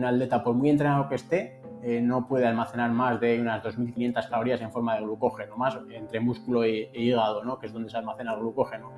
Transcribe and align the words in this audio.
un 0.00 0.06
atleta, 0.06 0.42
por 0.42 0.54
muy 0.54 0.70
entrenado 0.70 1.08
que 1.08 1.14
esté, 1.14 1.60
eh, 1.82 2.00
no 2.00 2.26
puede 2.26 2.46
almacenar 2.46 2.90
más 2.90 3.20
de 3.20 3.40
unas 3.40 3.62
2.500 3.62 4.28
calorías 4.28 4.60
en 4.60 4.70
forma 4.70 4.96
de 4.96 5.02
glucógeno, 5.02 5.56
más 5.56 5.78
entre 5.90 6.20
músculo 6.20 6.64
e, 6.64 6.90
hígado, 6.94 7.44
¿no? 7.44 7.58
que 7.58 7.66
es 7.66 7.72
donde 7.72 7.88
se 7.88 7.96
almacena 7.96 8.34
el 8.34 8.40
glucógeno. 8.40 8.92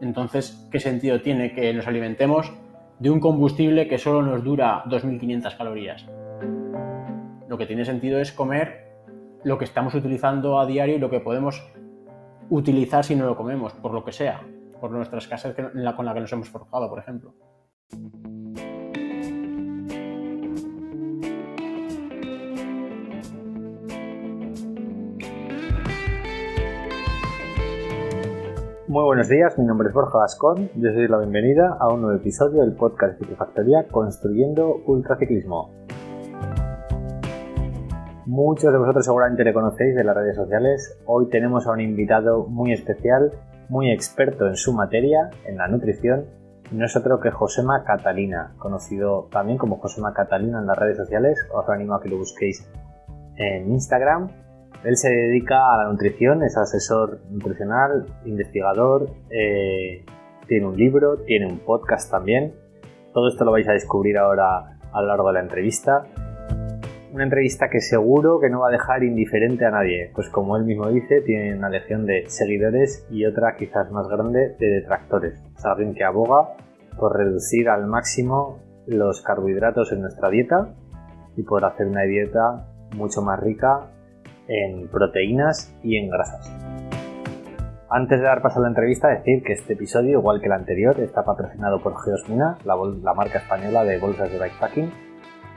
Entonces, 0.00 0.68
¿qué 0.70 0.80
sentido 0.80 1.20
tiene 1.20 1.52
que 1.52 1.72
nos 1.72 1.86
alimentemos 1.86 2.52
de 2.98 3.10
un 3.10 3.20
combustible 3.20 3.88
que 3.88 3.98
solo 3.98 4.22
nos 4.22 4.42
dura 4.42 4.84
2.500 4.84 5.56
calorías? 5.56 6.08
Lo 7.48 7.58
que 7.58 7.66
tiene 7.66 7.84
sentido 7.84 8.20
es 8.20 8.32
comer 8.32 8.90
lo 9.44 9.58
que 9.58 9.64
estamos 9.64 9.94
utilizando 9.94 10.58
a 10.58 10.66
diario 10.66 10.96
y 10.96 10.98
lo 10.98 11.10
que 11.10 11.20
podemos 11.20 11.62
utilizar 12.48 13.04
si 13.04 13.16
no 13.16 13.26
lo 13.26 13.36
comemos, 13.36 13.74
por 13.74 13.92
lo 13.92 14.04
que 14.04 14.12
sea, 14.12 14.40
por 14.80 14.90
nuestra 14.90 15.18
escasez 15.18 15.54
con 15.54 16.06
la 16.06 16.14
que 16.14 16.20
nos 16.20 16.32
hemos 16.32 16.48
forjado, 16.48 16.88
por 16.88 16.98
ejemplo. 16.98 17.34
Muy 28.92 29.04
buenos 29.04 29.30
días, 29.30 29.58
mi 29.58 29.64
nombre 29.64 29.88
es 29.88 29.94
Borja 29.94 30.18
Gascón 30.18 30.68
y 30.76 30.86
os 30.86 30.94
doy 30.94 31.08
la 31.08 31.16
bienvenida 31.16 31.78
a 31.80 31.88
un 31.88 32.02
nuevo 32.02 32.18
episodio 32.18 32.60
del 32.60 32.74
podcast 32.74 33.18
de 33.18 33.86
Construyendo 33.90 34.82
Ultraciclismo. 34.84 35.70
Muchos 38.26 38.70
de 38.70 38.78
vosotros 38.78 39.06
seguramente 39.06 39.44
le 39.44 39.54
conocéis 39.54 39.94
de 39.94 40.04
las 40.04 40.14
redes 40.14 40.36
sociales. 40.36 41.00
Hoy 41.06 41.30
tenemos 41.30 41.66
a 41.66 41.70
un 41.70 41.80
invitado 41.80 42.44
muy 42.44 42.74
especial, 42.74 43.32
muy 43.70 43.90
experto 43.90 44.46
en 44.46 44.56
su 44.56 44.74
materia, 44.74 45.30
en 45.46 45.56
la 45.56 45.68
nutrición, 45.68 46.26
y 46.70 46.76
no 46.76 46.84
es 46.84 46.94
otro 46.94 47.18
que 47.18 47.30
Josema 47.30 47.84
Catalina, 47.84 48.52
conocido 48.58 49.26
también 49.32 49.56
como 49.56 49.78
Josema 49.78 50.12
Catalina 50.12 50.58
en 50.58 50.66
las 50.66 50.76
redes 50.76 50.98
sociales. 50.98 51.38
Os 51.50 51.66
animo 51.70 51.94
a 51.94 52.02
que 52.02 52.10
lo 52.10 52.18
busquéis 52.18 52.70
en 53.36 53.72
Instagram 53.72 54.28
él 54.84 54.96
se 54.96 55.10
dedica 55.10 55.72
a 55.72 55.84
la 55.84 55.90
nutrición, 55.90 56.42
es 56.42 56.56
asesor 56.56 57.20
nutricional, 57.30 58.06
investigador, 58.24 59.10
eh, 59.30 60.04
tiene 60.48 60.66
un 60.66 60.76
libro, 60.76 61.18
tiene 61.18 61.46
un 61.46 61.60
podcast 61.60 62.10
también. 62.10 62.54
Todo 63.12 63.28
esto 63.28 63.44
lo 63.44 63.52
vais 63.52 63.68
a 63.68 63.72
descubrir 63.72 64.18
ahora 64.18 64.78
a 64.92 65.00
lo 65.00 65.06
largo 65.06 65.28
de 65.28 65.34
la 65.34 65.40
entrevista. 65.40 66.04
Una 67.12 67.24
entrevista 67.24 67.68
que 67.70 67.80
seguro 67.80 68.40
que 68.40 68.50
no 68.50 68.60
va 68.60 68.68
a 68.68 68.72
dejar 68.72 69.04
indiferente 69.04 69.66
a 69.66 69.70
nadie, 69.70 70.10
pues 70.14 70.28
como 70.30 70.56
él 70.56 70.64
mismo 70.64 70.88
dice, 70.88 71.20
tiene 71.20 71.54
una 71.54 71.68
legión 71.68 72.06
de 72.06 72.24
seguidores 72.28 73.06
y 73.10 73.24
otra 73.24 73.54
quizás 73.56 73.90
más 73.92 74.08
grande 74.08 74.56
de 74.58 74.66
detractores. 74.66 75.40
Es 75.56 75.64
alguien 75.64 75.94
que 75.94 76.04
aboga 76.04 76.56
por 76.98 77.16
reducir 77.16 77.68
al 77.68 77.86
máximo 77.86 78.58
los 78.86 79.22
carbohidratos 79.22 79.92
en 79.92 80.00
nuestra 80.00 80.28
dieta 80.30 80.74
y 81.36 81.42
por 81.42 81.64
hacer 81.64 81.86
una 81.86 82.02
dieta 82.02 82.66
mucho 82.96 83.22
más 83.22 83.38
rica 83.40 83.90
en 84.48 84.88
proteínas 84.88 85.74
y 85.82 85.96
en 85.96 86.10
grasas. 86.10 86.50
Antes 87.94 88.20
de 88.20 88.24
dar 88.24 88.40
paso 88.40 88.58
a 88.58 88.62
la 88.62 88.68
entrevista, 88.68 89.08
decir 89.08 89.42
que 89.42 89.52
este 89.52 89.74
episodio, 89.74 90.18
igual 90.18 90.40
que 90.40 90.46
el 90.46 90.52
anterior, 90.52 90.98
está 91.00 91.24
patrocinado 91.24 91.82
por 91.82 91.94
Geosmina, 92.02 92.56
la, 92.64 93.14
marca 93.14 93.38
española 93.38 93.84
de 93.84 93.98
bolsas 93.98 94.32
de 94.32 94.38
bikepacking. 94.38 94.90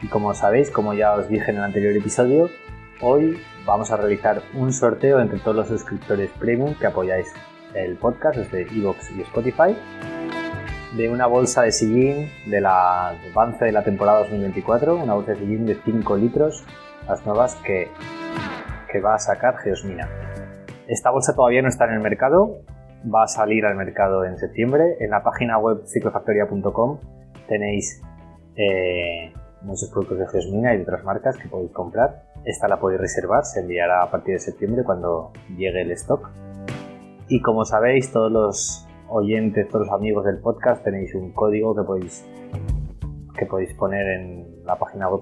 Y 0.01 0.07
como 0.07 0.33
sabéis, 0.33 0.69
como 0.69 0.93
ya 0.93 1.13
os 1.13 1.29
dije 1.29 1.51
en 1.51 1.57
el 1.57 1.63
anterior 1.63 1.95
episodio, 1.95 2.49
hoy 3.01 3.37
vamos 3.65 3.89
a 3.91 3.97
realizar 3.97 4.41
un 4.53 4.73
sorteo 4.73 5.21
entre 5.21 5.39
todos 5.39 5.55
los 5.55 5.67
suscriptores 5.69 6.29
premium 6.31 6.75
que 6.75 6.87
apoyáis 6.87 7.31
el 7.73 7.95
podcast 7.95 8.37
desde 8.37 8.63
Evox 8.63 9.11
y 9.11 9.21
Spotify 9.21 9.75
de 10.97 11.09
una 11.09 11.27
bolsa 11.27 11.63
de 11.63 11.71
sillín 11.71 12.29
de 12.45 12.61
la 12.61 13.09
avance 13.31 13.65
de 13.65 13.71
la 13.71 13.83
temporada 13.83 14.19
2024, 14.19 14.95
una 14.95 15.13
bolsa 15.13 15.31
de 15.31 15.39
sillín 15.39 15.65
de 15.65 15.75
5 15.83 16.17
litros, 16.17 16.63
las 17.07 17.25
nuevas 17.25 17.55
que 17.55 17.89
va 18.99 19.15
a 19.15 19.19
sacar 19.19 19.57
Geosmina. 19.57 20.09
Esta 20.87 21.11
bolsa 21.11 21.35
todavía 21.35 21.61
no 21.61 21.69
está 21.69 21.85
en 21.85 21.93
el 21.93 21.99
mercado, 21.99 22.61
va 23.13 23.23
a 23.23 23.27
salir 23.27 23.65
al 23.65 23.75
mercado 23.75 24.25
en 24.25 24.37
septiembre. 24.37 24.97
En 24.99 25.09
la 25.09 25.23
página 25.23 25.57
web 25.57 25.85
ciclofactoria.com 25.85 26.99
tenéis 27.47 28.01
eh, 28.55 29.33
muchos 29.61 29.89
productos 29.89 30.19
de 30.19 30.27
Geosmina 30.27 30.73
y 30.73 30.77
de 30.77 30.83
otras 30.83 31.03
marcas 31.03 31.37
que 31.37 31.47
podéis 31.47 31.71
comprar. 31.71 32.23
Esta 32.45 32.67
la 32.67 32.79
podéis 32.79 33.01
reservar, 33.01 33.43
se 33.45 33.61
enviará 33.61 34.03
a 34.03 34.11
partir 34.11 34.35
de 34.35 34.39
septiembre 34.39 34.83
cuando 34.83 35.31
llegue 35.57 35.81
el 35.81 35.91
stock. 35.91 36.29
Y 37.27 37.41
como 37.41 37.65
sabéis, 37.65 38.11
todos 38.11 38.31
los 38.31 38.87
oyentes, 39.09 39.67
todos 39.67 39.87
los 39.87 39.95
amigos 39.95 40.25
del 40.25 40.39
podcast 40.39 40.83
tenéis 40.83 41.15
un 41.15 41.31
código 41.33 41.75
que 41.75 41.83
podéis, 41.83 42.25
que 43.37 43.45
podéis 43.47 43.73
poner 43.73 44.05
en 44.07 44.44
la 44.65 44.77
página 44.77 45.07
web 45.09 45.21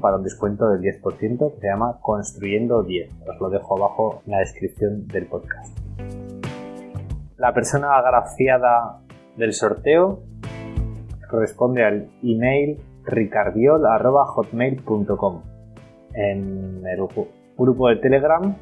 para 0.00 0.16
un 0.16 0.22
descuento 0.22 0.70
del 0.70 0.80
10% 0.80 1.54
que 1.54 1.60
se 1.60 1.66
llama 1.66 1.98
Construyendo 2.00 2.82
10. 2.82 3.10
Os 3.28 3.38
lo 3.40 3.50
dejo 3.50 3.76
abajo 3.76 4.22
en 4.26 4.32
la 4.32 4.38
descripción 4.38 5.06
del 5.08 5.26
podcast. 5.26 5.78
La 7.36 7.52
persona 7.52 7.96
agraciada 7.96 9.02
del 9.36 9.52
sorteo 9.52 10.22
corresponde 11.30 11.84
al 11.84 12.08
email 12.22 12.80
ricardiol.hotmail.com 13.04 15.42
en 16.14 16.82
el 16.84 17.06
grupo 17.56 17.88
de 17.88 17.96
Telegram, 17.96 18.56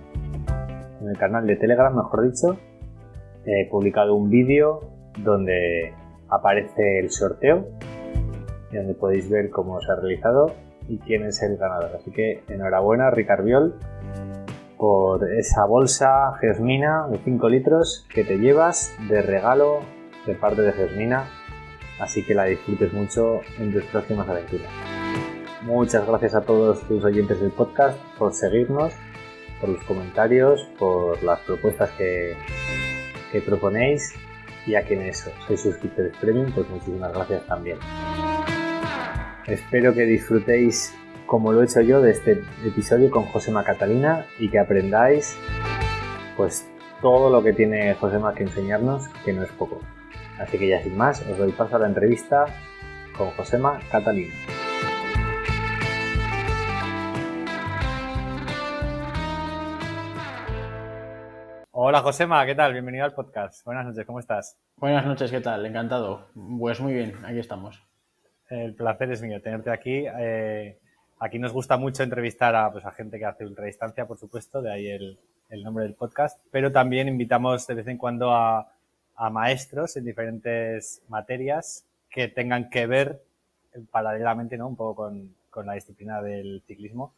en 1.01 1.09
el 1.09 1.17
canal 1.17 1.47
de 1.47 1.57
Telegram, 1.57 1.95
mejor 1.95 2.31
dicho, 2.31 2.59
he 3.47 3.67
publicado 3.71 4.15
un 4.15 4.29
vídeo 4.29 4.83
donde 5.25 5.95
aparece 6.29 6.99
el 6.99 7.11
sorteo 7.11 7.65
y 8.71 8.77
donde 8.77 8.95
podéis 8.95 9.29
ver 9.31 9.51
cómo 9.51 9.81
se 9.81 9.91
ha 9.93 9.97
realizado 9.97 10.55
y 10.89 10.99
quién 10.99 11.25
es 11.25 11.43
el 11.43 11.57
ganador. 11.57 11.97
Así 11.97 12.11
que 12.11 12.43
enhorabuena, 12.49 13.11
Ricardiol, 13.11 13.75
por 14.77 15.31
esa 15.33 15.65
bolsa 15.65 16.33
Geosmina 16.41 17.09
de 17.09 17.19
5 17.19 17.49
litros 17.49 18.07
que 18.13 18.25
te 18.25 18.39
llevas 18.39 18.95
de 19.09 19.23
regalo 19.23 19.81
de 20.27 20.35
parte 20.35 20.63
de 20.63 20.73
Geosmina. 20.73 21.25
Así 22.01 22.25
que 22.25 22.35
la 22.35 22.45
disfrutes 22.45 22.93
mucho 22.93 23.41
en 23.59 23.73
tus 23.73 23.85
próximas 23.85 24.29
aventuras. 24.29 24.69
Muchas 25.63 26.07
gracias 26.07 26.35
a 26.37 26.43
todos 26.43 26.81
tus 26.87 27.05
oyentes 27.05 27.41
del 27.41 27.51
podcast 27.51 27.99
por 28.17 28.33
seguirnos, 28.33 28.93
por 29.61 29.71
los 29.71 29.83
comentarios, 29.85 30.63
por 30.79 31.21
las 31.25 31.41
propuestas 31.41 31.91
que, 31.99 32.37
que 33.33 33.41
proponéis 33.41 34.15
y 34.67 34.77
a 34.77 34.83
quienes 34.83 35.29
sois 35.47 35.61
suscriptores 35.61 36.17
premium, 36.19 36.53
pues 36.53 36.69
muchísimas 36.69 37.13
gracias 37.13 37.45
también. 37.47 37.79
Espero 39.49 39.95
que 39.95 40.03
disfrutéis 40.03 40.95
como 41.25 41.53
lo 41.55 41.63
he 41.63 41.65
hecho 41.65 41.81
yo 41.81 42.03
de 42.03 42.11
este 42.11 42.45
episodio 42.67 43.11
con 43.11 43.25
Josema 43.25 43.65
Catalina 43.65 44.27
y 44.39 44.51
que 44.51 44.59
aprendáis 44.59 45.39
pues 46.37 46.71
todo 47.01 47.31
lo 47.31 47.43
que 47.43 47.55
tiene 47.55 47.95
Josema 47.95 48.35
que 48.35 48.43
enseñarnos, 48.43 49.09
que 49.25 49.33
no 49.33 49.43
es 49.43 49.51
poco. 49.53 49.81
Así 50.39 50.59
que 50.59 50.69
ya 50.69 50.83
sin 50.83 50.99
más, 50.99 51.27
os 51.27 51.39
doy 51.39 51.53
paso 51.53 51.77
a 51.77 51.79
la 51.79 51.87
entrevista 51.87 52.45
con 53.17 53.31
Josema 53.31 53.81
Catalina. 53.91 54.35
Hola 61.71 62.01
Josema, 62.03 62.45
¿qué 62.45 62.55
tal? 62.55 62.75
Bienvenido 62.75 63.07
al 63.07 63.15
podcast. 63.15 63.65
Buenas 63.65 63.87
noches, 63.87 64.05
¿cómo 64.05 64.21
estás? 64.21 64.59
Buenas 64.77 65.07
noches, 65.07 65.31
¿qué 65.31 65.41
tal? 65.41 65.65
Encantado. 65.65 66.27
Pues 66.35 66.81
muy 66.81 66.93
bien, 66.93 67.15
aquí 67.25 67.39
estamos. 67.39 67.88
El 68.49 68.75
placer 68.75 69.13
es 69.13 69.23
mío 69.23 69.41
tenerte 69.43 69.71
aquí. 69.71 70.05
Eh, 70.07 70.79
aquí 71.19 71.39
nos 71.39 71.53
gusta 71.53 71.77
mucho 71.77 72.03
entrevistar 72.03 72.55
a, 72.57 72.73
pues, 72.73 72.85
a 72.85 72.93
gente 72.93 73.19
que 73.19 73.27
hace 73.27 73.45
ultradistancia, 73.45 74.07
por 74.07 74.19
supuesto, 74.19 74.63
de 74.63 74.73
ahí 74.73 74.89
el, 74.89 75.19
el, 75.51 75.63
nombre 75.63 75.85
del 75.85 75.95
podcast, 75.95 76.41
pero 76.51 76.73
también 76.73 77.09
invitamos 77.09 77.67
de 77.67 77.75
vez 77.75 77.87
en 77.89 77.99
cuando 77.99 78.33
a, 78.33 78.73
a, 79.17 79.31
maestros 79.31 79.97
en 79.97 80.05
diferentes 80.05 81.03
materias 81.09 81.85
que 82.09 82.29
tengan 82.29 82.71
que 82.71 82.87
ver 82.87 83.23
paralelamente 83.91 84.57
¿no? 84.57 84.69
un 84.69 84.77
poco 84.77 85.05
con, 85.05 85.35
con 85.51 85.67
la 85.67 85.75
disciplina 85.75 86.23
del 86.23 86.63
ciclismo. 86.67 87.15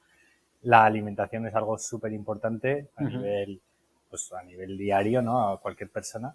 La 0.63 0.85
alimentación 0.85 1.47
es 1.47 1.55
algo 1.55 1.79
súper 1.79 2.13
importante 2.13 2.89
a, 2.97 3.05
nivel, 3.05 3.61
pues, 4.09 4.33
a 4.33 4.43
nivel 4.43 4.77
diario, 4.77 5.23
¿no? 5.23 5.49
a 5.49 5.61
cualquier 5.61 5.91
persona 5.91 6.35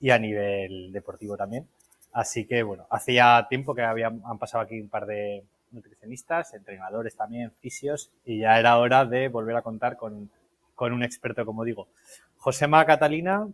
y 0.00 0.10
a 0.10 0.18
nivel 0.18 0.92
deportivo 0.92 1.36
también. 1.36 1.66
Así 2.12 2.46
que, 2.46 2.62
bueno, 2.62 2.86
hacía 2.90 3.46
tiempo 3.48 3.74
que 3.74 3.82
habían, 3.82 4.20
pasado 4.38 4.62
aquí 4.62 4.80
un 4.80 4.88
par 4.88 5.06
de 5.06 5.44
nutricionistas, 5.70 6.52
entrenadores 6.52 7.16
también, 7.16 7.50
fisios, 7.60 8.10
y 8.24 8.40
ya 8.40 8.58
era 8.58 8.78
hora 8.78 9.06
de 9.06 9.28
volver 9.28 9.56
a 9.56 9.62
contar 9.62 9.96
con, 9.96 10.30
con 10.74 10.92
un 10.92 11.02
experto, 11.02 11.46
como 11.46 11.64
digo. 11.64 11.88
Josema 12.36 12.84
Catalina, 12.84 13.48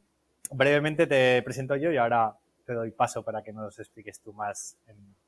brevemente 0.51 1.07
te 1.07 1.41
presento 1.43 1.77
yo 1.77 1.93
y 1.93 1.97
ahora 1.97 2.35
te 2.67 2.73
doy 2.73 2.91
paso 2.91 3.23
para 3.23 3.43
que 3.43 3.53
nos 3.53 3.79
expliques 3.79 4.21
tú 4.21 4.33
más 4.33 4.77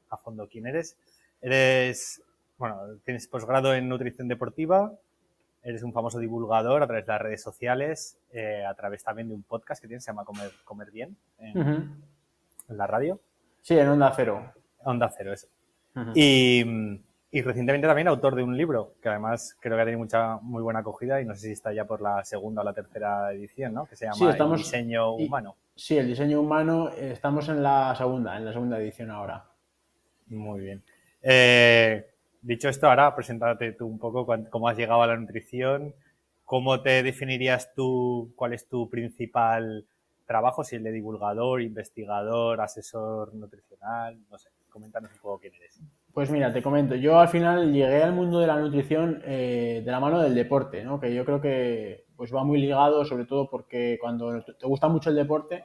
a 0.09 0.17
fondo 0.17 0.49
quién 0.49 0.67
eres. 0.67 0.97
Eres, 1.41 2.23
bueno, 2.59 2.81
tienes 3.05 3.29
posgrado 3.29 3.75
en 3.75 3.89
nutrición 3.89 4.29
deportiva, 4.29 4.93
eres 5.63 5.83
un 5.83 5.93
famoso 5.93 6.19
divulgador 6.19 6.83
a 6.83 6.87
través 6.87 7.07
de 7.07 7.13
las 7.13 7.23
redes 7.23 7.43
sociales, 7.43 8.19
eh, 8.33 8.65
a 8.65 8.75
través 8.75 9.05
también 9.05 9.29
de 9.29 9.35
un 9.35 9.43
podcast 9.43 9.81
que 9.81 9.89
tienes, 9.89 10.05
se 10.05 10.11
llama 10.11 10.25
Comer, 10.25 10.51
Comer 10.65 10.91
Bien, 10.91 11.17
en, 11.39 12.03
en 12.71 12.79
la 12.79 12.87
radio. 12.87 13.21
Sí, 13.61 13.79
en 13.79 13.89
Onda 13.89 14.13
Cero. 14.15 14.53
Onda 14.85 15.13
Cero, 15.17 15.33
eso. 15.33 15.49
y, 16.15 16.65
y, 17.31 17.43
recientemente 17.43 17.87
también 17.87 18.09
autor 18.09 18.35
de 18.35 18.43
un 18.43 18.57
libro, 18.57 18.95
que 19.03 19.09
además 19.09 19.57
creo 19.61 19.77
que 19.77 19.83
ha 19.83 19.85
tenido 19.85 19.99
mucha, 19.99 20.37
muy 20.37 20.63
buena 20.63 20.81
acogida 20.81 21.21
y 21.21 21.25
no 21.25 21.35
sé 21.35 21.49
si 21.49 21.53
está 21.53 21.73
ya 21.73 21.85
por 21.85 22.01
la 22.01 22.25
segunda 22.25 22.63
o 22.63 22.65
la 22.65 22.73
tercera 22.73 23.33
edición, 23.33 23.75
¿no? 23.75 23.87
Que 23.87 23.97
se 23.97 24.07
llama 24.07 24.35
El 24.35 24.57
diseño 24.57 25.13
humano. 25.15 25.57
Sí, 25.75 25.99
el 25.99 26.07
diseño 26.07 26.41
humano, 26.41 26.91
eh, 26.91 27.11
estamos 27.13 27.49
en 27.49 27.63
la 27.63 27.95
segunda, 27.97 28.37
en 28.37 28.45
la 28.45 28.53
segunda 28.53 28.79
edición 28.79 29.11
ahora. 29.11 29.45
Muy 30.29 30.61
bien. 30.61 30.83
Eh, 31.23 32.07
dicho 32.41 32.69
esto, 32.69 32.89
ahora 32.89 33.15
preséntate 33.15 33.73
tú 33.73 33.87
un 33.87 33.99
poco 33.99 34.27
cómo 34.49 34.69
has 34.69 34.77
llegado 34.77 35.03
a 35.03 35.07
la 35.07 35.17
nutrición, 35.17 35.95
cómo 36.45 36.81
te 36.83 37.03
definirías 37.03 37.73
tú, 37.75 38.33
cuál 38.37 38.53
es 38.53 38.69
tu 38.69 38.89
principal 38.89 39.87
trabajo, 40.31 40.63
si 40.63 40.77
el 40.77 40.85
de 40.85 40.93
divulgador, 40.93 41.61
investigador, 41.61 42.61
asesor 42.61 43.35
nutricional, 43.35 44.17
no 44.31 44.39
sé, 44.39 44.51
coméntanos 44.69 45.11
un 45.13 45.19
poco 45.19 45.41
quién 45.41 45.55
eres. 45.55 45.83
Pues 46.15 46.31
mira, 46.31 46.53
te 46.53 46.63
comento, 46.63 46.95
yo 46.95 47.19
al 47.19 47.27
final 47.27 47.73
llegué 47.73 48.01
al 48.01 48.13
mundo 48.13 48.39
de 48.39 48.47
la 48.47 48.57
nutrición 48.61 49.21
eh, 49.25 49.83
de 49.85 49.91
la 49.91 49.99
mano 49.99 50.23
del 50.23 50.37
deporte, 50.37 50.85
¿no? 50.85 51.01
que 51.01 51.13
yo 51.13 51.25
creo 51.25 51.41
que 51.41 52.05
pues 52.15 52.33
va 52.33 52.45
muy 52.45 52.61
ligado, 52.61 53.05
sobre 53.05 53.25
todo 53.25 53.51
porque 53.51 53.99
cuando 54.01 54.41
te 54.41 54.67
gusta 54.69 54.87
mucho 54.87 55.11
el 55.11 55.17
deporte, 55.17 55.65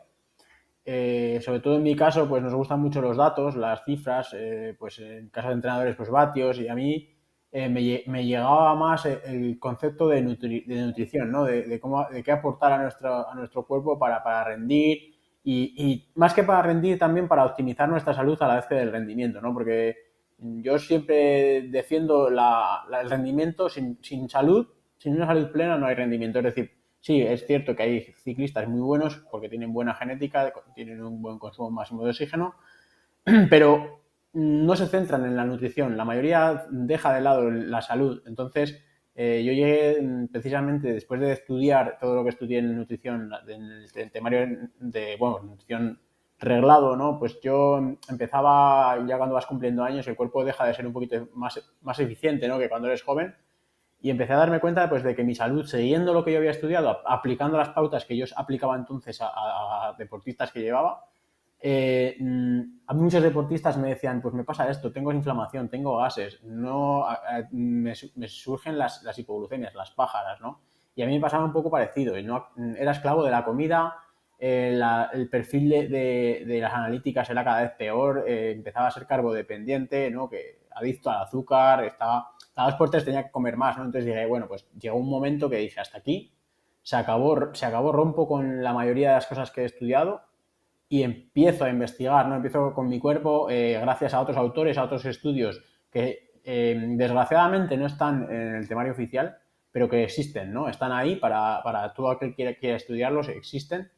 eh, 0.83 1.39
sobre 1.43 1.59
todo 1.59 1.75
en 1.75 1.83
mi 1.83 1.95
caso, 1.95 2.27
pues 2.27 2.41
nos 2.41 2.55
gustan 2.55 2.79
mucho 2.79 3.01
los 3.01 3.17
datos, 3.17 3.55
las 3.55 3.85
cifras, 3.85 4.33
eh, 4.33 4.75
pues 4.79 4.97
en 4.97 5.29
caso 5.29 5.49
de 5.49 5.53
entrenadores, 5.53 5.95
pues 5.95 6.09
vatios, 6.09 6.59
y 6.59 6.67
a 6.67 6.73
mí 6.73 7.14
eh, 7.57 7.69
me, 7.69 8.25
llegaba 8.25 8.75
más 8.75 9.05
el 9.05 9.57
concepto 9.59 10.09
de, 10.09 10.21
nutrición, 10.21 11.31
¿no? 11.31 11.45
De, 11.45 11.79
cómo, 11.79 12.05
de 12.09 12.21
qué 12.21 12.33
aportar 12.33 12.73
a 12.73 12.81
nuestro, 12.81 13.29
a 13.29 13.33
nuestro 13.33 13.65
cuerpo 13.65 13.97
para, 13.97 14.43
rendir 14.43 15.15
y, 15.41 16.05
más 16.15 16.33
que 16.33 16.43
para 16.43 16.61
rendir 16.61 16.99
también 16.99 17.29
para 17.29 17.45
optimizar 17.45 17.87
nuestra 17.87 18.13
salud 18.13 18.37
a 18.41 18.47
la 18.47 18.55
vez 18.57 18.65
que 18.65 18.75
del 18.75 18.91
rendimiento, 18.91 19.39
¿no? 19.39 19.53
Porque 19.53 19.95
yo 20.37 20.77
siempre 20.77 21.69
defiendo 21.69 22.27
el 22.27 23.09
rendimiento 23.09 23.69
sin, 23.69 23.99
sin 24.01 24.27
salud, 24.27 24.67
sin 24.97 25.15
una 25.15 25.27
salud 25.27 25.49
plena 25.49 25.77
no 25.77 25.85
hay 25.85 25.95
rendimiento, 25.95 26.39
es 26.39 26.45
decir, 26.45 26.71
Sí, 26.99 27.21
es 27.21 27.45
cierto 27.45 27.75
que 27.75 27.83
hay 27.83 28.01
ciclistas 28.23 28.67
muy 28.67 28.81
buenos 28.81 29.23
porque 29.29 29.47
tienen 29.47 29.71
buena 29.71 29.93
genética, 29.93 30.51
tienen 30.73 31.03
un 31.03 31.21
buen 31.21 31.37
consumo 31.37 31.69
máximo 31.69 32.03
de 32.03 32.09
oxígeno, 32.09 32.55
pero 33.49 34.01
no 34.35 34.75
se 34.75 34.87
centran 34.87 35.25
en 35.25 35.35
la 35.35 35.45
nutrición. 35.45 35.97
La 35.97 36.05
mayoría 36.05 36.65
deja 36.69 37.13
de 37.13 37.21
lado 37.21 37.49
la 37.49 37.81
salud. 37.81 38.21
Entonces, 38.27 38.83
eh, 39.15 39.43
yo 39.45 39.53
llegué 39.53 40.01
mm, 40.01 40.27
precisamente 40.27 40.93
después 40.93 41.19
de 41.19 41.31
estudiar 41.31 41.97
todo 41.99 42.15
lo 42.15 42.23
que 42.23 42.29
estudié 42.29 42.59
en 42.59 42.75
nutrición, 42.75 43.31
en 43.47 43.85
el 43.95 44.11
temario 44.11 44.69
de, 44.79 45.15
bueno, 45.17 45.39
nutrición 45.41 45.99
reglado, 46.37 46.95
¿no? 46.97 47.17
Pues 47.17 47.39
yo 47.41 47.97
empezaba, 48.09 49.03
ya 49.07 49.17
cuando 49.17 49.35
vas 49.35 49.45
cumpliendo 49.45 49.83
años, 49.83 50.07
el 50.07 50.15
cuerpo 50.15 50.43
deja 50.43 50.65
de 50.65 50.73
ser 50.73 50.85
un 50.85 50.93
poquito 50.93 51.27
más, 51.33 51.59
más 51.81 51.99
eficiente, 51.99 52.47
¿no? 52.47 52.59
Que 52.59 52.69
cuando 52.69 52.87
eres 52.87 53.03
joven 53.03 53.33
y 54.05 54.11
empecé 54.11 54.33
a 54.33 54.37
darme 54.37 54.59
cuenta 54.59 54.87
pues, 54.87 55.01
de 55.01 55.15
que 55.15 55.23
mi 55.23 55.33
salud, 55.33 55.65
siguiendo 55.65 56.13
lo 56.13 56.23
que 56.23 56.31
yo 56.31 56.37
había 56.37 56.51
estudiado, 56.51 57.01
aplicando 57.07 57.57
las 57.57 57.69
pautas 57.69 58.05
que 58.05 58.15
yo 58.15 58.25
aplicaba 58.35 58.75
entonces 58.75 59.17
a, 59.19 59.95
deportistas 59.97 60.51
que 60.51 60.61
llevaba, 60.61 61.05
eh, 61.59 62.15
mm, 62.19 62.61
a 62.87 62.93
muchos 62.93 63.23
deportistas 63.23 63.77
me 63.77 63.89
decían, 63.89 64.21
pues 64.21 64.33
me 64.33 64.43
pasa 64.43 64.69
esto, 64.69 64.91
tengo 64.91 65.11
inflamación, 65.11 65.69
tengo 65.69 65.97
gases, 65.97 66.43
no, 66.43 67.05
me, 67.51 67.95
surgen 67.95 68.77
las, 68.77 69.03
las, 69.03 69.17
hipoglucemias, 69.17 69.73
las 69.73 69.91
pájaras, 69.91 70.39
¿no? 70.41 70.61
Y 70.95 71.01
a 71.01 71.07
mí 71.07 71.13
me 71.13 71.19
pasaba 71.19 71.43
un 71.43 71.53
poco 71.53 71.69
parecido, 71.69 72.21
no, 72.21 72.47
era 72.77 72.91
esclavo 72.91 73.23
de 73.23 73.31
la 73.31 73.43
comida, 73.43 73.95
eh, 74.37 74.79
el 75.13 75.29
perfil 75.29 75.69
de, 75.69 76.43
de, 76.45 76.59
las 76.59 76.73
analíticas 76.73 77.29
era 77.29 77.43
cada 77.43 77.61
vez 77.61 77.71
peor, 77.71 78.25
eh, 78.27 78.51
empezaba 78.51 78.87
a 78.87 78.91
ser 78.91 79.07
carbodependiente, 79.07 80.11
¿no? 80.11 80.29
Que 80.29 80.65
adicto 80.71 81.09
al 81.09 81.23
azúcar, 81.23 81.83
estaba 81.85 82.35
cada 82.53 82.69
dos 82.69 82.77
por 82.77 82.89
tres 82.89 83.03
tenía 83.03 83.23
que 83.23 83.31
comer 83.31 83.57
más, 83.57 83.77
¿no? 83.77 83.83
Entonces 83.83 84.05
dije, 84.05 84.25
bueno, 84.25 84.47
pues 84.47 84.65
llegó 84.79 84.97
un 84.97 85.09
momento 85.09 85.49
que 85.49 85.57
dije, 85.57 85.81
hasta 85.81 85.97
aquí, 85.97 86.33
se 86.81 86.95
acabó, 86.95 87.53
se 87.53 87.65
acabó, 87.65 87.91
rompo 87.91 88.27
con 88.27 88.63
la 88.63 88.73
mayoría 88.73 89.09
de 89.09 89.15
las 89.15 89.27
cosas 89.27 89.51
que 89.51 89.63
he 89.63 89.65
estudiado 89.65 90.21
y 90.87 91.03
empiezo 91.03 91.65
a 91.65 91.69
investigar, 91.69 92.27
¿no? 92.27 92.35
Empiezo 92.35 92.73
con 92.73 92.87
mi 92.87 92.99
cuerpo, 92.99 93.49
eh, 93.49 93.79
gracias 93.81 94.13
a 94.13 94.21
otros 94.21 94.37
autores, 94.37 94.77
a 94.77 94.83
otros 94.83 95.05
estudios 95.05 95.61
que 95.91 96.33
eh, 96.43 96.79
desgraciadamente 96.95 97.77
no 97.77 97.87
están 97.87 98.23
en 98.31 98.55
el 98.55 98.67
temario 98.67 98.91
oficial, 98.91 99.37
pero 99.71 99.89
que 99.89 100.03
existen, 100.03 100.53
¿no? 100.53 100.69
Están 100.69 100.91
ahí 100.91 101.15
para, 101.15 101.61
para 101.63 101.93
todo 101.93 102.09
aquel 102.09 102.35
que 102.35 102.57
quiera, 102.57 102.75
estudiarlos, 102.77 103.29
existen. 103.29 103.91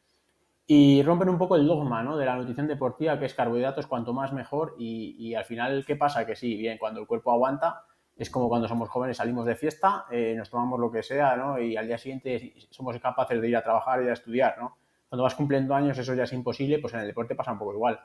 Y 0.66 1.02
rompen 1.02 1.28
un 1.30 1.38
poco 1.38 1.56
el 1.56 1.66
dogma 1.66 2.02
¿no? 2.02 2.18
de 2.18 2.26
la 2.26 2.36
nutrición 2.36 2.66
deportiva, 2.66 3.18
que 3.18 3.24
es 3.24 3.32
carbohidratos 3.32 3.86
cuanto 3.86 4.12
más 4.12 4.34
mejor. 4.34 4.74
Y, 4.78 5.16
y 5.18 5.34
al 5.34 5.44
final, 5.44 5.84
¿qué 5.86 5.96
pasa? 5.96 6.26
Que 6.26 6.36
sí, 6.36 6.56
bien, 6.56 6.76
cuando 6.78 7.00
el 7.00 7.06
cuerpo 7.06 7.32
aguanta, 7.32 7.84
es 8.18 8.30
como 8.30 8.48
cuando 8.48 8.66
somos 8.66 8.88
jóvenes 8.88 9.16
salimos 9.16 9.46
de 9.46 9.54
fiesta, 9.54 10.06
eh, 10.10 10.34
nos 10.36 10.50
tomamos 10.50 10.80
lo 10.80 10.90
que 10.90 11.02
sea, 11.02 11.36
¿no? 11.36 11.60
Y 11.60 11.76
al 11.76 11.86
día 11.86 11.98
siguiente 11.98 12.54
somos 12.70 12.98
capaces 12.98 13.40
de 13.40 13.48
ir 13.48 13.56
a 13.56 13.62
trabajar 13.62 14.02
y 14.02 14.08
a 14.08 14.12
estudiar, 14.12 14.56
¿no? 14.58 14.76
Cuando 15.08 15.24
vas 15.24 15.34
cumpliendo 15.34 15.74
años 15.74 15.98
eso 15.98 16.14
ya 16.14 16.24
es 16.24 16.32
imposible, 16.32 16.78
pues 16.78 16.94
en 16.94 17.00
el 17.00 17.06
deporte 17.06 17.34
pasa 17.34 17.52
un 17.52 17.58
poco 17.58 17.74
igual. 17.74 18.00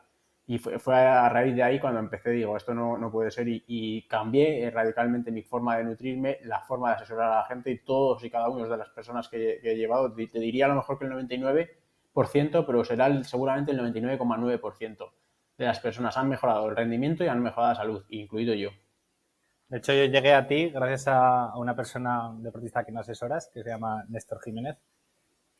Y 0.45 0.57
fue, 0.57 0.95
a 0.95 1.29
raíz 1.29 1.55
de 1.55 1.63
ahí 1.63 1.79
cuando 1.79 1.99
empecé, 1.99 2.31
digo, 2.31 2.57
esto 2.57 2.73
no, 2.73 2.97
no 2.97 3.09
puede 3.09 3.31
ser 3.31 3.47
y, 3.47 4.05
cambié 4.09 4.69
radicalmente 4.71 5.31
mi 5.31 5.41
forma 5.41 5.77
de 5.77 5.85
nutrirme, 5.85 6.39
la 6.43 6.59
forma 6.61 6.89
de 6.89 6.95
asesorar 6.95 7.31
a 7.31 7.35
la 7.37 7.45
gente 7.45 7.71
y 7.71 7.79
todos 7.79 8.23
y 8.23 8.29
cada 8.29 8.49
uno 8.49 8.67
de 8.67 8.77
las 8.77 8.89
personas 8.89 9.29
que, 9.29 9.59
he 9.63 9.75
llevado, 9.75 10.13
te 10.13 10.39
diría 10.39 10.65
a 10.65 10.69
lo 10.69 10.75
mejor 10.75 10.99
que 10.99 11.05
el 11.05 11.11
99%, 11.11 12.65
pero 12.65 12.83
será 12.83 13.23
seguramente 13.23 13.71
el 13.71 13.79
99,9% 13.79 15.11
de 15.57 15.65
las 15.65 15.79
personas 15.79 16.17
han 16.17 16.29
mejorado 16.29 16.69
el 16.69 16.75
rendimiento 16.75 17.23
y 17.23 17.27
han 17.27 17.41
mejorado 17.41 17.73
la 17.73 17.79
salud, 17.79 18.05
incluido 18.09 18.53
yo. 18.53 18.69
De 19.69 19.77
hecho, 19.77 19.93
yo 19.93 20.05
llegué 20.05 20.33
a 20.33 20.45
ti 20.45 20.69
gracias 20.69 21.07
a 21.07 21.57
una 21.57 21.75
persona 21.75 22.31
deportista 22.37 22.83
que 22.83 22.91
me 22.91 22.99
asesoras, 22.99 23.49
que 23.53 23.63
se 23.63 23.69
llama 23.69 24.03
Néstor 24.09 24.41
Jiménez, 24.41 24.77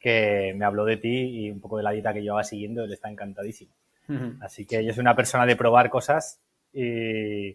que 0.03 0.53
me 0.57 0.65
habló 0.65 0.83
de 0.83 0.97
ti 0.97 1.45
y 1.45 1.50
un 1.50 1.61
poco 1.61 1.77
de 1.77 1.83
la 1.83 1.91
dieta 1.91 2.13
que 2.13 2.23
yo 2.23 2.33
iba 2.33 2.44
siguiendo, 2.44 2.83
él 2.83 2.91
está 2.91 3.09
encantadísimo. 3.09 3.71
Así 4.41 4.65
que 4.65 4.83
yo 4.83 4.94
soy 4.94 5.00
una 5.00 5.15
persona 5.15 5.45
de 5.45 5.55
probar 5.55 5.89
cosas 5.89 6.41
y, 6.73 7.53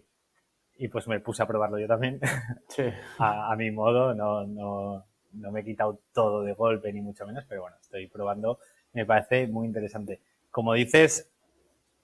pues 0.91 1.07
me 1.09 1.21
puse 1.21 1.43
a 1.43 1.47
probarlo 1.47 1.79
yo 1.79 1.87
también, 1.87 2.21
a, 3.19 3.55
mi 3.57 3.71
modo, 3.71 4.15
no, 4.15 4.47
no, 4.47 5.05
no 5.33 5.53
me 5.53 5.61
he 5.61 5.65
quitado 5.65 6.01
todo 6.15 6.43
de 6.43 6.55
golpe 6.55 6.91
ni 6.91 7.03
mucho 7.03 7.27
menos, 7.27 7.45
pero 7.47 7.61
bueno, 7.61 7.77
estoy 7.83 8.07
probando, 8.07 8.61
me 8.95 9.05
parece 9.05 9.47
muy 9.47 9.67
interesante. 9.67 10.21
Como 10.51 10.73
dices, 10.73 11.31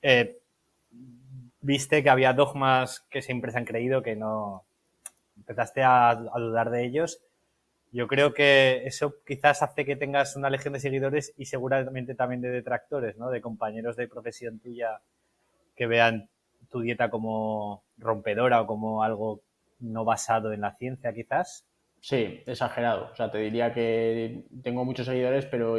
eh, 0.03 0.39
viste 1.63 2.03
que 2.03 2.11
había 2.11 2.35
dogmas 2.35 3.01
que 3.09 3.23
siempre 3.23 3.51
se 3.51 3.57
han 3.57 3.65
creído 3.65 4.03
que 4.03 4.15
no 4.15 4.65
empezaste 5.39 5.83
a, 5.83 6.15
dudar 6.15 6.69
de 6.69 6.85
ellos. 6.85 7.23
Yo 7.95 8.09
creo 8.09 8.35
que 8.35 8.83
eso 8.87 9.15
quizás 9.25 9.63
hace 9.63 9.85
que 9.85 9.95
tengas 9.95 10.35
una 10.35 10.51
legión 10.51 10.75
de 10.75 10.81
seguidores 10.81 11.33
y 11.37 11.45
seguramente 11.45 12.17
también 12.17 12.41
de 12.41 12.51
detractores, 12.51 13.17
¿no? 13.17 13.31
De 13.31 13.41
compañeros 13.41 13.95
de 13.95 14.09
profesión 14.09 14.59
tuya 14.59 15.01
que 15.77 15.87
vean 15.87 16.29
tu 16.73 16.81
dieta 16.81 17.09
como 17.09 17.85
rompedora 17.99 18.61
o 18.61 18.67
como 18.67 19.05
algo 19.05 19.43
no 19.79 20.05
basado 20.05 20.53
en 20.53 20.63
la 20.63 20.75
ciencia, 20.75 21.15
quizás. 21.15 21.69
Sí, 22.01 22.43
exagerado. 22.47 23.11
O 23.13 23.15
sea, 23.15 23.31
te 23.31 23.39
diría 23.39 23.73
que 23.73 24.43
tengo 24.65 24.85
muchos 24.85 25.07
seguidores, 25.07 25.47
pero 25.47 25.77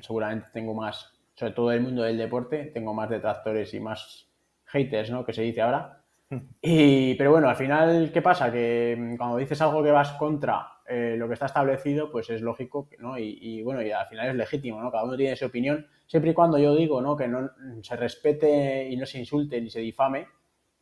seguramente 0.00 0.48
tengo 0.54 0.72
más, 0.72 1.12
sobre 1.34 1.52
todo 1.52 1.70
el 1.72 1.82
mundo 1.82 2.02
del 2.02 2.16
deporte, 2.16 2.70
tengo 2.72 2.94
más 2.94 3.10
detractores 3.10 3.74
y 3.74 3.80
más 3.80 4.26
haters, 4.64 5.10
¿no? 5.10 5.22
Que 5.22 5.34
se 5.34 5.42
dice 5.42 5.60
ahora. 5.60 6.00
Y, 6.62 7.14
pero 7.16 7.32
bueno, 7.32 7.50
al 7.50 7.56
final, 7.56 8.10
¿qué 8.10 8.22
pasa? 8.22 8.50
Que 8.50 9.14
cuando 9.18 9.36
dices 9.36 9.60
algo 9.60 9.82
que 9.82 9.90
vas 9.90 10.12
contra 10.12 10.77
eh, 10.88 11.16
lo 11.18 11.28
que 11.28 11.34
está 11.34 11.46
establecido, 11.46 12.10
pues 12.10 12.30
es 12.30 12.40
lógico, 12.40 12.88
¿no? 12.98 13.18
Y, 13.18 13.62
bueno, 13.62 13.82
y 13.82 13.90
al 13.90 14.06
final 14.06 14.28
es 14.28 14.34
legítimo, 14.34 14.80
¿no? 14.80 14.90
Cada 14.90 15.04
uno 15.04 15.16
tiene 15.16 15.36
su 15.36 15.46
opinión, 15.46 15.86
siempre 16.06 16.32
y 16.32 16.34
cuando 16.34 16.58
yo 16.58 16.74
digo, 16.74 17.00
¿no? 17.00 17.16
Que 17.16 17.28
no 17.28 17.50
se 17.82 17.96
respete 17.96 18.88
y 18.88 18.96
no 18.96 19.06
se 19.06 19.18
insulte 19.18 19.60
ni 19.60 19.70
se 19.70 19.80
difame, 19.80 20.26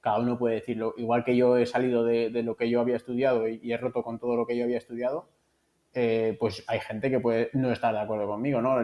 cada 0.00 0.18
uno 0.18 0.38
puede 0.38 0.56
decirlo. 0.56 0.94
Igual 0.96 1.24
que 1.24 1.36
yo 1.36 1.56
he 1.56 1.66
salido 1.66 2.04
de, 2.04 2.30
lo 2.42 2.56
que 2.56 2.70
yo 2.70 2.80
había 2.80 2.96
estudiado 2.96 3.48
y, 3.48 3.72
he 3.72 3.76
roto 3.76 4.02
con 4.02 4.18
todo 4.18 4.36
lo 4.36 4.46
que 4.46 4.56
yo 4.56 4.64
había 4.64 4.78
estudiado, 4.78 5.28
eh, 5.94 6.36
pues 6.38 6.64
hay 6.68 6.80
gente 6.80 7.10
que 7.10 7.20
puede 7.20 7.50
no 7.54 7.72
estar 7.72 7.94
de 7.94 8.00
acuerdo 8.00 8.26
conmigo, 8.26 8.60
¿no? 8.60 8.76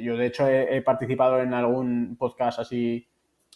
Yo, 0.00 0.16
de 0.16 0.26
hecho, 0.26 0.46
he 0.48 0.82
participado 0.82 1.40
en 1.40 1.54
algún 1.54 2.16
podcast 2.18 2.58
así 2.58 3.08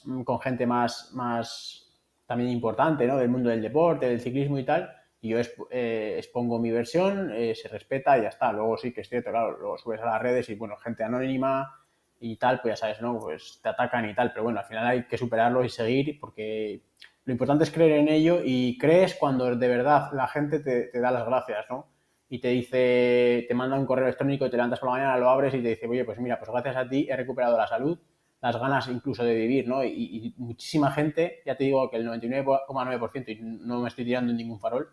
Mm, 0.04 0.22
con 0.22 0.40
gente 0.40 0.66
más, 0.66 1.10
más 1.14 1.88
también 2.26 2.50
importante, 2.50 3.06
¿no? 3.06 3.16
Del 3.16 3.28
mundo 3.28 3.50
del 3.50 3.62
deporte, 3.62 4.06
del 4.08 4.20
ciclismo 4.20 4.58
y 4.58 4.64
tal. 4.64 4.90
Y 5.22 5.30
yo 5.30 5.38
eh, 5.70 6.16
expongo 6.18 6.58
mi 6.58 6.70
versión, 6.70 7.32
eh, 7.32 7.54
se 7.54 7.68
respeta 7.68 8.18
y 8.18 8.22
ya 8.22 8.28
está. 8.28 8.52
Luego 8.52 8.76
sí 8.76 8.92
que 8.92 9.00
es 9.00 9.08
cierto, 9.08 9.30
claro, 9.30 9.56
lo 9.56 9.78
subes 9.78 10.00
a 10.00 10.04
las 10.04 10.20
redes 10.20 10.50
y, 10.50 10.56
bueno, 10.56 10.76
gente 10.76 11.04
anónima 11.04 11.74
y 12.20 12.36
tal, 12.36 12.60
pues 12.60 12.72
ya 12.72 12.76
sabes, 12.76 13.00
¿no? 13.00 13.18
Pues 13.18 13.60
te 13.62 13.68
atacan 13.68 14.08
y 14.10 14.14
tal. 14.14 14.32
Pero 14.32 14.42
bueno, 14.44 14.60
al 14.60 14.66
final 14.66 14.86
hay 14.86 15.04
que 15.04 15.16
superarlo 15.16 15.64
y 15.64 15.70
seguir 15.70 16.18
porque 16.20 16.82
lo 17.24 17.32
importante 17.32 17.64
es 17.64 17.70
creer 17.70 17.92
en 17.92 18.08
ello 18.08 18.40
y 18.44 18.76
crees 18.78 19.14
cuando 19.14 19.54
de 19.56 19.68
verdad 19.68 20.10
la 20.12 20.26
gente 20.28 20.60
te, 20.60 20.88
te 20.88 21.00
da 21.00 21.10
las 21.10 21.24
gracias, 21.24 21.66
¿no? 21.70 21.86
Y 22.28 22.40
te 22.40 22.48
dice, 22.48 23.44
te 23.46 23.54
manda 23.54 23.78
un 23.78 23.86
correo 23.86 24.06
electrónico, 24.06 24.50
te 24.50 24.56
levantas 24.56 24.80
por 24.80 24.88
la 24.88 24.96
mañana, 24.96 25.18
lo 25.18 25.30
abres 25.30 25.54
y 25.54 25.62
te 25.62 25.68
dice, 25.68 25.86
oye, 25.86 26.04
pues 26.04 26.18
mira, 26.18 26.38
pues 26.38 26.50
gracias 26.50 26.76
a 26.76 26.88
ti 26.88 27.06
he 27.08 27.16
recuperado 27.16 27.56
la 27.56 27.66
salud 27.66 27.98
las 28.42 28.58
ganas 28.58 28.88
incluso 28.88 29.24
de 29.24 29.36
vivir, 29.36 29.68
¿no? 29.68 29.84
Y, 29.84 30.34
muchísima 30.36 30.90
gente, 30.90 31.42
ya 31.46 31.56
te 31.56 31.64
digo 31.64 31.88
que 31.88 31.96
el 31.96 32.06
99,9%, 32.06 33.28
y 33.28 33.38
no 33.40 33.80
me 33.80 33.88
estoy 33.88 34.04
tirando 34.04 34.32
en 34.32 34.36
ningún 34.36 34.58
farol, 34.58 34.88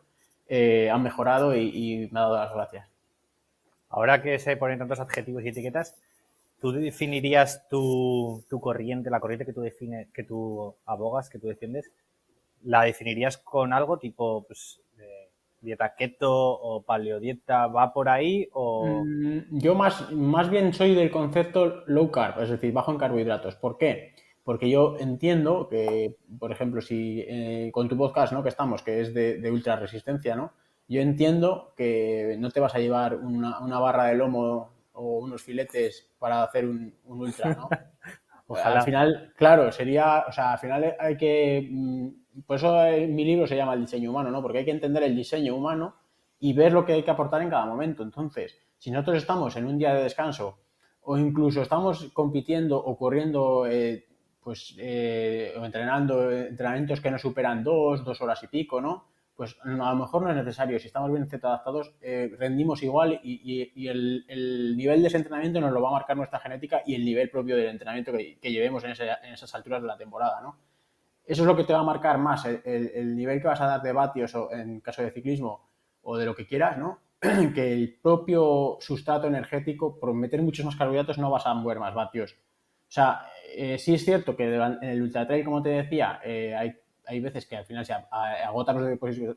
eh, 0.50 0.90
han 0.90 1.04
mejorado 1.04 1.56
y, 1.56 2.10
me 2.12 2.20
ha 2.20 2.24
dado 2.24 2.38
las 2.38 2.54
gracias. 2.54 2.88
Ahora 3.90 4.22
que 4.22 4.40
se 4.40 4.58
ponen 4.58 4.80
tantos 4.80 5.00
adjetivos 5.00 5.44
y 5.44 5.50
etiquetas, 5.50 5.96
¿tú 6.60 6.72
definirías 6.72 7.68
tu, 7.70 8.44
corriente, 8.60 9.10
la 9.10 9.20
corriente 9.20 9.46
que 9.46 9.54
tú 9.54 9.62
defines, 9.62 10.08
que 10.12 10.24
tú 10.24 10.76
abogas, 10.86 11.30
que 11.30 11.40
tú 11.40 11.48
defiendes, 11.48 11.92
la 12.64 12.84
definirías 12.84 13.38
con 13.38 13.74
algo 13.74 13.98
tipo, 13.98 14.46
pues, 14.46 14.82
dieta 15.62 15.94
keto 15.96 16.32
o 16.32 16.82
paleodieta 16.84 17.68
va 17.68 17.94
por 17.94 18.08
ahí 18.08 18.48
o 18.54 19.04
mm, 19.06 19.60
yo 19.60 19.76
más 19.76 20.10
más 20.12 20.50
bien 20.50 20.74
soy 20.74 20.96
del 20.96 21.12
concepto 21.12 21.84
low 21.86 22.10
carb 22.12 22.42
es 22.42 22.50
decir 22.50 22.72
bajo 22.72 22.94
en 22.94 22.98
carbohidratos 22.98 23.56
¿por 23.56 23.78
qué? 23.78 24.14
Porque 24.50 24.68
yo 24.68 24.96
entiendo 24.98 25.68
que 25.70 26.16
por 26.40 26.52
ejemplo 26.52 26.82
si 26.82 27.24
eh, 27.28 27.70
con 27.72 27.88
tu 27.88 27.96
podcast 27.96 28.34
no 28.34 28.42
que 28.42 28.50
estamos 28.50 28.82
que 28.82 29.00
es 29.00 29.14
de, 29.14 29.48
ultra 29.52 29.76
resistencia 29.76 30.36
no 30.36 30.54
yo 30.88 31.02
entiendo 31.02 31.76
que 31.78 32.36
no 32.40 32.50
te 32.50 32.60
vas 32.60 32.74
a 32.74 32.80
llevar 32.80 33.14
una, 33.14 33.60
barra 33.80 34.06
de 34.06 34.16
lomo 34.16 34.72
o 34.94 35.20
unos 35.20 35.44
filetes 35.44 36.10
para 36.18 36.42
hacer 36.42 36.66
un, 36.66 36.96
ultra 37.06 37.54
no 37.54 37.70
al 38.64 38.82
final 38.82 39.34
claro 39.36 39.72
sería 39.72 40.26
o 40.28 40.32
sea 40.32 40.54
al 40.54 40.58
final 40.58 40.96
hay 41.00 41.16
que 41.16 41.70
mm, 41.70 42.08
por 42.48 42.56
eso 42.56 42.76
mi 43.08 43.26
libro 43.26 43.46
se 43.46 43.56
llama 43.56 43.74
El 43.74 43.82
diseño 43.82 44.10
humano, 44.10 44.32
¿no? 44.32 44.42
Porque 44.42 44.60
hay 44.60 44.66
que 44.66 44.72
entender 44.72 45.04
el 45.04 45.16
diseño 45.16 45.56
humano 45.56 45.96
y 46.40 46.54
ver 46.54 46.72
lo 46.72 46.86
que 46.86 46.94
hay 46.94 47.04
que 47.04 47.12
aportar 47.12 47.42
en 47.42 47.50
cada 47.50 47.66
momento. 47.66 48.02
Entonces, 48.02 48.58
si 48.80 48.90
nosotros 48.90 49.18
estamos 49.18 49.56
en 49.58 49.66
un 49.66 49.78
día 49.78 49.94
de 49.94 50.04
descanso 50.04 50.58
o 51.02 51.18
incluso 51.18 51.62
estamos 51.62 52.12
compitiendo 52.14 52.78
o 52.78 52.98
corriendo, 52.98 53.68
eh, 53.68 54.06
pues, 54.50 54.74
eh, 54.80 55.54
entrenando 55.56 56.32
entrenamientos 56.32 57.00
que 57.02 57.12
no 57.12 57.20
superan 57.20 57.64
dos, 57.64 58.04
dos 58.04 58.20
horas 58.20 58.42
y 58.42 58.48
pico, 58.48 58.82
¿no? 58.82 59.06
Pues 59.36 59.56
a 59.64 59.68
lo 59.68 59.96
mejor 59.96 60.24
no 60.24 60.32
es 60.32 60.36
necesario. 60.38 60.80
Si 60.80 60.88
estamos 60.88 61.12
bien 61.12 61.30
adaptados, 61.32 61.94
eh, 62.02 62.36
rendimos 62.36 62.82
igual 62.82 63.20
y, 63.22 63.88
el, 63.88 64.76
nivel 64.76 65.04
de 65.04 65.08
ese 65.08 65.18
entrenamiento 65.18 65.62
nos 65.62 65.72
lo 65.72 65.84
va 65.84 65.90
a 65.90 65.92
marcar 65.92 66.18
nuestra 66.18 66.40
genética 66.40 66.82
y 66.84 66.96
el 66.96 67.06
nivel 67.06 67.30
propio 67.30 67.56
del 67.56 67.68
entrenamiento 67.68 68.12
que, 68.12 68.40
llevemos 68.42 68.84
en, 68.86 68.90
en 68.90 69.34
esas 69.34 69.54
alturas 69.54 69.84
de 69.84 69.88
la 69.88 69.98
temporada, 69.98 70.42
¿no? 70.42 70.58
Eso 71.28 71.44
es 71.44 71.48
lo 71.48 71.56
que 71.56 71.64
te 71.64 71.74
va 71.74 71.82
a 71.82 71.84
marcar 71.84 72.18
más 72.18 72.44
el, 72.46 73.16
nivel 73.16 73.40
que 73.40 73.50
vas 73.50 73.62
a 73.62 73.68
dar 73.68 73.84
de 73.84 73.94
vatios 73.94 74.34
o 74.34 74.52
en 74.52 74.80
caso 74.80 75.04
de 75.04 75.12
ciclismo 75.12 75.70
o 76.02 76.18
de 76.18 76.26
lo 76.26 76.34
que 76.34 76.48
quieras, 76.48 76.80
¿no? 76.80 76.98
que 77.54 77.72
el 77.72 78.00
propio 78.02 78.80
sustrato 78.82 79.28
energético, 79.28 80.00
por 80.00 80.12
meter 80.16 80.42
muchos 80.42 80.66
más 80.66 80.76
carbohidratos, 80.76 81.20
no 81.20 81.30
vas 81.30 81.46
a 81.46 81.54
mover 81.54 81.78
más 81.78 81.94
vatios. 81.94 82.36
O 82.90 82.92
sea, 82.92 83.28
eh, 83.56 83.78
sí 83.78 83.94
es 83.94 84.04
cierto 84.04 84.36
que 84.36 84.54
en 84.56 84.84
el 84.84 85.02
ultra 85.02 85.28
trail, 85.28 85.46
como 85.46 85.62
te 85.62 85.70
decía, 85.70 86.20
eh, 86.24 86.56
hay, 87.06 87.20
veces 87.20 87.46
que 87.46 87.56
al 87.56 87.66
final 87.66 87.86
se 87.86 87.94
agotan 87.94 88.78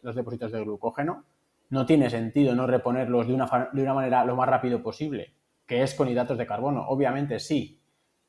los 0.03 0.15
depósitos, 0.15 0.53
de 0.53 0.65
glucógeno. 0.65 1.25
No 1.69 1.85
tiene 1.87 2.09
sentido 2.09 2.55
no 2.55 2.67
reponerlos 2.67 3.27
de 3.27 3.35
una, 3.35 3.71
de 3.73 3.83
una 3.83 3.95
manera 3.95 4.25
lo 4.25 4.37
más 4.37 4.49
rápido 4.49 4.83
posible, 4.83 5.35
que 5.67 5.83
es 5.83 5.95
con 5.95 6.09
hidratos 6.09 6.39
de 6.39 6.47
carbono. 6.47 6.87
Obviamente 6.89 7.39
sí, 7.39 7.79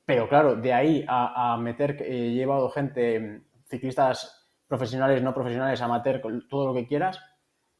pero 0.05 0.27
claro, 0.27 0.55
de 0.55 0.73
ahí 0.73 1.05
a, 1.07 1.57
meter, 1.57 2.01
he 2.01 2.31
llevado 2.31 2.69
gente 2.69 3.43
ciclistas 3.67 4.49
profesionales, 4.67 5.21
no 5.23 5.33
profesionales, 5.33 5.81
amateur, 5.81 6.21
todo 6.49 6.67
lo 6.67 6.73
que 6.73 6.87
quieras, 6.87 7.21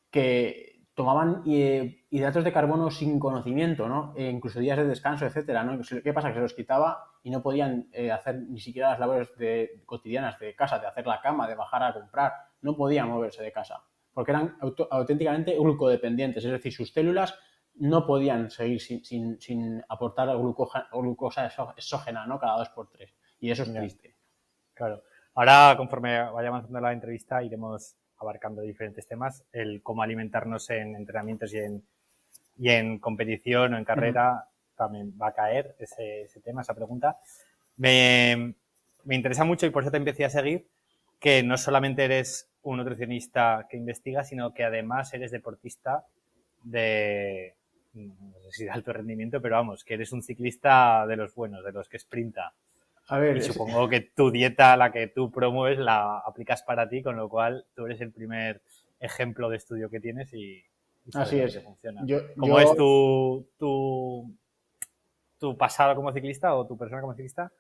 que 0.10 0.86
tomaban 0.94 1.44
eh, 1.48 2.06
hidratos 2.10 2.44
de 2.44 2.54
carbono 2.54 2.90
sin 2.92 3.20
conocimiento, 3.20 3.90
¿no? 3.90 4.14
E 4.16 4.30
incluso 4.30 4.60
días 4.60 4.78
de 4.78 4.86
descanso, 4.86 5.26
etcétera, 5.26 5.64
¿no? 5.64 5.80
¿Qué 6.04 6.14
pasa? 6.14 6.30
Que 6.30 6.36
se 6.36 6.42
los 6.42 6.54
quitaba 6.54 7.13
y 7.24 7.30
no 7.30 7.42
podían 7.42 7.88
eh, 7.94 8.12
hacer 8.12 8.36
ni 8.36 8.60
siquiera 8.60 8.90
las 8.92 9.00
labores 9.00 9.36
de, 9.38 9.82
cotidianas 9.86 10.38
de 10.40 10.54
casa, 10.56 10.78
de 10.78 10.88
hacer 10.88 11.08
la 11.08 11.22
cama, 11.22 11.48
de 11.48 11.56
bajar 11.56 11.82
a 11.82 11.94
comprar, 11.94 12.34
no 12.62 12.76
podían 12.76 13.10
moverse 13.10 13.42
de 13.42 13.52
casa, 13.52 13.82
porque 14.14 14.32
eran 14.32 14.58
auténticamente 14.92 15.56
glucodependientes, 15.56 16.44
es 16.44 16.52
decir, 16.52 16.74
sus 16.74 16.92
células 16.92 17.34
no 17.76 18.06
podían 18.06 18.52
seguir 18.52 18.80
sin, 18.80 19.84
aportar 19.90 20.30
glucosa 20.38 21.52
exógena, 21.76 22.28
¿no? 22.28 22.40
Cada 22.40 22.58
dos 22.58 22.70
por 22.70 22.90
tres. 22.92 23.16
Y 23.40 23.50
eso 23.50 23.64
es 23.64 23.74
triste. 23.74 24.16
Claro. 24.74 25.04
Ahora, 25.34 25.74
conforme 25.76 26.30
vaya 26.32 26.50
avanzando 26.50 26.80
la 26.80 26.94
entrevista, 26.94 27.42
iremos 27.42 27.96
abarcando 28.18 28.62
diferentes 28.62 29.08
temas. 29.08 29.44
El 29.52 29.82
cómo 29.82 30.04
alimentarnos 30.04 30.70
en 30.70 30.96
entrenamientos 30.96 31.52
y 31.54 31.58
en, 31.58 31.84
y 32.58 32.70
en 32.70 33.00
competición 33.00 33.74
o 33.74 33.78
en 33.78 33.86
carrera 33.86 34.50
también 34.84 35.14
va 35.22 35.30
a 35.30 35.34
caer 35.34 35.76
ese, 35.80 36.28
tema, 36.44 36.62
esa 36.62 36.74
pregunta. 36.74 37.18
Me, 37.78 38.54
interesa 39.10 39.44
mucho 39.44 39.66
y 39.66 39.70
por 39.70 39.84
eso 39.84 39.92
te 39.92 39.98
empecé 39.98 40.26
a 40.26 40.30
seguir 40.30 40.68
que 41.20 41.44
no 41.44 41.58
solamente 41.58 42.04
eres 42.04 42.50
un 42.64 42.78
nutricionista 42.78 43.68
que 43.70 43.78
investiga, 43.78 44.24
sino 44.24 44.54
que 44.54 44.64
además 44.64 45.14
eres 45.14 45.32
deportista 45.32 46.06
de, 46.64 47.56
no 47.94 48.14
sé 48.42 48.52
si 48.52 48.64
de 48.66 48.72
alto 48.72 48.94
rendimiento, 48.94 49.42
pero 49.42 49.56
vamos, 49.56 49.84
que 49.84 49.94
eres 49.94 50.12
un 50.12 50.22
ciclista 50.22 51.06
de 51.08 51.16
los 51.16 51.34
buenos, 51.34 51.64
de 51.64 51.72
los 51.72 51.88
que 51.88 52.00
sprinta. 52.00 52.54
A 53.08 53.18
ver, 53.18 53.38
y 53.38 53.42
supongo 53.42 53.90
que 53.90 54.02
tu 54.02 54.32
dieta, 54.32 54.78
la 54.78 54.92
que 54.92 55.08
tú 55.08 55.30
promueves, 55.30 55.78
la 55.78 56.20
aplicas 56.20 56.64
para 56.64 56.88
ti, 56.88 57.02
con 57.02 57.18
lo 57.18 57.28
cual 57.28 57.66
tú 57.76 57.86
eres 57.86 58.00
el 58.00 58.12
primer 58.12 58.62
ejemplo 59.00 59.50
de 59.50 59.58
estudio 59.58 59.90
que 59.90 60.00
tienes 60.00 60.34
y, 60.34 60.64
así 61.14 61.40
es. 61.40 61.62
Funciona. 61.62 62.02
¿Cómo 62.38 62.60
es 62.60 62.76
tu, 62.76 63.46
tu, 63.58 64.34
tu, 65.44 65.58
pasado 65.58 65.96
como 65.96 66.14
ciclista 66.14 66.56
o 66.56 66.66
tu 66.66 66.78
persona 66.78 67.02
como 67.02 67.14
ciclista? 67.14 67.52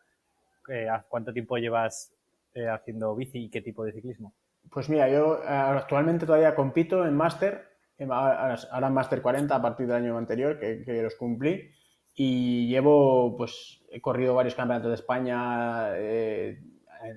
Eh, 0.70 0.88
¿Cuánto 1.10 1.34
tiempo 1.34 1.58
llevas 1.58 2.14
eh, 2.54 2.68
haciendo 2.68 3.16
bici 3.16 3.46
y 3.46 3.50
qué 3.50 3.62
tipo 3.62 3.84
de 3.84 3.92
ciclismo? 3.92 4.34
Pues 4.72 4.90
mira, 4.90 5.10
yo 5.10 5.44
eh, 5.44 5.48
actualmente 5.48 6.26
todavía 6.26 6.56
compito 6.56 7.06
en 7.06 7.16
máster, 7.16 7.68
ahora 8.10 8.88
en 8.88 8.94
máster 8.94 9.22
40 9.22 9.54
a 9.54 9.62
partir 9.62 9.88
del 9.88 9.98
año 9.98 10.18
anterior, 10.18 10.58
que, 10.58 10.84
que 10.84 11.02
los 11.02 11.16
cumplí 11.16 11.72
y 12.16 12.68
llevo, 12.68 13.36
pues, 13.36 13.82
he 13.90 14.00
corrido 14.00 14.36
varios 14.36 14.56
campeonatos 14.56 14.90
de 14.90 14.96
España, 14.96 15.98
eh, 15.98 16.62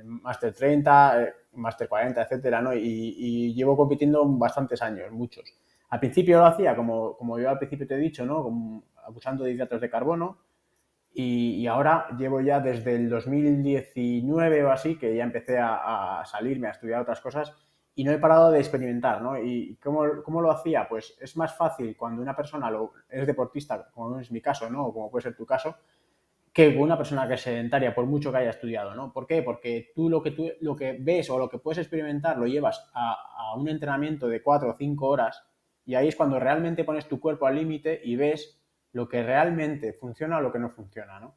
Master 0.05 0.55
30, 0.55 1.23
eh, 1.23 1.35
Master 1.53 1.89
40, 1.89 2.23
etcétera, 2.23 2.61
¿no? 2.61 2.75
Y, 2.75 3.55
llevo 3.55 3.77
compitiendo 3.77 4.25
bastantes 4.27 4.83
años, 4.83 5.11
muchos. 5.13 5.45
Al 5.91 6.01
principio 6.01 6.39
lo 6.39 6.47
hacía, 6.47 6.75
como, 6.75 7.17
como 7.17 7.39
yo 7.39 7.51
al 7.51 7.59
principio 7.59 7.87
te 7.87 7.95
he 7.95 7.99
dicho, 7.99 8.25
¿no? 8.27 8.43
Como, 8.43 8.85
abusando 9.05 9.45
de 9.45 9.53
hidratos 9.53 9.81
de 9.81 9.91
carbono. 9.91 10.39
Y, 11.19 11.67
ahora 11.67 12.09
llevo 12.19 12.43
ya 12.43 12.61
desde 12.61 12.95
el 12.95 13.09
2019 13.09 14.65
o 14.65 14.71
así, 14.71 14.99
que 14.99 15.17
ya 15.17 15.25
empecé 15.25 15.59
a, 15.59 16.21
a 16.21 16.27
salirme 16.27 16.69
a 16.69 16.73
estudiar 16.73 17.01
otras 17.01 17.23
cosas 17.23 17.55
y 17.95 18.05
no 18.05 18.13
he 18.13 18.19
parado 18.19 18.51
de 18.51 18.59
experimentar, 18.59 19.23
¿no? 19.23 19.39
¿Y 19.39 19.79
cómo, 19.83 20.05
cómo, 20.23 20.43
lo 20.43 20.51
hacía? 20.51 20.87
Pues 20.87 21.17
es 21.19 21.35
más 21.39 21.57
fácil 21.57 21.97
cuando 21.97 22.21
una 22.21 22.37
persona 22.37 22.71
lo, 22.71 22.93
es 23.09 23.27
deportista, 23.27 23.89
como 23.93 24.21
es 24.21 24.31
mi 24.31 24.43
caso, 24.43 24.69
¿no? 24.69 24.89
O 24.89 24.93
como 24.93 25.11
puede 25.11 25.23
ser 25.23 25.35
tu 25.35 25.47
caso, 25.47 25.75
que 26.53 26.77
una 26.77 26.99
persona 26.99 27.27
que 27.27 27.35
es 27.35 27.41
sedentaria, 27.41 27.95
por 27.95 28.05
mucho 28.05 28.31
que 28.31 28.37
haya 28.37 28.51
estudiado, 28.51 28.95
¿no? 28.95 29.11
¿Por 29.11 29.27
qué? 29.27 29.43
Porque 29.43 29.93
tú 29.95 30.11
lo 30.11 30.23
que, 30.23 30.33
tú, 30.33 30.51
lo 30.61 30.77
que 30.77 30.99
ves 31.01 31.31
o 31.31 31.39
lo 31.39 31.49
que 31.49 31.57
puedes 31.57 31.79
experimentar 31.79 32.37
lo 32.37 32.47
llevas 32.47 32.91
a, 32.93 33.17
a 33.39 33.55
un 33.57 33.67
entrenamiento 33.71 34.29
de 34.29 34.43
cuatro 34.43 34.69
o 34.69 34.75
cinco 34.75 35.09
horas 35.09 35.43
y 35.87 35.95
ahí 35.95 36.09
es 36.09 36.17
cuando 36.17 36.39
realmente 36.39 36.85
pones 36.85 37.09
tu 37.09 37.19
cuerpo 37.19 37.47
al 37.47 37.55
límite 37.55 38.03
y 38.05 38.17
ves 38.17 38.61
lo 38.93 39.09
que 39.09 39.23
realmente 39.23 39.93
funciona 39.93 40.39
o 40.39 40.41
lo 40.41 40.53
que 40.53 40.59
no 40.59 40.71
funciona, 40.71 41.21
¿no? 41.21 41.35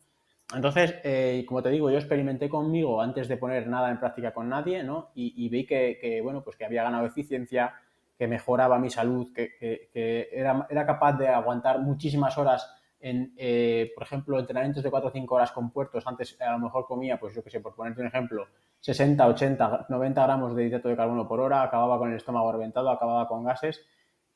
Entonces, 0.56 0.96
eh, 1.04 1.46
como 1.48 1.62
te 1.62 1.70
digo, 1.70 1.92
yo 1.92 1.98
experimenté 1.98 2.50
conmigo 2.50 3.02
antes 3.02 3.28
de 3.28 3.38
poner 3.38 3.68
nada 3.68 3.92
en 3.92 4.00
práctica 4.00 4.34
con 4.34 4.50
nadie, 4.50 4.84
¿no? 4.84 5.12
Y, 5.14 5.48
vi 5.50 5.66
que, 5.66 6.20
bueno, 6.24 6.44
pues 6.44 6.56
que 6.56 6.66
había 6.66 6.84
ganado 6.84 7.06
eficiencia, 7.06 7.76
que 8.18 8.28
mejoraba 8.28 8.80
mi 8.80 8.90
salud, 8.90 9.32
que, 9.34 10.30
era, 10.32 10.86
capaz 10.88 11.14
de 11.14 11.28
aguantar 11.28 11.80
muchísimas 11.80 12.36
horas 12.38 12.68
en, 13.00 13.34
eh, 13.38 13.92
por 13.94 14.04
ejemplo, 14.04 14.40
entrenamientos 14.40 14.84
de 14.84 14.90
4 14.90 15.10
o 15.10 15.12
5 15.12 15.36
horas 15.36 15.52
con 15.52 15.70
puertos. 15.70 16.06
Antes 16.08 16.36
a 16.42 16.52
lo 16.52 16.60
mejor 16.60 16.86
comía, 16.86 17.20
pues 17.20 17.36
yo 17.36 17.44
qué 17.44 17.52
sé, 17.52 17.60
por 17.60 17.76
ponerte 17.76 18.02
un 18.02 18.08
ejemplo, 18.08 18.48
60, 18.80 19.28
80, 19.28 19.86
90 19.88 20.24
gramos 20.24 20.56
de 20.56 20.66
hidrato 20.66 20.90
de 20.90 20.96
carbono 20.96 21.28
por 21.28 21.40
hora, 21.40 21.62
acababa 21.62 22.00
con 22.00 22.10
el 22.10 22.18
estómago 22.18 22.52
reventado, 22.52 22.90
acababa 22.90 23.28
con 23.28 23.44
gases 23.44 23.86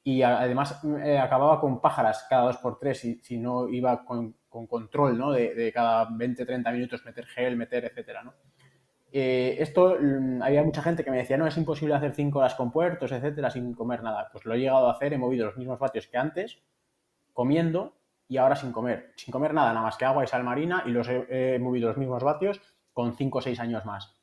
y 0.04 0.22
además 0.22 0.82
eh, 1.04 1.18
acababa 1.18 1.60
con 1.62 1.80
pájaras 1.80 2.26
cada 2.30 2.44
2 2.46 2.58
por 2.58 2.80
3 2.80 3.00
si, 3.00 3.16
si 3.24 3.38
no 3.38 3.70
iba 3.70 4.04
con 4.04 4.36
con 4.54 4.68
control, 4.68 5.18
¿no? 5.18 5.32
De, 5.32 5.72
cada 5.74 6.08
20, 6.12 6.46
30 6.46 6.72
minutos 6.72 7.04
meter 7.04 7.26
gel, 7.26 7.58
meter, 7.58 7.86
etcétera, 7.86 8.24
¿no? 8.24 8.36
Eh, 9.12 9.58
esto, 9.60 9.98
mm, 10.00 10.44
había 10.44 10.64
mucha 10.64 10.84
gente 10.84 11.04
que 11.04 11.10
me 11.10 11.18
decía, 11.18 11.38
no, 11.38 11.48
es 11.48 11.58
imposible 11.58 11.96
hacer 11.96 12.14
5 12.14 12.38
horas 12.38 12.54
con 12.54 12.72
puertos, 12.72 13.12
etcétera, 13.12 13.50
sin 13.50 13.74
comer 13.74 14.04
nada. 14.04 14.30
Pues 14.32 14.46
lo 14.46 14.54
he 14.54 14.60
llegado 14.60 14.88
a 14.88 14.92
hacer, 14.92 15.12
he 15.12 15.18
movido 15.18 15.48
los 15.48 15.58
mismos 15.58 15.80
vatios 15.80 16.08
que 16.08 16.18
antes, 16.18 16.60
comiendo 17.34 17.96
y 18.28 18.38
ahora 18.38 18.56
sin 18.56 18.72
comer. 18.72 19.12
Sin 19.16 19.32
comer 19.32 19.56
nada, 19.56 19.74
nada 19.74 19.82
más 19.82 19.98
que 19.98 20.06
agua 20.06 20.24
y 20.24 20.28
sal 20.28 20.44
marina 20.44 20.84
y 20.86 20.92
los 20.92 21.08
he, 21.10 21.58
movido 21.60 21.88
los 21.88 21.98
mismos 21.98 22.24
vatios 22.24 22.62
con 22.94 23.16
5 23.16 23.40
o 23.40 23.42
6 23.42 23.60
años 23.60 23.86
más. 23.86 24.16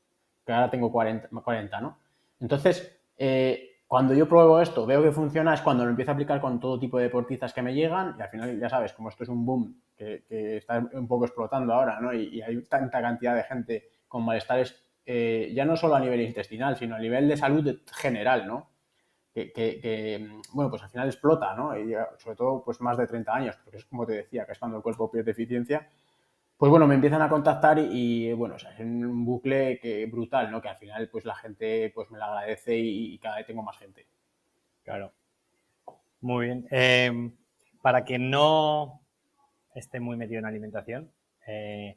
Que 0.47 0.53
ahora 0.53 0.71
tengo 0.71 0.93
40, 0.93 1.29
40 1.29 1.81
¿no? 1.81 1.99
Entonces, 2.39 3.01
eh, 3.17 3.70
cuando 3.90 4.14
yo 4.14 4.28
pruebo 4.28 4.61
esto, 4.61 4.87
veo 4.87 5.02
que 5.02 5.11
funciona, 5.11 5.52
es 5.52 5.62
cuando 5.62 5.82
lo 5.82 5.90
empiezo 5.90 6.12
a 6.12 6.14
aplicar 6.14 6.40
con 6.40 6.61
todo 6.61 6.78
tipo 6.78 6.97
de 6.97 7.06
deportistas 7.06 7.52
que 7.52 7.61
me 7.61 7.75
llegan 7.75 8.14
y 8.16 8.23
al 8.23 8.28
final, 8.28 8.56
ya 8.56 8.68
sabes, 8.68 8.92
como 8.92 9.09
esto 9.09 9.25
es 9.25 9.28
un 9.28 9.44
boom 9.44 9.82
que, 9.97 10.23
está 10.28 10.78
un 10.92 11.09
poco 11.09 11.25
explotando 11.25 11.75
ahora, 11.75 11.99
¿no? 11.99 12.14
Y, 12.14 12.40
hay 12.40 12.62
tanta 12.66 13.02
cantidad 13.02 13.35
de 13.35 13.42
gente 13.42 13.88
con 14.06 14.25
malestares, 14.25 14.80
eh, 15.04 15.50
ya 15.52 15.64
no 15.64 15.76
solo 15.76 15.97
a 15.97 16.00
nivel 16.00 16.20
intestinal, 16.20 16.76
sino 16.76 16.94
a 16.94 17.00
nivel 17.00 17.26
de 17.28 17.37
salud 17.37 17.80
general, 17.92 18.47
¿no? 18.47 18.70
Que, 19.35 20.40
bueno, 20.52 20.70
pues 20.70 20.85
al 20.85 20.90
final 20.90 21.09
explota, 21.09 21.56
¿no? 21.56 21.76
Y 21.76 21.92
sobre 22.18 22.37
todo, 22.37 22.62
pues 22.64 22.80
más 22.80 22.97
de 22.97 23.09
30 23.09 23.35
años, 23.35 23.56
porque 23.64 23.78
es 23.78 23.87
como 23.87 24.06
te 24.06 24.12
decía, 24.12 24.47
que 24.47 24.52
es 24.52 24.59
cuando 24.61 24.76
el 24.76 24.85
cuerpo 24.85 25.11
pierde 25.11 25.32
eficiencia 25.32 25.88
pues 26.61 26.69
bueno, 26.69 26.87
me 26.87 26.95
empiezan 26.95 27.23
a 27.23 27.31
contactar 27.31 27.79
y, 27.79 28.35
bueno, 28.35 28.57
es 28.57 28.67
un 28.81 29.25
bucle 29.25 29.79
que 29.81 30.05
brutal, 30.05 30.52
¿no? 30.52 30.61
Que 30.61 30.69
al 30.69 30.76
final 30.76 31.09
pues 31.09 31.25
la 31.25 31.35
gente 31.35 31.90
pues 31.95 32.11
me 32.11 32.19
lo 32.19 32.25
agradece 32.26 32.76
y, 32.76 33.19
cada 33.19 33.37
vez 33.37 33.47
tengo 33.47 33.62
más 33.62 33.79
gente. 33.79 34.07
Claro. 34.85 35.11
Muy 36.21 36.45
bien. 36.45 36.69
Em, 36.71 37.35
para 37.81 38.05
quien 38.05 38.29
no 38.29 39.00
esté 39.75 40.00
muy 40.00 40.19
metido 40.19 40.40
en 40.40 40.45
alimentación, 40.45 41.11
eh, 41.47 41.97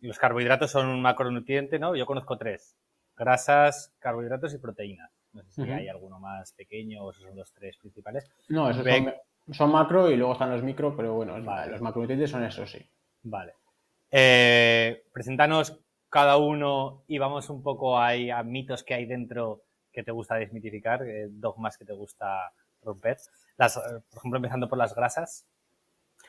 los 0.00 0.18
carbohidratos 0.18 0.72
son 0.72 0.88
un 0.88 1.00
macronutriente, 1.00 1.78
¿no? 1.78 1.94
Yo 1.94 2.04
conozco 2.04 2.36
tres. 2.36 2.76
Grasas, 3.16 3.94
carbohidratos 4.00 4.52
y 4.52 4.58
proteínas. 4.58 5.12
No 5.32 5.44
sé 5.44 5.64
si 5.64 5.70
hay 5.70 5.86
alguno 5.86 6.18
más 6.18 6.52
pequeño 6.54 7.04
o 7.04 7.12
esos 7.12 7.22
son 7.22 7.36
los 7.36 7.52
tres 7.52 7.76
principales. 7.76 8.28
No, 8.48 8.68
esos 8.68 8.84
son, 9.52 9.70
macro 9.70 10.10
y 10.10 10.16
luego 10.16 10.32
están 10.32 10.50
los 10.50 10.64
micro, 10.64 10.96
pero 10.96 11.14
bueno, 11.14 11.38
los 11.38 11.80
macronutrientes 11.80 12.32
son 12.32 12.42
esos, 12.42 12.68
sí. 12.68 12.84
Vale. 13.22 13.61
Eh, 14.12 15.04
presentanos 15.12 15.80
cada 16.10 16.36
uno 16.36 17.04
y 17.08 17.16
vamos 17.16 17.48
un 17.48 17.62
poco 17.62 17.98
ahí 17.98 18.30
a 18.30 18.42
mitos 18.42 18.84
que 18.84 18.92
hay 18.92 19.06
dentro 19.06 19.62
que 19.90 20.02
te 20.02 20.12
gusta 20.12 20.34
desmitificar, 20.34 21.02
eh, 21.06 21.28
dogmas 21.30 21.78
que 21.78 21.86
te 21.86 21.94
gusta 21.94 22.52
romper. 22.82 23.16
Eh, 23.16 23.66
por 24.10 24.18
ejemplo, 24.18 24.36
empezando 24.36 24.68
por 24.68 24.76
las 24.76 24.94
grasas. 24.94 25.46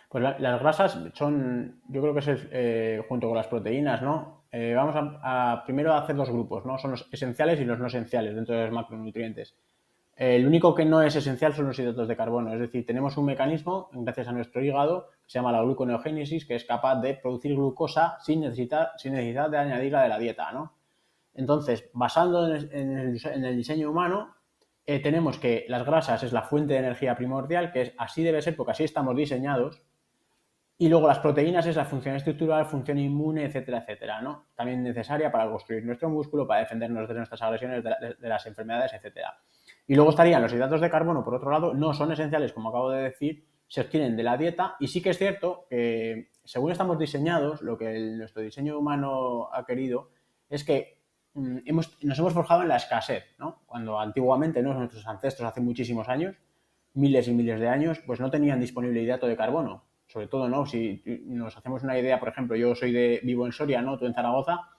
Pues 0.07 0.23
las 0.23 0.61
grasas 0.61 0.99
son, 1.15 1.81
yo 1.89 2.01
creo 2.01 2.13
que 2.13 2.19
es 2.19 2.47
eh, 2.51 3.03
junto 3.09 3.27
con 3.27 3.35
las 3.35 3.47
proteínas, 3.47 4.01
¿no? 4.01 4.43
vamos 4.75 4.95
a, 4.95 5.63
primero 5.65 5.93
a 5.93 5.97
hacer 5.97 6.15
dos 6.15 6.29
grupos, 6.29 6.63
¿no? 6.63 6.77
Son 6.77 6.91
los 6.91 7.09
esenciales 7.11 7.59
y 7.59 7.65
los 7.65 7.79
no 7.79 7.87
esenciales 7.87 8.35
dentro 8.35 8.55
de 8.55 8.65
los 8.65 8.71
macronutrientes. 8.71 9.55
El 10.15 10.45
único 10.45 10.75
que 10.75 10.85
no 10.85 11.01
es 11.01 11.15
esencial 11.15 11.55
son 11.55 11.65
los 11.65 11.79
hidratos 11.79 12.07
de 12.07 12.15
carbono, 12.15 12.53
es 12.53 12.59
decir, 12.59 12.85
tenemos 12.85 13.17
un 13.17 13.25
mecanismo, 13.25 13.89
gracias 13.91 14.27
a 14.27 14.31
nuestro 14.31 14.63
hígado, 14.63 15.09
se 15.25 15.39
llama 15.39 15.51
la 15.51 15.61
gluconeogénesis, 15.61 16.45
que 16.45 16.55
es 16.55 16.65
capaz 16.65 16.95
de 17.01 17.15
producir 17.15 17.55
glucosa 17.55 18.17
sin 18.21 18.41
necesidad, 18.41 18.89
sin 18.97 19.13
necesidad 19.13 19.49
de 19.49 19.57
añadirla 19.57 20.03
de 20.03 20.09
la 20.09 20.19
dieta, 20.19 20.51
¿no? 20.51 20.73
Entonces, 21.33 21.89
basando 21.93 22.53
en 22.53 22.97
el, 22.97 23.55
diseño 23.55 23.89
humano, 23.89 24.35
eh, 24.85 24.99
tenemos 24.99 25.39
que 25.39 25.65
las 25.67 25.85
grasas 25.85 26.21
es 26.23 26.33
la 26.33 26.43
fuente 26.43 26.73
de 26.73 26.79
energía 26.79 27.15
primordial, 27.15 27.71
que 27.71 27.81
es 27.81 27.93
así 27.97 28.23
debe 28.23 28.41
ser 28.41 28.55
porque 28.55 28.73
así 28.73 28.83
estamos 28.83 29.15
diseñados, 29.15 29.81
y 30.77 30.89
luego 30.89 31.07
las 31.07 31.19
proteínas 31.19 31.65
es 31.65 31.75
la 31.75 31.85
función 31.85 32.15
estructural, 32.15 32.65
función 32.65 32.97
inmune, 32.97 33.45
etcétera, 33.45 33.79
etcétera, 33.79 34.21
¿no? 34.21 34.47
También 34.55 34.83
necesaria 34.83 35.31
para 35.31 35.49
construir 35.49 35.85
nuestro 35.85 36.09
músculo, 36.09 36.45
para 36.45 36.61
defendernos 36.61 37.07
de 37.07 37.13
nuestras 37.13 37.41
agresiones, 37.41 37.83
de 37.83 38.29
las 38.29 38.45
enfermedades, 38.45 38.93
etcétera. 38.93 39.37
Y 39.87 39.95
luego 39.95 40.09
estarían 40.09 40.41
los 40.41 40.51
hidratos 40.51 40.81
de 40.81 40.89
carbono, 40.89 41.23
por 41.23 41.35
otro 41.35 41.51
lado, 41.51 41.73
no 41.73 41.93
son 41.93 42.11
esenciales, 42.11 42.53
como 42.53 42.69
acabo 42.69 42.89
de 42.89 43.03
decir, 43.03 43.45
se 43.73 43.81
obtienen 43.81 44.15
de 44.15 44.21
la 44.21 44.37
dieta 44.37 44.75
y 44.79 44.87
sí 44.87 45.01
que 45.01 45.09
es 45.09 45.17
cierto 45.17 45.65
que 45.67 46.29
según 46.43 46.71
estamos 46.71 46.99
diseñados, 46.99 47.63
lo 47.63 47.75
que 47.75 47.99
nuestro 47.99 48.43
diseño 48.43 48.77
humano 48.77 49.49
ha 49.51 49.65
querido 49.65 50.11
es 50.47 50.63
que 50.63 50.99
mm, 51.33 51.57
nos 52.03 52.19
hemos 52.19 52.33
forjado 52.33 52.61
en 52.61 52.67
la 52.67 52.75
escasez, 52.75 53.23
¿no? 53.39 53.63
Cuando 53.65 53.99
antiguamente, 53.99 54.61
¿no? 54.61 54.75
nuestros 54.75 55.07
ancestros 55.07 55.49
hace 55.49 55.59
muchísimos 55.59 56.07
años, 56.07 56.35
miles 56.93 57.27
y 57.27 57.33
miles 57.33 57.59
de 57.59 57.67
años, 57.67 57.99
pues 58.05 58.19
no 58.19 58.29
tenían 58.29 58.59
disponible 58.59 59.01
hidrato 59.01 59.25
de 59.25 59.35
carbono. 59.35 59.85
Sobre 60.05 60.27
todo, 60.27 60.47
¿no? 60.47 60.67
Si 60.67 61.01
nos 61.25 61.57
hacemos 61.57 61.81
una 61.81 61.97
idea, 61.97 62.19
por 62.19 62.29
ejemplo, 62.29 62.55
yo 62.55 62.75
soy 62.75 62.91
de 62.91 63.21
vivo 63.23 63.47
en 63.47 63.53
Soria, 63.53 63.81
¿no? 63.81 63.97
Tú 63.97 64.05
en 64.05 64.13
Zaragoza, 64.13 64.69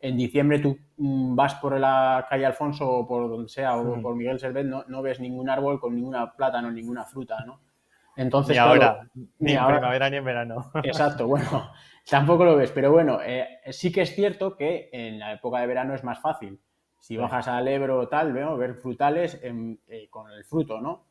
en 0.00 0.16
diciembre 0.16 0.58
tú 0.58 0.76
mm, 0.96 1.36
vas 1.36 1.54
por 1.54 1.78
la 1.78 2.26
calle 2.28 2.46
Alfonso 2.46 2.90
o 2.90 3.06
por 3.06 3.30
donde 3.30 3.48
sea, 3.48 3.76
o 3.76 4.02
por 4.02 4.16
Miguel 4.16 4.40
Servet, 4.40 4.66
no, 4.66 4.84
no, 4.88 5.02
ves 5.02 5.20
ningún 5.20 5.48
árbol 5.48 5.78
con 5.78 5.94
ninguna 5.94 6.32
plátano, 6.32 6.68
ninguna 6.72 7.04
fruta, 7.04 7.44
¿no? 7.46 7.60
Entonces, 8.20 8.54
ni 8.54 8.58
ahora, 8.58 9.08
ni, 9.38 9.52
en 9.52 9.66
primavera 9.66 10.10
ni 10.10 10.18
en 10.18 10.24
verano. 10.24 10.70
Exacto, 10.84 11.26
bueno, 11.26 11.72
tampoco 12.10 12.44
lo 12.44 12.54
ves, 12.54 12.70
pero 12.70 12.92
bueno, 12.92 13.18
eh, 13.24 13.60
sí 13.70 13.90
que 13.90 14.02
es 14.02 14.14
cierto 14.14 14.56
que 14.56 14.90
en 14.92 15.18
la 15.18 15.32
época 15.32 15.60
de 15.60 15.66
verano 15.66 15.94
es 15.94 16.04
más 16.04 16.20
fácil. 16.20 16.60
Si 16.98 17.16
bajas 17.16 17.48
al 17.48 17.66
Ebro 17.66 17.98
o 17.98 18.08
tal, 18.08 18.34
veo 18.34 18.58
ver 18.58 18.74
frutales 18.74 19.40
eh, 19.42 20.08
con 20.10 20.30
el 20.30 20.44
fruto, 20.44 20.82
¿no? 20.82 21.06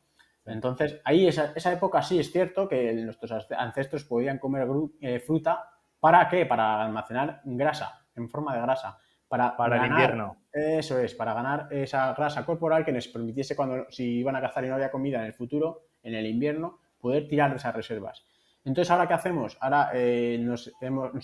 Entonces, 0.46 1.00
ahí 1.04 1.26
esa, 1.26 1.52
esa, 1.56 1.72
época 1.72 2.00
sí 2.00 2.20
es 2.20 2.30
cierto 2.30 2.68
que 2.68 2.92
nuestros 2.94 3.48
ancestros 3.58 4.04
podían 4.04 4.38
comer 4.38 4.68
eh, 5.00 5.18
fruta. 5.18 5.68
¿Para 5.98 6.28
qué? 6.28 6.46
Para 6.46 6.84
almacenar 6.84 7.40
grasa 7.44 8.06
en 8.14 8.28
forma 8.28 8.54
de 8.54 8.62
grasa. 8.62 8.98
Para, 9.26 9.56
para 9.56 9.84
el 9.84 9.90
invierno. 9.90 10.36
Eso 10.52 10.98
es, 10.98 11.14
para 11.14 11.34
ganar 11.34 11.66
esa 11.72 12.14
grasa 12.14 12.46
corporal 12.46 12.84
que 12.84 12.92
nos 12.92 13.08
permitiese 13.08 13.56
cuando, 13.56 13.86
si 13.90 14.18
iban 14.18 14.36
a 14.36 14.40
cazar 14.40 14.64
y 14.64 14.68
no 14.68 14.74
había 14.74 14.92
comida 14.92 15.18
en 15.18 15.26
el 15.26 15.34
futuro, 15.34 15.86
en 16.02 16.14
el 16.14 16.26
invierno, 16.26 16.79
poder 17.00 17.28
tirar 17.28 17.50
de 17.50 17.56
esas 17.56 17.74
reservas. 17.74 18.24
Entonces, 18.64 18.90
¿ahora 18.90 19.08
qué 19.08 19.14
hacemos? 19.14 19.56
Ahora 19.60 19.90
eh, 19.94 20.38
nos, 20.40 20.70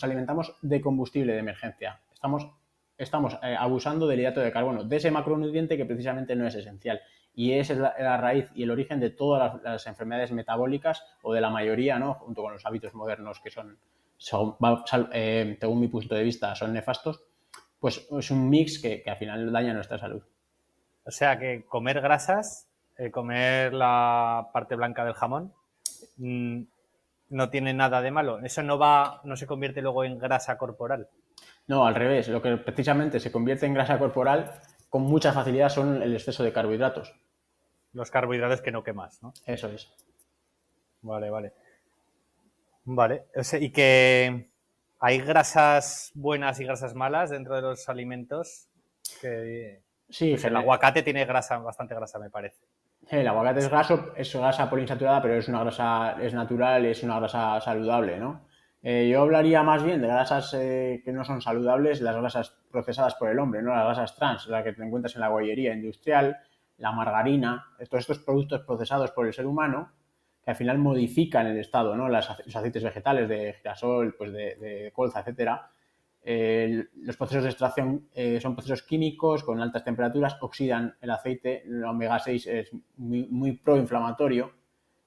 alimentamos 0.03 0.55
de 0.63 0.81
combustible 0.81 1.35
de 1.35 1.39
emergencia. 1.41 2.01
Estamos, 2.13 2.51
estamos 2.97 3.39
eh, 3.43 3.55
abusando 3.59 4.07
del 4.07 4.21
hidrato 4.21 4.41
de 4.41 4.53
carbono, 4.53 4.85
de 4.85 4.97
ese 4.97 5.11
macronutriente 5.11 5.77
que 5.77 5.85
precisamente 5.85 6.35
no 6.35 6.47
es 6.47 6.55
esencial. 6.55 7.01
Y 7.35 7.53
esa 7.53 7.75
es 7.75 7.79
la, 7.79 8.17
raíz 8.17 8.51
y 8.55 8.63
el 8.63 8.71
origen 8.71 8.99
de 8.99 9.11
todas 9.11 9.63
las, 9.63 9.87
enfermedades 9.87 10.33
metabólicas 10.33 11.05
o 11.23 11.35
de 11.35 11.43
la 11.43 11.51
mayoría, 11.51 11.99
¿no? 11.99 12.15
junto 12.15 12.43
con 12.43 12.55
los 12.55 12.65
hábitos 12.65 12.95
modernos 12.95 13.41
que 13.41 13.51
son 13.51 13.79
eh, 15.13 15.59
según 15.61 15.81
mi 15.81 15.89
punto 15.89 16.15
de 16.15 16.23
vista, 16.23 16.55
son 16.55 16.73
nefastos, 16.73 17.23
pues 17.79 18.09
es 18.11 18.31
un 18.31 18.49
mix 18.49 18.81
que, 18.81 19.05
al 19.07 19.19
final 19.19 19.53
daña 19.53 19.75
nuestra 19.75 19.99
salud. 19.99 20.23
O 21.05 21.11
sea 21.11 21.39
que 21.39 21.67
comer 21.67 22.01
grasas, 22.01 22.71
comer 23.13 23.75
la 23.75 24.49
parte 24.55 24.75
blanca 24.75 25.05
del 25.05 25.13
jamón, 25.13 25.53
mm, 26.17 26.63
no 27.31 27.51
tiene 27.51 27.75
nada 27.75 28.03
de 28.03 28.11
malo. 28.11 28.39
Eso 28.41 28.63
no 28.63 28.79
va, 28.79 29.21
no 29.25 29.37
se 29.37 29.47
convierte 29.47 29.83
luego 29.83 30.05
en 30.05 30.19
grasa 30.19 30.57
corporal. 30.59 31.09
No, 31.67 31.87
al 31.87 31.95
revés. 31.95 32.29
Lo 32.29 32.41
que 32.43 32.57
precisamente 32.57 33.21
se 33.21 33.33
convierte 33.33 33.67
en 33.67 33.75
grasa 33.75 33.99
corporal 33.99 34.61
con 34.89 35.03
mucha 35.03 35.33
facilidad 35.33 35.69
son 35.69 36.03
el 36.03 36.15
exceso 36.15 36.43
de 36.43 36.53
carbohidratos. 36.53 37.15
Los 37.93 38.11
carbohidratos 38.11 38.61
que 38.61 38.73
no 38.73 38.85
quemas, 38.85 39.23
¿no? 39.23 39.33
Eso 39.47 39.69
es. 39.69 39.91
Vale, 41.03 41.31
vale. 41.31 41.53
Vale, 42.89 43.27
y 43.61 43.71
que 43.71 44.49
hay 45.01 45.19
grasas 45.19 46.13
buenas 46.15 46.61
y 46.61 46.65
grasas 46.65 46.95
malas 46.95 47.31
dentro 47.31 47.57
de 47.57 47.63
los 47.63 47.89
alimentos. 47.89 48.69
Que, 49.21 49.83
sí, 50.09 50.31
pues 50.31 50.45
el 50.45 50.55
aguacate 50.55 51.03
tiene 51.03 51.25
grasa, 51.25 51.59
bastante 51.59 51.97
grasa, 51.97 52.21
me 52.21 52.31
parece. 52.31 52.63
El 53.09 53.29
aguacate 53.29 53.61
es 53.61 53.69
graso, 53.69 54.13
es 54.17 54.35
grasa 54.35 54.69
poliinsaturada, 54.69 55.23
pero 55.23 55.35
es 55.35 55.49
una 55.49 55.61
grasa, 55.61 56.17
es 56.21 56.35
natural, 56.35 56.85
es 56.87 57.03
una 57.03 57.19
grasa 57.21 57.61
saludable, 57.61 58.19
¿no? 58.19 58.47
Eh, 58.83 59.09
yo 59.11 59.23
hablaría 59.23 59.63
más 59.63 59.83
bien 59.83 60.01
de 60.01 60.09
grasas 60.09 60.55
eh, 60.55 61.03
que 61.05 61.13
no 61.13 61.25
son 61.25 61.41
saludables, 61.41 62.01
las 62.01 62.17
grasas 62.17 62.57
procesadas 62.71 63.15
por 63.15 63.31
el 63.31 63.39
hombre, 63.39 63.63
¿no? 63.63 63.75
Las 63.75 63.85
grasas 63.85 64.17
trans, 64.17 64.47
las 64.49 64.65
que 64.65 64.73
te 64.73 64.83
encuentras 64.83 65.15
en 65.15 65.21
la 65.21 65.29
guayería 65.29 65.75
industrial, 65.75 66.37
la 66.79 66.93
margarina, 66.93 67.67
todos 67.89 68.03
estos 68.03 68.19
productos 68.19 68.63
procesados 68.63 69.11
por 69.13 69.27
el 69.27 69.33
ser 69.33 69.47
humano, 69.47 69.93
que 70.47 70.51
al 70.51 70.57
final 70.57 70.79
modifican 70.79 71.47
el 71.47 71.59
estado, 71.59 71.97
¿no? 71.97 72.09
los 72.09 72.31
aceites 72.31 72.85
vegetales 72.85 73.29
de 73.29 73.55
girasol, 73.55 74.15
pues 74.17 74.33
de, 74.33 74.93
colza, 74.95 75.21
etcétera. 75.21 75.71
Los 76.27 77.17
procesos 77.17 77.45
de 77.45 77.51
extracción 77.51 78.09
eh, 78.13 78.41
son 78.41 78.57
procesos 78.57 78.83
químicos 78.83 79.45
con 79.45 79.61
altas 79.61 79.85
temperaturas, 79.85 80.37
oxidan 80.41 80.97
el 81.01 81.11
aceite, 81.11 81.63
el 81.65 81.85
omega 81.85 82.19
6 82.19 82.47
es 82.49 82.71
muy, 82.97 83.53
proinflamatorio 83.53 84.51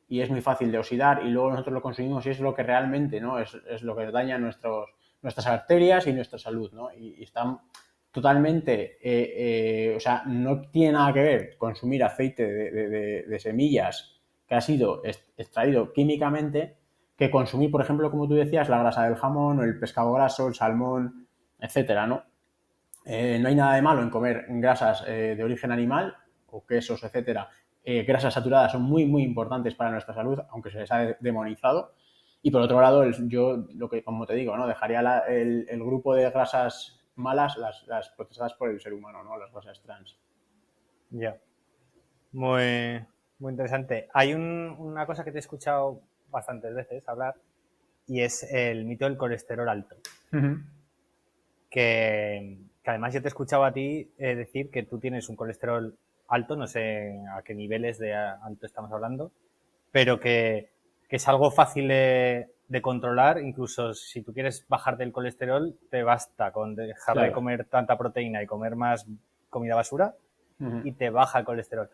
y 0.08 0.22
es 0.22 0.30
muy 0.30 0.40
fácil 0.40 0.72
de 0.72 0.78
oxidar 0.78 1.26
y 1.26 1.30
luego 1.30 1.52
nosotros 1.52 1.74
lo 1.74 1.82
consumimos 1.82 2.26
y 2.26 2.30
es 2.30 2.40
lo 2.40 2.56
que 2.56 2.64
realmente 2.64 3.20
¿no? 3.20 3.38
es, 3.38 3.54
lo 3.82 3.98
que 3.98 4.06
daña 4.12 4.38
nuestros, 4.38 4.92
nuestras 5.22 5.48
arterias 5.48 6.08
y 6.08 6.14
nuestra 6.14 6.40
salud. 6.40 6.72
¿no? 6.72 6.90
Y, 6.94 7.22
están 7.22 7.60
totalmente, 8.12 8.98
eh, 9.02 9.90
eh, 9.92 9.94
o 9.98 10.00
sea, 10.00 10.24
no 10.26 10.62
tiene 10.70 10.94
nada 10.94 11.12
que 11.12 11.22
ver 11.22 11.58
consumir 11.58 12.02
aceite 12.02 12.44
de 12.44 13.40
semillas 13.40 14.22
que 14.48 14.56
ha 14.56 14.62
sido 14.62 15.04
extraído 15.38 15.92
químicamente 15.92 16.79
que 17.20 17.30
consumir, 17.30 17.70
por 17.70 17.82
ejemplo, 17.82 18.10
como 18.10 18.30
tú 18.30 18.36
decías, 18.36 18.70
la 18.70 18.80
grasa 18.80 19.04
del 19.04 19.18
jamón 19.18 19.62
el 19.62 19.78
pescado 19.78 20.14
graso, 20.14 20.48
el 20.48 20.56
salmón, 20.56 21.28
etcétera, 21.60 22.08
¿no? 22.08 22.24
Eh, 23.04 23.38
no 23.40 23.50
hay 23.50 23.56
nada 23.56 23.76
de 23.76 23.82
malo 23.82 24.02
en 24.02 24.10
comer 24.10 24.46
grasas 24.48 25.04
eh, 25.06 25.36
de 25.36 25.44
origen 25.44 25.74
animal 25.74 26.16
o 26.48 26.66
quesos, 26.66 27.04
etcétera. 27.04 27.50
Eh, 27.84 28.04
grasas 28.04 28.34
saturadas 28.34 28.72
son 28.72 28.84
muy, 28.84 29.06
muy 29.06 29.24
importantes 29.24 29.76
para 29.76 29.92
nuestra 29.92 30.14
salud, 30.14 30.40
aunque 30.50 30.72
se 30.72 30.80
les 30.80 30.92
ha 30.94 31.18
demonizado. 31.20 31.94
Y 32.42 32.52
por 32.52 32.62
otro 32.62 32.80
lado, 32.80 33.04
yo, 33.28 33.66
lo 33.74 33.90
que, 33.90 34.02
como 34.02 34.26
te 34.26 34.36
digo, 34.36 34.56
¿no? 34.56 34.66
Dejaría 34.66 35.20
el, 35.28 35.66
grupo 35.84 36.16
de 36.16 36.30
grasas 36.30 37.02
malas, 37.16 37.58
las, 37.58 38.10
procesadas 38.16 38.54
por 38.54 38.70
el 38.70 38.80
ser 38.80 38.94
humano, 38.94 39.26
¿no? 39.26 39.38
Las 39.38 39.52
grasas 39.52 39.82
trans. 39.82 40.18
Ya. 41.10 41.36
Muy, 42.32 43.06
muy 43.40 43.52
interesante. 43.52 44.08
Hay 44.14 44.34
una 44.34 45.06
cosa 45.06 45.26
que 45.26 45.32
te 45.32 45.38
he 45.38 45.42
escuchado 45.42 46.02
bastantes 46.32 46.74
veces 46.74 47.08
hablar 47.08 47.36
y 48.10 48.22
es 48.22 48.44
el 48.52 48.86
mito 48.86 49.06
del 49.06 49.18
colesterol 49.18 49.70
alto. 49.70 49.96
que, 51.70 52.58
además 52.86 53.14
yo 53.14 53.22
te 53.22 53.28
he 53.28 53.30
escuchado 53.30 53.64
a 53.64 53.72
ti 53.72 54.12
eh, 54.18 54.36
decir 54.36 54.72
que 54.72 54.84
tú 54.84 54.98
tienes 55.00 55.30
un 55.30 55.36
colesterol 55.36 55.96
alto, 56.28 56.56
no 56.56 56.68
sé 56.68 57.20
a 57.36 57.44
qué 57.44 57.54
niveles 57.54 58.00
de 58.00 58.14
alto 58.14 58.66
estamos 58.66 58.92
hablando, 58.92 59.32
pero 59.92 60.20
que, 60.20 60.72
es 61.08 61.28
algo 61.28 61.52
fácil 61.52 61.88
de, 61.88 62.50
controlar, 62.82 63.40
incluso 63.40 63.94
si 63.94 64.22
tú 64.22 64.34
quieres 64.34 64.66
bajar 64.68 64.98
del 64.98 65.12
colesterol, 65.12 65.76
te 65.90 66.04
basta 66.04 66.52
con 66.52 66.76
dejar 66.76 67.18
de 67.18 67.32
comer 67.32 67.66
tanta 67.66 67.98
proteína 67.98 68.44
y 68.44 68.46
comer 68.48 68.76
más 68.76 69.08
comida 69.50 69.76
basura 69.76 70.16
y 70.84 70.92
te 70.92 71.10
baja 71.10 71.40
el 71.40 71.46
colesterol. 71.46 71.90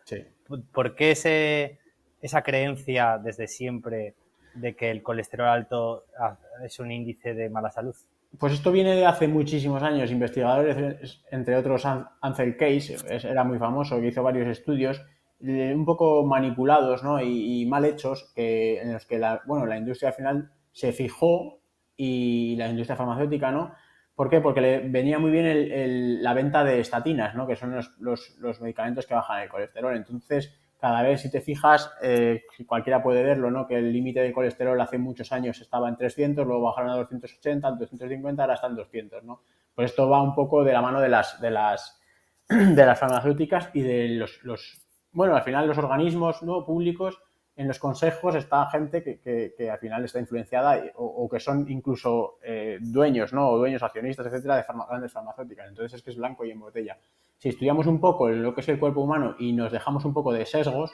¿Por 0.72 0.94
qué 0.94 1.12
ese, 1.12 1.78
esa 2.20 2.42
creencia 2.42 3.18
desde 3.18 3.46
siempre 3.46 4.14
de 4.56 4.74
que 4.74 4.90
el 4.90 5.02
colesterol 5.02 5.48
alto 5.48 6.04
ah, 6.18 6.38
es 6.64 6.78
un 6.80 6.90
índice 6.90 7.34
de 7.34 7.48
mala 7.48 7.70
salud? 7.70 7.94
Pues 8.38 8.52
esto 8.52 8.72
viene 8.72 8.94
de 8.94 9.06
hace 9.06 9.28
muchísimos 9.28 9.82
años. 9.82 10.10
Investigadores, 10.10 11.24
entre 11.30 11.56
otros 11.56 11.84
Ansel 12.20 12.56
Case, 12.56 12.96
era 13.08 13.44
muy 13.44 13.58
famoso, 13.58 14.00
que 14.00 14.08
hizo 14.08 14.22
varios 14.22 14.48
estudios 14.48 15.02
un 15.40 15.84
poco 15.84 16.24
manipulados 16.24 17.02
y, 17.22 17.66
mal 17.66 17.84
hechos, 17.84 18.32
que, 18.34 18.80
en 18.80 18.92
los 18.92 19.06
que 19.06 19.18
la, 19.18 19.42
bueno, 19.46 19.66
la 19.66 19.76
industria 19.76 20.10
al 20.10 20.14
final 20.14 20.50
se 20.72 20.92
fijó 20.92 21.60
y 21.96 22.56
la 22.56 22.68
industria 22.68 22.96
farmacéutica, 22.96 23.50
¿no? 23.50 23.72
¿Por 24.14 24.30
qué? 24.30 24.40
Porque 24.40 24.62
le 24.62 24.78
venía 24.88 25.18
muy 25.18 25.30
bien 25.30 26.22
la 26.22 26.32
venta 26.32 26.64
de 26.64 26.80
estatinas, 26.80 27.34
¿no? 27.34 27.46
Que 27.46 27.56
son 27.56 27.74
los, 27.74 28.38
los 28.38 28.60
medicamentos 28.60 29.06
que 29.06 29.14
bajan 29.14 29.42
el 29.42 29.48
colesterol. 29.48 29.94
Entonces, 29.94 30.54
cada 30.78 31.02
vez, 31.02 31.22
si 31.22 31.30
te 31.30 31.40
fijas, 31.40 31.90
eh, 32.02 32.44
cualquiera 32.66 33.02
puede 33.02 33.22
verlo, 33.22 33.50
¿no? 33.50 33.66
Que 33.66 33.76
el 33.76 33.92
límite 33.92 34.20
de 34.20 34.32
colesterol 34.32 34.80
hace 34.80 34.98
muchos 34.98 35.32
años 35.32 35.60
estaba 35.60 35.88
en 35.88 35.96
300, 35.96 36.46
luego 36.46 36.62
bajaron 36.62 36.90
a 36.90 36.96
280, 36.96 37.70
250, 37.70 38.42
ahora 38.42 38.54
están 38.54 38.76
200, 38.76 39.24
¿no? 39.24 39.40
Pues 39.74 39.90
esto 39.90 40.08
va 40.08 40.22
un 40.22 40.34
poco 40.34 40.64
de 40.64 40.72
la 40.72 40.82
mano 40.82 41.00
de 41.00 41.08
las, 41.08 41.40
de 41.40 41.50
las, 41.50 42.00
de 42.48 42.86
las 42.86 42.98
farmacéuticas 42.98 43.70
y 43.74 43.82
de 43.82 44.08
los, 44.10 44.42
los, 44.42 44.82
bueno, 45.12 45.34
al 45.34 45.42
final 45.42 45.66
los 45.66 45.78
organismos 45.78 46.42
¿no? 46.42 46.64
públicos 46.64 47.20
en 47.56 47.68
los 47.68 47.78
consejos 47.78 48.34
está 48.34 48.66
gente 48.66 49.02
que, 49.02 49.70
al 49.70 49.78
final 49.78 50.04
está 50.04 50.20
influenciada 50.20 50.78
o, 50.96 51.26
que 51.28 51.40
son 51.40 51.66
incluso 51.70 52.38
eh, 52.42 52.78
dueños, 52.82 53.32
¿no? 53.32 53.48
O 53.48 53.56
dueños 53.56 53.82
accionistas, 53.82 54.26
etcétera, 54.26 54.56
de 54.56 54.64
grandes 54.88 55.12
farmacéuticas. 55.12 55.68
Entonces 55.68 55.94
es 55.94 56.02
que 56.02 56.10
es 56.10 56.16
blanco 56.16 56.44
y 56.44 56.50
en 56.50 56.60
botella. 56.60 56.98
Si 57.38 57.50
estudiamos 57.50 57.86
un 57.86 58.00
poco 58.00 58.28
lo 58.28 58.54
que 58.54 58.62
es 58.62 58.68
el 58.68 58.78
cuerpo 58.78 59.02
humano 59.02 59.36
y 59.38 59.52
nos 59.52 59.72
dejamos 59.72 60.04
un 60.04 60.14
poco 60.14 60.32
de 60.32 60.46
sesgos, 60.46 60.92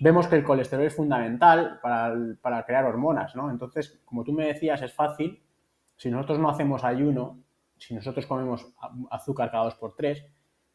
vemos 0.00 0.28
que 0.28 0.36
el 0.36 0.44
colesterol 0.44 0.86
es 0.86 0.94
fundamental 0.94 1.80
para, 1.82 2.64
crear 2.64 2.84
hormonas, 2.84 3.34
¿no? 3.34 3.50
Entonces, 3.50 4.00
como 4.04 4.24
tú 4.24 4.32
me 4.32 4.46
decías, 4.46 4.82
es 4.82 4.92
fácil. 4.92 5.42
Si 5.96 6.10
nosotros 6.10 6.38
no 6.38 6.48
hacemos 6.48 6.84
ayuno, 6.84 7.38
si 7.78 7.94
nosotros 7.94 8.26
comemos 8.26 8.72
azúcar 9.10 9.50
cada 9.50 9.64
dos 9.64 9.74
por 9.74 9.94
tres, 9.94 10.24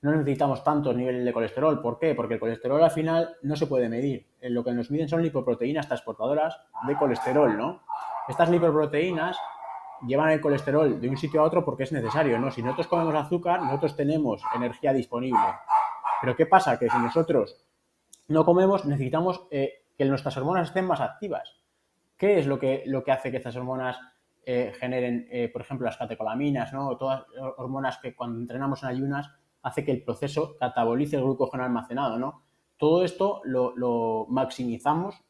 no 0.01 0.11
necesitamos 0.11 0.63
tantos 0.63 0.95
niveles 0.95 1.25
de 1.25 1.33
colesterol. 1.33 1.81
¿Por 1.81 1.99
qué? 1.99 2.15
Porque 2.15 2.35
el 2.35 2.39
colesterol 2.39 2.81
al 2.81 2.91
final 2.91 3.35
no 3.41 3.55
se 3.55 3.67
puede 3.67 3.89
medir. 3.89 4.27
Lo 4.41 4.63
que 4.63 4.71
nos 4.71 4.91
miden 4.91 5.09
son 5.09 5.21
lipoproteínas 5.21 5.87
transportadoras 5.87 6.57
de 6.87 6.95
colesterol, 6.95 7.57
¿no? 7.57 7.83
Estas 8.27 8.49
lipoproteínas 8.49 9.37
llevan 10.07 10.31
el 10.31 10.41
colesterol 10.41 10.99
de 10.99 11.09
un 11.09 11.17
sitio 11.17 11.41
a 11.41 11.43
otro 11.43 11.63
porque 11.63 11.83
es 11.83 11.91
necesario, 11.91 12.39
¿no? 12.39 12.51
Si 12.51 12.61
nosotros 12.61 12.87
comemos 12.87 13.15
azúcar, 13.15 13.61
nosotros 13.61 13.95
tenemos 13.95 14.41
energía 14.55 14.93
disponible. 14.93 15.39
Pero 16.21 16.35
¿qué 16.35 16.45
pasa? 16.45 16.77
Que 16.77 16.89
si 16.89 16.97
nosotros 16.97 17.63
no 18.27 18.45
comemos, 18.45 18.85
necesitamos 18.85 19.47
eh, 19.51 19.85
que 19.97 20.05
nuestras 20.05 20.35
hormonas 20.37 20.69
estén 20.69 20.85
más 20.85 21.01
activas. 21.01 21.57
¿Qué 22.17 22.39
es 22.39 22.47
lo 22.47 22.59
que, 22.59 22.83
lo 22.85 23.03
que 23.03 23.11
hace 23.11 23.31
que 23.31 23.37
estas 23.37 23.55
hormonas 23.55 23.97
eh, 24.45 24.73
generen, 24.79 25.27
eh, 25.31 25.49
por 25.49 25.61
ejemplo, 25.61 25.85
las 25.85 25.97
catecolaminas, 25.97 26.73
¿no? 26.73 26.97
Todas 26.97 27.23
hormonas 27.57 27.97
que 27.99 28.15
cuando 28.15 28.39
entrenamos 28.39 28.83
en 28.83 28.89
ayunas 28.89 29.29
hace 29.61 29.83
que 29.83 29.91
el 29.91 30.03
proceso 30.03 30.55
catabolice 30.57 31.17
el 31.17 31.23
glucógeno 31.23 31.63
almacenado, 31.63 32.17
¿no? 32.17 32.43
Todo 32.77 33.03
esto 33.03 33.41
lo, 33.43 34.25
maximizamos 34.29 35.21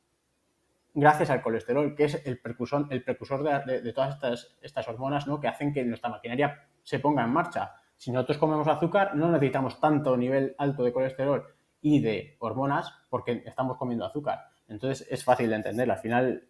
gracias 0.93 1.30
al 1.30 1.41
colesterol, 1.41 1.95
que 1.95 2.06
es 2.06 2.25
el 2.25 2.39
precursor, 2.39 2.88
el 2.89 3.04
precursor 3.04 3.43
de, 3.65 3.93
todas 3.93 4.15
estas, 4.15 4.58
estas, 4.62 4.88
hormonas 4.88 5.28
¿no? 5.28 5.39
que 5.39 5.47
hacen 5.47 5.73
que 5.73 5.84
nuestra 5.84 6.10
maquinaria 6.10 6.67
se 6.84 6.99
ponga 6.99 7.23
en 7.23 7.32
marcha. 7.32 7.73
Si 7.95 8.12
nosotros 8.12 8.38
comemos 8.38 8.67
azúcar, 8.67 9.15
no 9.15 9.30
necesitamos 9.30 9.80
tanto 9.80 10.15
nivel 10.15 10.56
alto 10.58 10.84
de 10.84 10.93
colesterol 10.93 11.45
y 11.82 12.02
de 12.02 12.36
hormonas 12.39 12.93
porque 13.10 13.43
estamos 13.45 13.78
comiendo 13.78 14.06
azúcar. 14.06 14.45
Entonces 14.67 15.08
es 15.10 15.23
fácil 15.23 15.49
de 15.49 15.56
entender. 15.56 15.89
Al 15.89 15.97
final, 15.97 16.47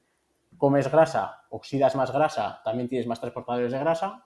comes 0.58 0.92
grasa, 0.92 1.46
oxidas 1.50 1.96
más 1.96 2.12
grasa, 2.12 2.62
también 2.64 2.88
tienes 2.88 3.08
más 3.08 3.20
transportadores 3.20 3.72
de 3.72 3.80
grasa, 3.80 4.26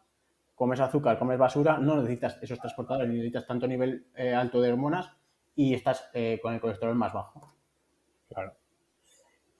comes 0.55 0.79
azúcar, 0.79 1.17
comes 1.17 1.37
basura, 1.37 1.77
no 1.77 1.95
necesitas 1.97 2.39
esos 2.41 2.59
transportadores, 2.59 3.09
ni 3.09 3.15
necesitas 3.15 3.47
tanto 3.47 3.67
nivel 3.67 4.07
eh, 4.15 4.33
alto 4.33 4.61
de 4.61 4.71
hormonas 4.71 5.09
y 5.55 5.73
estás 5.73 6.09
eh, 6.13 6.39
con 6.41 6.53
el 6.53 6.61
colesterol 6.61 6.95
más 6.95 7.13
bajo. 7.13 7.53
Claro. 8.27 8.62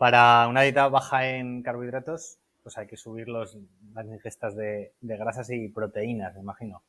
Para 0.04 0.50
una 0.50 0.63
dieta 0.63 0.89
baja 0.89 1.30
en 1.30 1.63
carbohidratos, 1.63 2.38
pues 2.62 2.78
hay 2.78 2.88
que 2.88 2.98
subir 2.98 3.30
los, 3.30 3.58
las 3.94 4.06
ingestas 4.06 4.54
de, 4.54 4.92
grasas 5.00 5.50
y 5.50 5.70
proteínas, 5.70 6.34
me 6.36 6.42
imagino. 6.42 6.84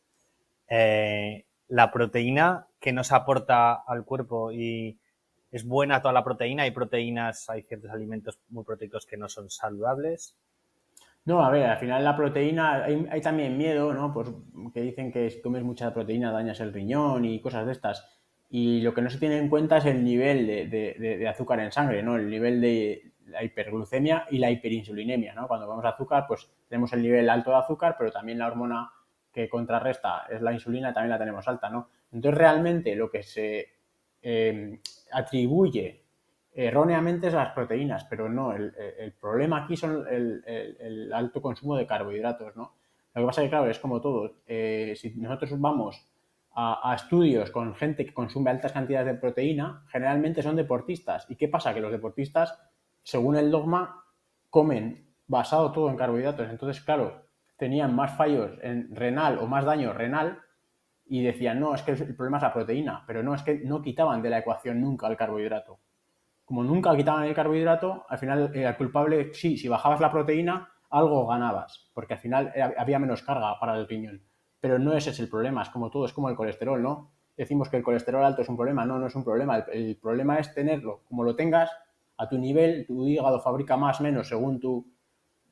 Eh, 0.69 1.45
la 1.69 1.93
proteína 1.93 2.67
que 2.81 2.93
nos 2.93 3.13
aporta 3.13 3.75
al 3.87 4.05
cuerpo 4.05 4.51
y 4.51 4.99
es 5.53 5.65
buena 5.65 6.03
toda 6.03 6.13
la 6.13 6.25
proteína, 6.25 6.65
hay 6.65 6.73
proteínas, 6.73 7.49
hay 7.49 7.63
ciertos 7.63 7.93
alimentos 7.93 8.41
muy 8.49 8.65
proteicos 8.65 9.07
que 9.07 9.17
no 9.17 9.29
son 9.29 9.49
saludables. 9.49 10.35
No, 11.25 11.45
a 11.45 11.51
ver, 11.51 11.67
al 11.67 11.79
final 11.79 12.03
la 12.03 12.17
proteína, 12.17 12.83
hay, 12.83 13.21
también 13.21 13.57
miedo, 13.57 13.95
¿no? 13.95 14.13
Pues 14.13 14.29
que 14.75 14.81
dicen 14.81 15.13
que 15.13 15.31
si 15.31 15.41
comes 15.41 15.63
mucha 15.63 15.95
proteína 15.95 16.33
dañas 16.33 16.59
el 16.59 16.73
riñón 16.73 17.25
y 17.25 17.41
cosas 17.41 17.65
de 17.65 17.71
estas. 17.71 18.24
Y 18.51 18.81
lo 18.83 18.95
que 18.95 19.03
no 19.03 19.11
se 19.11 19.19
tiene 19.19 19.39
en 19.39 19.49
cuenta 19.49 19.79
es 19.79 19.87
el 19.87 20.05
nivel 20.05 20.47
de, 20.47 21.27
azúcar 21.29 21.61
en 21.61 21.73
sangre, 21.73 22.03
¿no? 22.03 22.17
El 22.17 22.31
nivel 22.31 22.61
de 22.61 23.13
la 23.27 23.43
hiperglucemia 23.43 24.27
y 24.31 24.39
la 24.39 24.51
hiperinsulinemia, 24.51 25.35
¿no? 25.35 25.49
Cuando 25.49 25.67
comemos 25.67 25.93
azúcar, 25.93 26.27
pues 26.29 26.49
tenemos 26.69 26.93
el 26.93 27.03
nivel 27.03 27.29
alto 27.31 27.51
de 27.51 27.57
azúcar, 27.57 27.97
pero 27.99 28.13
también 28.13 28.39
la 28.39 28.47
hormona 28.47 28.91
que 29.33 29.49
contrarresta 29.49 30.27
es 30.31 30.41
la 30.41 30.53
insulina, 30.53 30.93
también 30.93 31.11
la 31.11 31.19
tenemos 31.19 31.49
alta, 31.49 31.69
¿no? 31.69 31.89
Entonces 32.13 32.39
realmente 32.39 32.95
lo 32.95 33.11
que 33.11 33.23
se 33.23 33.69
eh, 34.23 34.81
atribuye 35.13 36.05
erróneamente 36.55 37.27
es 37.27 37.35
las 37.35 37.53
proteínas, 37.53 38.05
pero 38.05 38.29
no, 38.29 38.55
el, 38.55 38.73
problema 39.21 39.65
aquí 39.65 39.77
son 39.77 40.07
el, 40.09 41.11
alto 41.13 41.43
consumo 41.43 41.77
de 41.77 41.87
carbohidratos, 41.87 42.55
¿no? 42.57 42.75
Lo 43.15 43.23
que 43.23 43.27
pasa 43.27 43.43
es 43.43 43.47
que, 43.47 43.51
claro, 43.51 43.71
es 43.71 43.79
como 43.79 44.01
todo. 44.01 44.37
Eh, 44.47 44.95
si 44.97 45.11
nosotros 45.17 45.61
vamos 45.61 46.05
a, 46.55 46.95
estudios 46.95 47.51
con 47.51 47.75
gente 47.75 48.07
que 48.07 48.15
consume 48.15 48.51
altas 48.51 48.73
cantidades 48.73 49.07
de 49.07 49.15
proteína, 49.15 49.85
generalmente 49.89 50.43
son 50.43 50.57
deportistas. 50.57 51.27
¿Y 51.29 51.37
qué 51.37 51.49
pasa? 51.49 51.75
Que 51.75 51.81
los 51.81 51.93
deportistas, 51.93 52.59
según 53.03 53.37
el 53.37 53.51
dogma, 53.51 54.05
comen 54.51 55.15
basado 55.27 55.73
todo 55.73 55.91
en 55.91 55.97
carbohidratos. 55.97 56.49
Entonces, 56.49 56.83
claro, 56.83 57.27
tenían 57.57 57.95
más 57.95 58.17
fallos 58.17 58.53
en 58.63 58.95
renal 58.95 59.39
o 59.39 59.47
más 59.47 59.65
daño 59.65 59.93
renal 59.93 60.41
y 61.07 61.23
decían, 61.23 61.61
no, 61.61 61.75
es 61.75 61.83
que 61.83 61.93
el 61.93 62.17
problema 62.17 62.39
es 62.39 62.43
la 62.45 62.53
proteína, 62.53 63.05
pero 63.07 63.23
no, 63.23 63.35
es 63.35 63.43
que 63.43 63.61
no 63.65 63.83
quitaban 63.83 64.23
de 64.23 64.31
la 64.31 64.39
ecuación 64.39 64.81
nunca 64.81 65.09
el 65.09 65.17
carbohidrato 65.17 65.81
como 66.45 66.63
nunca 66.63 66.95
quitaban 66.95 67.25
el 67.25 67.35
carbohidrato, 67.35 68.05
al 68.09 68.19
final 68.19 68.51
era 68.55 68.71
el 68.71 68.77
culpable, 68.77 69.33
sí, 69.33 69.57
si 69.57 69.69
bajabas 69.69 70.01
la 70.01 70.13
proteína, 70.13 70.71
algo 70.91 71.27
ganabas, 71.27 71.91
porque 71.95 72.15
al 72.15 72.21
final 72.21 72.53
había 72.77 72.99
menos 72.99 73.23
carga 73.23 73.59
para 73.59 73.77
el 73.77 73.89
riñón. 73.89 74.23
Pero 74.65 74.79
no 74.79 74.95
ese 74.95 75.11
es 75.11 75.21
el 75.21 75.29
problema, 75.29 75.61
es 75.61 75.69
como 75.69 75.91
todo, 75.91 76.07
es 76.07 76.15
como 76.15 76.31
el 76.31 76.37
colesterol, 76.37 76.83
¿no? 76.83 77.11
Decimos 77.37 77.69
que 77.69 77.77
el 77.77 77.83
colesterol 77.83 78.25
alto 78.25 78.41
es 78.41 78.49
un 78.49 78.57
problema, 78.57 78.87
no, 78.87 78.99
no 78.99 79.09
es 79.09 79.15
un 79.15 79.23
problema. 79.23 79.59
El, 79.59 79.95
problema 79.97 80.39
es 80.39 80.55
tenerlo, 80.55 81.03
como 81.07 81.23
lo 81.23 81.37
tengas, 81.37 81.71
a 82.17 82.27
tu 82.31 82.39
nivel, 82.39 82.87
tu 82.87 83.07
hígado 83.07 83.41
fabrica 83.41 83.77
más 83.77 84.01
o 84.01 84.05
menos 84.05 84.27
según 84.27 84.61
tu, 84.61 84.87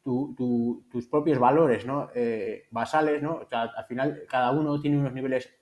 tus 0.03 1.07
propios 1.09 1.38
valores 1.38 1.85
¿no? 1.85 2.09
Eh, 2.14 2.62
basales, 2.70 3.22
¿no? 3.22 3.42
al 3.51 3.85
final 3.85 4.22
cada 4.31 4.51
uno 4.51 4.81
tiene 4.81 4.96
unos 4.96 5.12
niveles 5.12 5.55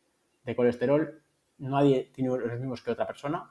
de 0.45 0.55
colesterol, 0.55 1.21
nadie 1.59 2.09
tiene 2.15 2.31
los 2.31 2.57
mismos 2.61 2.83
que 2.83 2.93
otra 2.93 3.09
persona, 3.09 3.51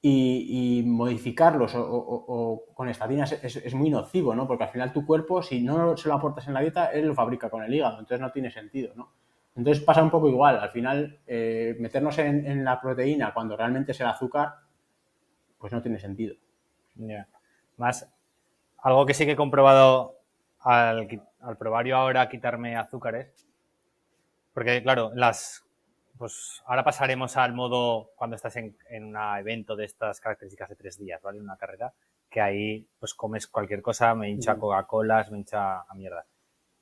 y, 0.00 0.82
modificarlos 0.86 1.72
o, 1.74 2.64
con 2.74 2.88
estatinas 2.88 3.32
es, 3.32 3.74
muy 3.74 3.90
nocivo, 3.90 4.34
¿no? 4.34 4.46
Porque 4.46 4.64
al 4.64 4.70
final 4.70 4.92
tu 4.92 5.04
cuerpo, 5.04 5.42
si 5.42 5.60
no 5.60 5.96
se 5.96 6.08
lo 6.08 6.14
aportas 6.14 6.46
en 6.46 6.54
la 6.54 6.60
dieta, 6.60 6.86
él 6.92 7.06
lo 7.06 7.14
fabrica 7.14 7.50
con 7.50 7.62
el 7.62 7.74
hígado, 7.74 7.98
entonces 7.98 8.20
no 8.20 8.30
tiene 8.30 8.50
sentido, 8.50 8.94
¿no? 8.94 9.12
Entonces 9.56 9.82
pasa 9.82 10.02
un 10.02 10.10
poco 10.10 10.28
igual, 10.28 10.58
al 10.60 10.70
final 10.70 11.18
eh, 11.26 11.76
meternos 11.80 12.16
en, 12.18 12.64
la 12.64 12.80
proteína 12.80 13.34
cuando 13.34 13.56
realmente 13.56 13.90
es 13.90 14.00
el 14.00 14.06
azúcar, 14.06 14.54
pues 15.58 15.72
no 15.72 15.82
tiene 15.82 15.98
sentido. 15.98 16.36
Más, 17.76 18.08
algo 18.78 19.04
que 19.04 19.14
sí 19.14 19.26
que 19.26 19.32
he 19.32 19.36
comprobado 19.36 20.20
al, 20.60 21.08
al 21.40 21.56
probar 21.56 21.86
yo 21.86 21.96
ahora 21.96 22.28
quitarme 22.28 22.76
azúcares, 22.76 23.48
porque 24.54 24.80
claro, 24.80 25.10
las 25.14 25.67
pues 26.18 26.62
ahora 26.66 26.84
pasaremos 26.84 27.36
al 27.36 27.54
modo 27.54 28.10
cuando 28.16 28.36
estás 28.36 28.56
en, 28.56 28.76
un 28.90 29.16
evento 29.38 29.76
de 29.76 29.84
estas 29.84 30.20
características 30.20 30.68
de 30.68 30.76
tres 30.76 30.98
días, 30.98 31.22
¿vale? 31.22 31.40
Una 31.40 31.56
carrera, 31.56 31.92
que 32.28 32.40
ahí 32.40 32.86
pues 32.98 33.14
comes 33.14 33.46
cualquier 33.46 33.80
cosa, 33.80 34.14
me 34.14 34.28
hincha 34.28 34.56
Coca-Colas, 34.56 35.30
me 35.30 35.38
hincha 35.38 35.80
a 35.80 35.94
mierda. 35.94 36.26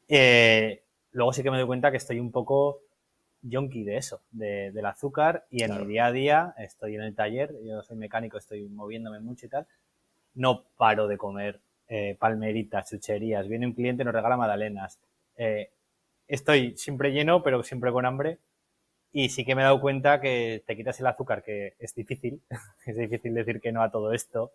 Eh, 0.09 0.83
luego 1.12 1.33
sí 1.33 1.42
que 1.42 1.51
me 1.51 1.59
doy 1.59 1.66
cuenta 1.66 1.90
que 1.90 1.99
estoy 1.99 2.18
un 2.18 2.33
poco 2.33 2.81
yonki 3.42 3.85
de 3.85 3.96
eso, 3.99 4.22
del 4.31 4.87
azúcar 4.87 5.46
y 5.51 5.62
en 5.62 5.79
mi 5.79 5.87
día 5.87 6.07
a 6.07 6.12
día 6.12 6.55
estoy 6.59 6.96
en 6.96 7.03
el 7.03 7.14
taller, 7.14 7.55
yo 7.64 7.83
soy 7.83 7.96
mecánico, 7.96 8.38
estoy 8.38 8.68
moviéndome 8.68 9.20
mucho 9.20 9.46
y 9.46 9.49
tal, 9.49 9.66
no 10.35 10.64
paro 10.77 11.07
de 11.07 11.16
comer 11.16 11.61
eh, 11.88 12.16
palmeritas, 12.18 12.90
chucherías, 12.90 13.46
viene 13.46 13.66
un 13.66 13.75
cliente, 13.75 14.03
nos 14.05 14.14
regala 14.14 14.37
magdalenas, 14.37 14.99
eh, 15.37 15.70
estoy 16.27 16.77
siempre 16.77 17.12
lleno, 17.12 17.42
pero 17.44 17.62
siempre 17.62 17.92
con 17.92 18.05
hambre 18.05 18.38
y 19.12 19.29
sí 19.29 19.45
que 19.45 19.55
me 19.55 19.62
he 19.62 19.64
dado 19.64 19.81
cuenta 19.81 20.21
que 20.21 20.62
te 20.66 20.77
quitas 20.77 21.01
el 21.01 21.07
azúcar, 21.07 21.42
que 21.42 21.75
es 21.79 21.95
difícil, 21.95 22.40
es 22.87 22.97
difícil 22.97 23.35
decir 23.35 23.61
que 23.61 23.73
no 23.73 23.83
a 23.83 23.90
todo 23.90 24.12
esto, 24.12 24.53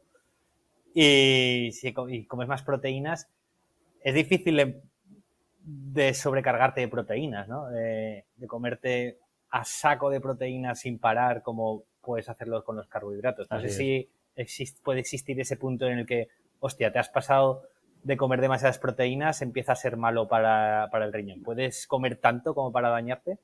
y 0.94 1.72
si 1.74 1.94
comes 1.94 2.48
más 2.48 2.64
proteínas, 2.64 3.30
es 4.04 4.14
difícil 4.14 4.82
de 5.64 6.14
sobrecargarte 6.14 6.82
de 6.82 6.88
proteínas, 6.88 7.48
¿no? 7.48 7.68
De, 7.70 8.26
comerte 8.48 9.20
a 9.50 9.64
saco 9.64 10.10
de 10.10 10.20
proteínas 10.20 10.80
sin 10.80 10.98
parar 10.98 11.44
como 11.44 11.84
puedes 12.02 12.30
hacerlo 12.30 12.64
con 12.64 12.76
los 12.76 12.88
carbohidratos. 12.88 13.50
No 13.50 13.62
sé 13.62 13.70
si 13.70 14.10
puede 14.84 15.00
existir 15.00 15.40
ese 15.40 15.58
punto 15.58 15.86
en 15.88 16.00
el 16.00 16.06
que, 16.06 16.30
hostia, 16.60 16.92
te 16.92 17.00
has 17.00 17.10
pasado 17.10 17.64
de 18.04 18.18
comer 18.18 18.42
demasiadas 18.42 18.80
proteínas, 18.80 19.42
empieza 19.42 19.74
a 19.74 19.76
ser 19.76 19.96
malo 19.96 20.28
para, 20.28 20.90
el 20.92 21.14
riñón. 21.14 21.44
¿Puedes 21.44 21.86
comer 21.86 22.18
tanto 22.18 22.56
como 22.56 22.72
para 22.72 22.90
dañarte? 22.90 23.38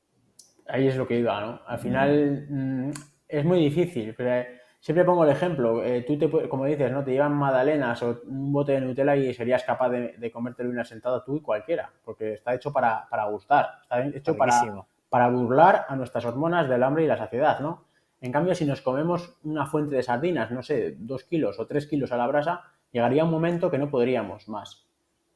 Ahí 0.68 0.88
es 0.88 0.98
lo 0.98 1.08
que 1.08 1.20
iba, 1.20 1.40
¿no? 1.42 1.62
Al 1.66 1.80
final 1.80 2.46
mm, 2.50 2.92
es 3.28 3.46
muy 3.46 3.60
difícil, 3.60 4.14
pero 4.16 4.46
siempre 4.80 5.06
pongo 5.06 5.24
el 5.24 5.30
ejemplo. 5.30 5.84
Eh, 5.84 6.04
tú, 6.04 6.18
te, 6.18 6.30
como 6.50 6.66
dices, 6.66 6.92
¿no? 6.92 7.04
Te 7.04 7.12
llevan 7.12 7.34
magdalenas 7.34 8.02
o 8.04 8.22
un 8.26 8.52
bote 8.52 8.74
de 8.74 8.82
Nutella 8.82 9.16
y 9.16 9.34
serías 9.34 9.64
capaz 9.64 9.90
de, 9.90 10.16
de 10.18 10.32
comértelo 10.32 10.70
una 10.70 10.84
sentada 10.84 11.24
tú 11.24 11.38
y 11.38 11.42
cualquiera, 11.42 11.92
porque 12.04 12.34
está 12.34 12.54
hecho 12.54 12.72
para, 12.72 13.08
gustar, 13.30 13.80
está 13.84 14.06
hecho 14.06 14.36
para, 14.36 14.86
para 15.10 15.30
burlar 15.30 15.86
a 15.88 15.96
nuestras 15.96 16.26
hormonas 16.26 16.70
del 16.70 16.84
hambre 16.84 17.04
y 17.04 17.08
la 17.08 17.18
saciedad, 17.18 17.60
¿no? 17.60 17.86
En 18.20 18.32
cambio, 18.32 18.56
si 18.56 18.66
nos 18.66 18.82
comemos 18.82 19.38
una 19.44 19.66
fuente 19.68 19.96
de 19.96 20.04
sardinas, 20.04 20.52
no 20.52 20.64
sé, 20.64 20.96
dos 20.98 21.24
kilos 21.24 21.60
o 21.60 21.68
tres 21.68 21.86
kilos 21.86 22.12
a 22.12 22.18
la 22.18 22.28
brasa, 22.28 22.64
llegaría 22.92 23.24
un 23.24 23.32
momento 23.32 23.70
que 23.70 23.78
no 23.78 23.90
podríamos 23.90 24.50
más. 24.50 24.88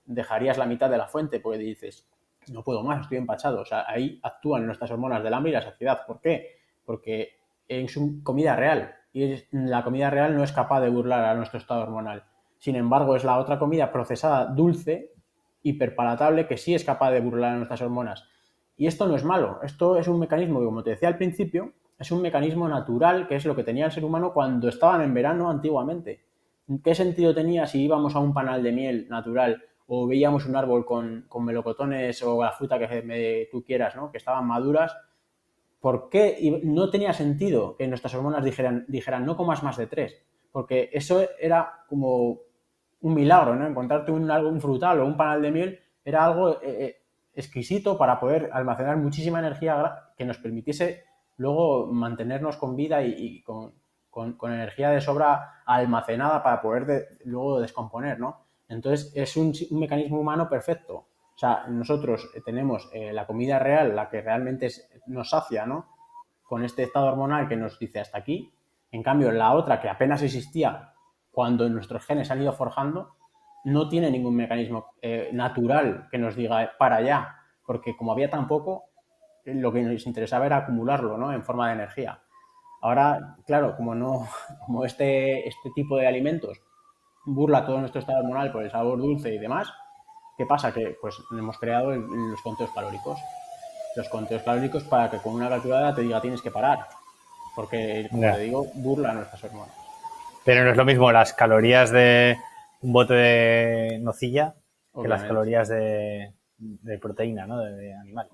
Dejarías 0.05 0.57
la 0.57 0.65
mitad 0.65 0.89
de 0.89 0.97
la 0.97 1.07
fuente 1.07 1.39
porque 1.39 1.59
dices, 1.59 2.09
no 2.51 2.63
puedo 2.63 2.83
más, 2.83 3.01
estoy 3.01 3.17
empachado. 3.17 3.61
O 3.61 3.65
sea, 3.65 3.85
ahí 3.87 4.19
actúan 4.23 4.65
nuestras 4.65 4.91
hormonas 4.91 5.23
del 5.23 5.33
hambre 5.33 5.51
y 5.51 5.53
la 5.53 5.61
saciedad. 5.61 6.05
¿Por 6.05 6.19
qué? 6.19 6.57
Porque 6.85 7.37
es 7.67 7.97
comida 8.23 8.55
real 8.55 8.95
y 9.13 9.35
la 9.51 9.83
comida 9.83 10.09
real 10.09 10.35
no 10.35 10.43
es 10.43 10.51
capaz 10.51 10.81
de 10.81 10.89
burlar 10.89 11.25
a 11.25 11.35
nuestro 11.35 11.57
estado 11.57 11.81
hormonal. 11.81 12.23
Sin 12.57 12.75
embargo, 12.75 13.15
es 13.15 13.23
la 13.23 13.39
otra 13.39 13.57
comida 13.57 13.91
procesada 13.91 14.45
dulce, 14.45 15.13
hiperpalatable, 15.63 16.47
que 16.47 16.57
sí 16.57 16.73
es 16.73 16.83
capaz 16.83 17.11
de 17.11 17.21
burlar 17.21 17.53
a 17.53 17.57
nuestras 17.57 17.81
hormonas. 17.81 18.25
Y 18.77 18.87
esto 18.87 19.07
no 19.07 19.15
es 19.15 19.23
malo, 19.23 19.59
esto 19.63 19.97
es 19.97 20.07
un 20.07 20.19
mecanismo 20.19 20.59
que, 20.59 20.65
como 20.65 20.83
te 20.83 20.91
decía 20.91 21.09
al 21.09 21.17
principio, 21.17 21.73
es 21.99 22.11
un 22.11 22.21
mecanismo 22.21 22.67
natural, 22.67 23.27
que 23.27 23.35
es 23.35 23.45
lo 23.45 23.55
que 23.55 23.63
tenía 23.63 23.85
el 23.85 23.91
ser 23.91 24.03
humano 24.03 24.33
cuando 24.33 24.69
estaban 24.69 25.01
en 25.01 25.13
verano 25.13 25.49
antiguamente. 25.49 26.23
¿Qué 26.83 26.95
sentido 26.95 27.35
tenía 27.35 27.67
si 27.67 27.83
íbamos 27.83 28.15
a 28.15 28.19
un 28.19 28.33
panal 28.33 28.63
de 28.63 28.71
miel 28.71 29.07
natural 29.09 29.63
o 29.93 30.08
veíamos 30.08 30.45
un 30.45 30.56
árbol 30.56 30.86
con, 30.86 31.27
melocotones 31.43 32.23
o 32.23 32.41
la 32.41 32.54
fruta 32.54 32.80
que 32.80 33.49
tú 33.51 33.62
quieras, 33.62 33.93
¿no? 33.93 34.10
que 34.10 34.19
estaban 34.19 34.47
maduras? 34.47 34.95
¿Por 35.82 36.08
qué 36.08 36.62
no 36.63 36.89
tenía 36.89 37.12
sentido 37.12 37.75
que 37.75 37.89
nuestras 37.89 38.15
hormonas 38.15 38.45
dijeran, 38.45 38.86
dijeran 38.88 39.25
no 39.25 39.36
comas 39.36 39.63
más 39.63 39.75
de 39.75 39.88
tres? 39.88 40.15
Porque 40.49 40.89
eso 40.93 41.27
era 41.38 41.84
como 41.89 42.39
un 43.01 43.13
milagro, 43.13 43.54
¿no? 43.56 43.67
Encontrarte 43.67 44.13
un, 44.13 44.32
un 44.32 44.62
frutal 44.62 45.01
o 45.01 45.06
un 45.06 45.17
panal 45.17 45.41
de 45.41 45.51
miel 45.51 45.80
era 46.06 46.23
algo 46.23 46.62
eh, 46.62 46.86
eh, 46.86 47.01
exquisito 47.34 47.97
para 47.97 48.17
poder 48.17 48.49
almacenar 48.54 48.95
muchísima 48.95 49.39
energía 49.39 50.13
que 50.15 50.23
nos 50.23 50.38
permitiese 50.38 51.04
luego 51.36 51.88
mantenernos 51.88 52.56
con 52.56 52.77
vida 52.77 53.04
y, 53.04 53.43
con, 53.43 53.73
energía 54.43 54.91
de 54.91 55.01
sobra 55.01 55.63
almacenada 55.65 56.41
para 56.41 56.62
poder 56.62 57.17
luego 57.25 57.60
descomponer, 57.60 58.19
¿no? 58.19 58.50
Entonces 58.71 59.12
es 59.15 59.36
un, 59.36 59.53
mecanismo 59.71 60.19
humano 60.19 60.47
perfecto. 60.49 60.95
O 60.95 61.38
sea, 61.38 61.65
nosotros 61.67 62.29
tenemos 62.45 62.89
eh, 62.93 63.12
la 63.12 63.27
comida 63.27 63.60
real, 63.60 63.95
la 63.95 64.10
que 64.10 64.21
realmente 64.21 64.69
nos 65.07 65.29
sacia, 65.29 65.65
¿no? 65.65 65.89
Con 66.43 66.63
este 66.63 66.84
estado 66.84 67.07
hormonal 67.07 67.47
que 67.49 67.57
nos 67.57 67.77
dice 67.77 67.99
hasta 67.99 68.17
aquí. 68.17 68.53
En 68.91 69.03
cambio, 69.03 69.31
la 69.31 69.53
otra 69.53 69.79
que 69.79 69.89
apenas 69.89 70.21
existía 70.21 70.93
cuando 71.31 71.67
nuestros 71.69 72.05
genes 72.05 72.31
han 72.31 72.41
ido 72.41 72.53
forjando, 72.53 73.15
no 73.65 73.89
tiene 73.89 74.10
ningún 74.10 74.36
mecanismo 74.36 74.93
eh, 75.01 75.29
natural 75.34 76.07
que 76.10 76.17
nos 76.17 76.36
diga 76.36 76.71
para 76.77 76.97
allá, 76.97 77.36
porque 77.65 77.95
como 77.95 78.12
había 78.12 78.29
tan 78.29 78.47
poco, 78.47 78.86
lo 79.45 79.71
que 79.71 79.81
nos 79.81 80.05
interesaba 80.07 80.45
era 80.45 80.57
acumularlo 80.57 81.17
¿no? 81.17 81.34
en 81.34 81.43
forma 81.43 81.67
de 81.67 81.73
energía. 81.73 82.21
Ahora, 82.81 83.36
claro, 83.45 83.75
como, 83.75 83.95
no, 83.95 84.27
como 84.65 84.86
este, 84.86 85.47
este 85.47 85.71
tipo 85.75 85.97
de 85.97 86.07
alimentos 86.07 86.62
burla 87.25 87.65
todo 87.65 87.79
nuestro 87.79 87.99
estado 87.99 88.19
hormonal 88.19 88.51
por 88.51 88.63
el 88.63 88.71
sabor 88.71 88.99
dulce 88.99 89.34
y 89.34 89.38
demás, 89.38 89.71
¿qué 90.38 90.45
pasa? 90.45 90.73
Que 90.73 90.95
pues 90.99 91.15
hemos 91.31 91.57
creado 91.57 91.91
los 91.91 92.41
conteos 92.41 92.71
calóricos. 92.71 93.19
Los 93.95 94.07
conteos 94.10 94.43
calóricos 94.43 94.84
para 94.84 95.10
que 95.10 95.17
con 95.17 95.34
una 95.34 95.49
calculadora 95.49 95.93
te 95.93 96.01
diga 96.01 96.21
tienes 96.21 96.41
que 96.41 96.51
parar. 96.51 96.88
Porque, 97.55 98.07
como 98.10 98.21
te 98.21 98.39
digo, 98.39 98.65
burla 98.75 99.13
nuestras 99.13 99.43
hormonas. 99.43 99.75
Pero 100.45 100.63
no 100.63 100.71
es 100.71 100.77
lo 100.77 100.86
mismo 100.86 101.12
las 101.12 101.34
calorías 101.34 101.91
de 101.91 102.38
un 102.81 102.93
bote 102.93 103.13
de 103.13 103.99
nocilla 103.99 104.55
que 104.99 105.07
las 105.07 105.23
calorías 105.23 105.67
de, 105.67 106.34
de 106.57 106.97
proteína, 106.99 107.45
¿no? 107.47 107.60
De, 107.60 107.93
animal. 107.93 108.27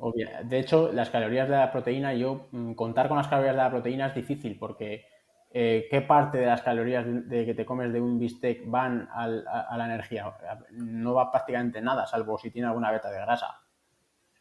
De 0.44 0.60
hecho, 0.60 0.92
las 0.92 1.10
calorías 1.10 1.48
de 1.48 1.56
la 1.56 1.72
proteína, 1.72 2.14
yo 2.14 2.48
mm, 2.52 2.74
contar 2.74 3.08
con 3.08 3.18
las 3.18 3.28
calorías 3.28 3.56
de 3.56 3.62
la 3.62 3.70
proteína 3.70 4.08
es 4.08 4.16
difícil 4.16 4.58
porque 4.60 5.06
eh, 5.52 5.88
¿qué 5.90 6.02
parte 6.02 6.40
de 6.40 6.46
las 6.46 6.62
calorías 6.62 7.06
de, 7.08 7.46
que 7.46 7.54
te 7.54 7.66
comes 7.66 7.92
de 7.94 8.02
un 8.02 8.20
bistec 8.20 8.64
van 8.66 9.10
a, 9.12 9.28
la 9.28 9.86
energía? 9.86 10.34
No 10.72 11.14
va 11.14 11.32
prácticamente 11.32 11.82
nada, 11.82 12.06
salvo 12.06 12.38
si 12.38 12.52
tiene 12.52 12.68
alguna 12.68 12.92
beta 12.92 13.10
de 13.10 13.20
grasa. 13.20 13.62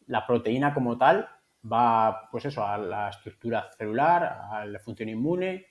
La 0.07 0.25
proteína 0.25 0.73
como 0.73 0.97
tal 0.97 1.27
va, 1.71 2.29
pues 2.31 2.45
eso, 2.45 2.65
a 2.65 2.77
la 2.77 3.09
estructura 3.09 3.69
celular, 3.77 4.47
a 4.51 4.65
la 4.65 4.79
función 4.79 5.09
inmune, 5.09 5.65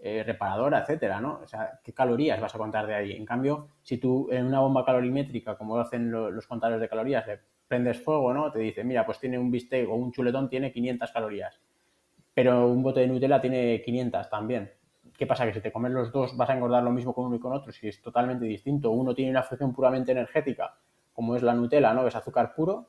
eh, 0.00 0.22
reparadora, 0.24 0.80
etcétera, 0.80 1.20
¿no? 1.20 1.40
O 1.42 1.46
sea, 1.46 1.80
¿qué 1.82 1.92
calorías 1.92 2.40
vas 2.40 2.54
a 2.54 2.58
contar 2.58 2.86
de 2.86 2.94
ahí? 2.94 3.12
En 3.12 3.26
cambio, 3.26 3.68
si 3.82 3.98
tú 3.98 4.28
en 4.30 4.46
una 4.46 4.60
bomba 4.60 4.84
calorimétrica, 4.84 5.56
como 5.56 5.78
hacen 5.78 6.10
los 6.10 6.46
contadores 6.46 6.80
de 6.80 6.88
calorías, 6.88 7.24
prendes 7.66 8.02
fuego, 8.02 8.32
¿no? 8.32 8.50
Te 8.50 8.58
dice, 8.60 8.84
mira, 8.84 9.04
pues 9.04 9.18
tiene 9.18 9.38
un 9.38 9.50
bistec 9.50 9.88
o 9.88 9.94
un 9.94 10.12
chuletón 10.12 10.48
tiene 10.48 10.72
500 10.72 11.12
calorías, 11.12 11.60
pero 12.34 12.68
un 12.68 12.82
bote 12.82 13.00
de 13.00 13.08
Nutella 13.08 13.40
tiene 13.40 13.82
500 13.82 14.30
también. 14.30 14.77
¿Qué 15.18 15.26
pasa? 15.26 15.44
Que 15.44 15.52
si 15.52 15.60
te 15.60 15.72
comes 15.72 15.90
los 15.90 16.12
dos 16.12 16.36
vas 16.36 16.48
a 16.48 16.54
engordar 16.54 16.84
lo 16.84 16.92
mismo 16.92 17.12
con 17.12 17.26
uno 17.26 17.34
y 17.34 17.40
con 17.40 17.52
otro, 17.52 17.72
si 17.72 17.88
es 17.88 18.00
totalmente 18.00 18.44
distinto. 18.44 18.92
Uno 18.92 19.16
tiene 19.16 19.32
una 19.32 19.42
función 19.42 19.74
puramente 19.74 20.12
energética, 20.12 20.78
como 21.12 21.34
es 21.34 21.42
la 21.42 21.54
Nutella, 21.54 21.92
¿no? 21.92 22.06
Es 22.06 22.14
azúcar 22.14 22.54
puro, 22.54 22.88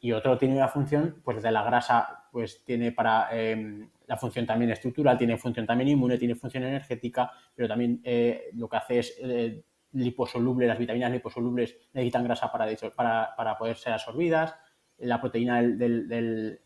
y 0.00 0.12
otro 0.12 0.38
tiene 0.38 0.56
una 0.56 0.68
función, 0.68 1.20
pues 1.22 1.42
de 1.42 1.52
la 1.52 1.62
grasa, 1.62 2.24
pues 2.32 2.64
tiene 2.64 2.90
para 2.90 3.28
em, 3.30 3.88
la 4.06 4.16
función 4.16 4.46
también 4.46 4.70
estructural, 4.70 5.18
tiene 5.18 5.36
función 5.36 5.66
también 5.66 5.90
inmune, 5.90 6.16
tiene 6.16 6.34
función 6.34 6.64
energética, 6.64 7.30
pero 7.54 7.68
también 7.68 8.00
eh, 8.02 8.50
lo 8.54 8.66
que 8.68 8.76
hace 8.78 8.98
es 8.98 9.18
eh, 9.20 9.62
liposoluble, 9.92 10.66
las 10.66 10.78
vitaminas 10.78 11.12
liposolubles 11.12 11.76
necesitan 11.92 12.24
grasa 12.24 12.50
para, 12.50 12.66
para, 12.96 13.36
para 13.36 13.58
poder 13.58 13.76
ser 13.76 13.92
absorbidas. 13.92 14.56
La 14.98 15.20
proteína 15.20 15.60
del, 15.60 16.08
del, 16.08 16.60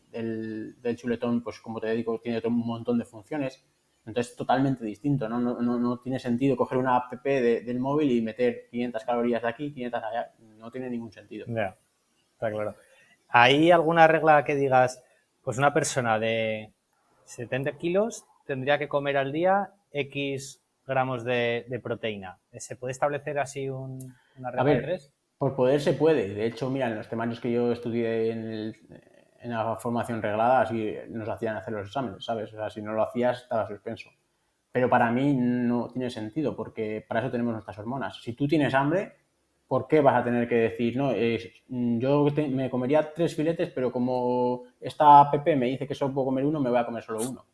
del, 0.81 0.95
chuletón, 0.95 1.43
pues 1.43 1.59
como 1.59 1.81
te 1.81 1.91
digo, 1.93 2.19
tiene 2.19 2.41
un 2.45 2.65
montón 2.65 2.97
de 2.97 3.05
funciones. 3.05 3.67
Entonces, 4.07 4.35
totalmente 4.37 4.85
distinto, 4.85 5.27
¿no? 5.27 5.37
No, 5.39 5.61
no, 5.61 5.99
tiene 5.99 6.17
sentido 6.17 6.55
coger 6.55 6.77
una 6.77 6.95
app 6.95 7.13
del 7.23 7.79
móvil 7.79 8.09
y 8.11 8.21
meter 8.21 8.67
500 8.71 9.03
calorías 9.03 9.41
de 9.41 9.49
aquí, 9.49 9.73
500 9.73 10.03
allá. 10.03 10.31
No 10.57 10.71
tiene 10.71 10.89
ningún 10.89 11.11
sentido. 11.11 11.45
Ya, 11.49 11.75
está 12.31 12.49
claro. 12.49 12.75
¿Hay 13.27 13.69
alguna 13.69 14.07
regla 14.07 14.45
que 14.45 14.55
digas, 14.55 15.03
pues 15.43 15.57
una 15.57 15.73
persona 15.73 16.19
de 16.19 16.71
70 17.25 17.73
kilos 17.73 18.25
tendría 18.45 18.77
que 18.79 18.87
comer 18.87 19.17
al 19.17 19.33
día 19.33 19.71
X 19.91 20.61
gramos 20.85 21.25
de, 21.25 21.79
proteína. 21.83 22.39
¿Se 22.53 22.77
puede 22.77 22.93
establecer 22.93 23.37
así 23.39 23.69
un, 23.69 24.15
una 24.37 24.51
regla 24.51 24.63
de 24.63 24.81
tres? 24.81 25.11
Por 25.37 25.55
poder 25.55 25.81
se 25.81 25.93
puede. 25.93 26.33
De 26.33 26.45
hecho, 26.45 26.69
mira, 26.69 26.87
en 26.87 26.95
los 26.95 27.09
temarios 27.09 27.41
que 27.41 27.51
yo 27.51 27.73
estudié 27.73 28.31
en, 28.31 28.73
la 29.43 29.75
formación 29.77 30.21
reglada, 30.21 30.61
así 30.61 30.95
nos 31.09 31.27
hacían 31.29 31.57
hacer 31.57 31.73
los 31.73 31.87
exámenes, 31.87 32.23
¿sabes? 32.23 32.53
O 32.53 32.57
sea, 32.57 32.69
si 32.69 32.81
no 32.81 32.93
lo 32.93 33.03
hacías, 33.03 33.43
estaba 33.43 33.67
suspenso. 33.67 34.09
Pero 34.71 34.89
para 34.89 35.11
mí 35.11 35.33
no 35.35 35.89
tiene 35.89 36.09
sentido, 36.09 36.55
porque 36.55 37.05
para 37.07 37.21
eso 37.21 37.31
tenemos 37.31 37.53
nuestras 37.53 37.77
hormonas. 37.79 38.21
Si 38.21 38.33
tú 38.33 38.47
tienes 38.47 38.73
hambre, 38.73 39.15
¿por 39.67 39.87
qué 39.87 40.01
vas 40.01 40.15
a 40.15 40.23
tener 40.23 40.47
que 40.47 40.55
decir, 40.55 40.97
no, 40.97 41.11
yo 41.99 42.27
me 42.49 42.69
comería 42.69 43.13
tres 43.13 43.35
filetes, 43.35 43.69
pero 43.71 43.91
como 43.91 44.63
esta 44.79 45.19
app 45.21 45.45
me 45.45 45.65
dice 45.65 45.87
que 45.87 45.95
solo 45.95 46.13
puedo 46.13 46.25
comer 46.25 46.45
uno, 46.45 46.59
me 46.59 46.69
voy 46.69 46.79
a 46.79 46.85
comer 46.85 47.03
solo 47.03 47.19
uno? 47.27 47.45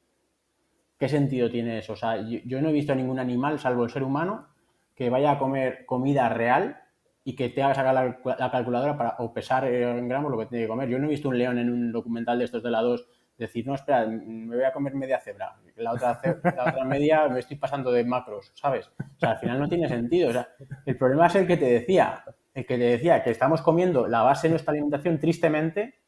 ¿Qué 0.97 1.09
sentido 1.09 1.49
tiene 1.49 1.79
eso? 1.79 1.93
O 1.93 1.95
sea, 1.95 2.17
yo, 2.21 2.61
no 2.61 2.69
he 2.69 2.73
visto 2.73 2.93
ningún 2.93 3.19
animal, 3.19 3.59
salvo 3.59 3.83
el 3.83 3.89
ser 3.89 4.03
humano, 4.03 4.47
que 4.95 5.09
vaya 5.09 5.31
a 5.31 5.39
comer 5.39 5.85
comida 5.85 6.29
real 6.29 6.82
y 7.23 7.35
que 7.35 7.49
te 7.49 7.63
haga 7.63 7.75
sacar 7.75 7.93
la, 7.93 8.51
calculadora 8.51 8.97
para 8.97 9.15
o 9.19 9.33
pesar 9.33 9.65
en 9.65 10.07
gramos 10.07 10.31
lo 10.31 10.37
que 10.37 10.45
tiene 10.47 10.65
que 10.65 10.69
comer. 10.69 10.89
Yo 10.89 10.99
no 10.99 11.07
he 11.07 11.11
visto 11.11 11.29
un 11.29 11.37
león 11.37 11.57
en 11.57 11.69
un 11.69 11.91
documental 11.91 12.37
de 12.39 12.45
estos 12.45 12.63
de 12.63 12.71
la 12.71 12.81
2 12.81 13.07
decir, 13.37 13.65
no, 13.65 13.75
espera, 13.75 14.05
me 14.05 14.55
voy 14.55 14.65
a 14.65 14.73
comer 14.73 14.95
media 14.95 15.19
cebra. 15.19 15.55
La 15.75 15.93
otra, 15.93 16.19
la 16.43 16.69
otra 16.69 16.85
media 16.85 17.27
me 17.27 17.39
estoy 17.39 17.57
pasando 17.57 17.91
de 17.91 18.03
macros, 18.03 18.51
¿sabes? 18.53 18.91
O 18.99 19.19
sea, 19.19 19.31
al 19.31 19.37
final 19.39 19.59
no 19.59 19.67
tiene 19.67 19.87
sentido. 19.87 20.29
O 20.29 20.33
sea, 20.33 20.49
el 20.85 20.97
problema 20.97 21.27
es 21.27 21.35
el 21.35 21.47
que 21.47 21.57
te 21.57 21.65
decía, 21.65 22.23
el 22.53 22.65
que 22.65 22.77
te 22.77 22.83
decía 22.83 23.23
que 23.23 23.31
estamos 23.31 23.61
comiendo 23.61 24.07
la 24.07 24.21
base 24.21 24.47
de 24.47 24.51
nuestra 24.51 24.71
alimentación, 24.71 25.19
tristemente, 25.19 25.99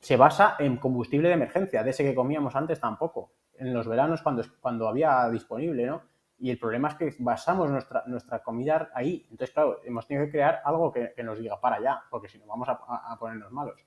se 0.00 0.16
basa 0.16 0.56
en 0.58 0.76
combustible 0.76 1.28
de 1.28 1.34
emergencia, 1.34 1.82
de 1.82 1.90
ese 1.90 2.04
que 2.04 2.14
comíamos 2.14 2.54
antes 2.54 2.78
tampoco, 2.78 3.32
en 3.58 3.72
los 3.72 3.88
veranos 3.88 4.22
cuando, 4.22 4.44
cuando 4.60 4.88
había 4.88 5.28
disponible, 5.30 5.86
¿no? 5.86 6.02
Y 6.38 6.50
el 6.50 6.58
problema 6.58 6.88
es 6.88 6.94
que 6.96 7.14
basamos 7.18 7.70
nuestra, 7.70 8.02
nuestra 8.06 8.42
comida 8.42 8.90
ahí. 8.94 9.26
Entonces, 9.30 9.52
claro, 9.54 9.80
hemos 9.84 10.06
tenido 10.06 10.26
que 10.26 10.32
crear 10.32 10.60
algo 10.64 10.92
que, 10.92 11.14
nos 11.22 11.38
diga 11.38 11.60
para 11.60 11.76
allá, 11.76 12.02
porque 12.10 12.28
si 12.28 12.38
no 12.38 12.46
vamos 12.46 12.68
a 12.68 13.16
ponernos 13.18 13.50
malos. 13.52 13.80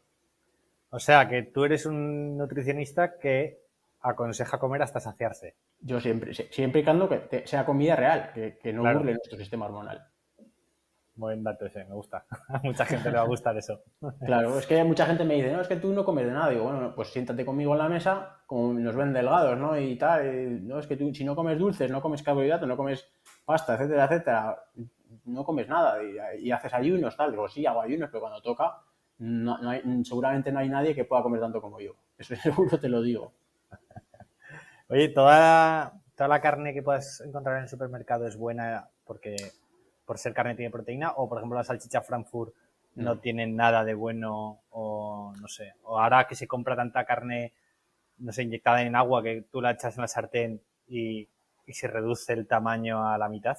O 0.90 1.00
sea, 1.00 1.28
que 1.28 1.44
tú 1.44 1.66
eres 1.66 1.86
un 1.86 2.38
nutricionista 2.38 3.18
que 3.18 3.60
aconseja 4.02 4.58
comer 4.58 4.82
hasta 4.82 5.00
saciarse. 5.00 5.56
Yo 5.80 6.00
siempre, 6.00 6.34
siempre 6.34 6.82
y 6.82 6.84
cuando 6.84 7.10
que 7.10 7.46
sea 7.46 7.66
comida 7.66 7.96
real, 7.96 8.32
que, 8.34 8.74
no 8.74 8.82
burle 8.82 9.14
nuestro 9.14 9.38
sistema 9.38 9.66
hormonal. 9.66 10.08
Buen 11.18 11.44
dato 11.44 11.66
ese, 11.66 11.84
me 11.86 11.96
gusta. 11.96 12.26
A 12.48 12.60
mucha 12.64 12.86
gente 12.86 13.10
le 13.10 13.18
va 13.18 13.24
a 13.24 13.28
gustar 13.28 13.58
eso. 13.58 13.82
Claro, 14.26 14.58
es 14.58 14.66
que 14.66 14.84
mucha 14.84 15.06
gente 15.06 15.26
me 15.26 15.36
dice, 15.36 15.52
no, 15.52 15.62
es 15.62 15.68
que 15.68 15.76
tú 15.76 15.92
no 15.92 16.06
comes 16.06 16.26
de 16.26 16.32
nada. 16.32 16.50
Digo, 16.50 16.64
bueno, 16.64 16.94
pues 16.96 17.10
siéntate 17.10 17.44
conmigo 17.44 17.74
en 17.74 17.80
la 17.80 17.90
mesa, 17.90 18.38
como 18.46 18.74
nos 18.74 18.96
ven 18.96 19.14
delgados, 19.14 19.58
¿no? 19.58 19.78
Y 19.78 19.98
tal, 19.98 20.68
no, 20.68 20.80
es 20.80 20.88
que 20.88 20.96
tú 20.96 21.14
si 21.14 21.26
no 21.26 21.36
comes 21.36 21.58
dulces, 21.58 21.92
no 21.92 22.02
comes 22.02 22.24
carbohidratos, 22.24 22.68
no 22.68 22.78
comes 22.78 23.10
pasta, 23.44 23.76
etcétera, 23.76 24.06
etcétera, 24.06 24.64
no 25.26 25.44
comes 25.44 25.68
nada 25.68 25.98
y, 26.04 26.48
y 26.48 26.52
haces 26.52 26.74
ayunos, 26.74 27.18
tal. 27.18 27.32
Digo, 27.32 27.48
sí, 27.50 27.66
hago 27.66 27.82
ayunos, 27.82 28.10
pero 28.12 28.22
cuando 28.22 28.42
toca, 28.42 28.82
no, 29.20 29.58
seguramente 30.04 30.52
no 30.52 30.60
hay 30.60 30.70
nadie 30.70 30.94
que 30.94 31.06
pueda 31.06 31.24
comer 31.24 31.42
tanto 31.42 31.62
como 31.62 31.80
yo. 31.80 31.94
Eso 32.18 32.36
seguro 32.36 32.80
te 32.80 32.90
lo 32.90 33.02
digo. 33.02 33.34
Oye, 34.90 35.10
¿toda, 35.10 35.94
toda 36.16 36.28
la 36.28 36.42
carne 36.42 36.74
que 36.74 36.84
puedas 36.84 37.22
encontrar 37.22 37.58
en 37.58 37.64
el 37.64 37.70
supermercado 37.70 38.26
es 38.28 38.38
buena 38.38 38.90
porque 39.06 39.36
por 40.08 40.18
ser 40.18 40.34
carne 40.34 40.56
tiene 40.56 40.72
proteína 40.72 41.12
o 41.18 41.30
por 41.30 41.38
ejemplo 41.38 41.58
la 41.60 41.64
salchicha 41.64 42.02
Frankfurt 42.02 42.56
no, 42.96 43.20
tiene 43.20 43.46
nada 43.46 43.84
de 43.84 43.94
bueno 43.94 44.62
o 44.72 45.32
no 45.40 45.48
sé, 45.48 45.74
o 45.84 46.00
ahora 46.00 46.26
que 46.26 46.34
se 46.34 46.48
compra 46.48 46.76
tanta 46.76 47.06
carne 47.06 47.54
no 48.18 48.32
sé, 48.32 48.42
inyectada 48.42 48.82
en 48.82 48.96
agua 48.96 49.22
que 49.22 49.44
tú 49.52 49.62
la 49.62 49.72
echas 49.72 49.96
en 49.96 50.02
la 50.02 50.08
sartén 50.08 50.62
y, 50.88 51.28
y 51.68 51.74
se 51.74 51.88
reduce 51.88 52.34
el 52.34 52.48
tamaño 52.48 53.08
a 53.08 53.20
la 53.20 53.30
mitad. 53.30 53.58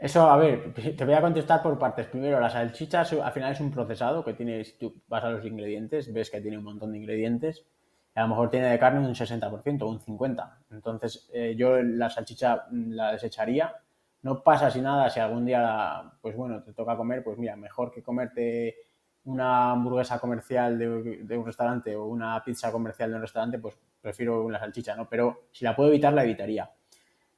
Eso, 0.00 0.30
a 0.30 0.36
ver, 0.38 0.72
te 0.72 1.04
voy 1.04 1.12
a 1.12 1.20
contestar 1.20 1.62
por 1.62 1.78
partes. 1.78 2.06
Primero, 2.06 2.40
la 2.40 2.48
salchicha 2.48 3.02
al 3.02 3.32
final 3.32 3.52
es 3.52 3.60
un 3.60 3.70
procesado 3.70 4.24
que 4.24 4.32
tiene, 4.32 4.64
si 4.64 4.72
tú 4.78 4.94
vas 5.08 5.22
a 5.24 5.30
los 5.30 5.44
ingredientes, 5.44 6.10
ves 6.10 6.30
que 6.30 6.40
tiene 6.40 6.56
un 6.56 6.64
montón 6.64 6.92
de 6.92 6.98
ingredientes. 6.98 7.66
A 8.14 8.22
lo 8.22 8.28
mejor 8.28 8.50
tiene 8.50 8.68
de 8.68 8.78
carne 8.78 9.06
un 9.06 9.14
60% 9.14 9.82
o 9.82 9.88
un 9.88 10.00
50%. 10.00 10.50
Entonces, 10.70 11.28
eh, 11.34 11.54
yo 11.54 11.82
la 11.82 12.08
salchicha 12.08 12.64
la 12.70 13.12
desecharía. 13.12 13.74
No 14.22 14.42
pasa 14.42 14.70
si 14.70 14.80
nada, 14.80 15.08
si 15.08 15.18
algún 15.18 15.46
día, 15.46 16.12
pues 16.20 16.36
bueno, 16.36 16.62
te 16.62 16.72
toca 16.72 16.96
comer, 16.96 17.24
pues 17.24 17.38
mira, 17.38 17.56
mejor 17.56 17.90
que 17.90 18.02
comerte 18.02 18.76
una 19.24 19.70
hamburguesa 19.72 20.18
comercial 20.18 20.78
de, 20.78 21.38
un 21.38 21.46
restaurante 21.46 21.94
o 21.94 22.06
una 22.06 22.42
pizza 22.44 22.72
comercial 22.72 23.10
de 23.10 23.16
un 23.16 23.22
restaurante, 23.22 23.58
pues 23.58 23.78
prefiero 24.00 24.44
una 24.44 24.58
salchicha, 24.58 24.96
¿no? 24.96 25.08
Pero 25.08 25.44
si 25.52 25.64
la 25.64 25.76
puedo 25.76 25.90
evitar, 25.90 26.12
la 26.12 26.24
evitaría. 26.24 26.70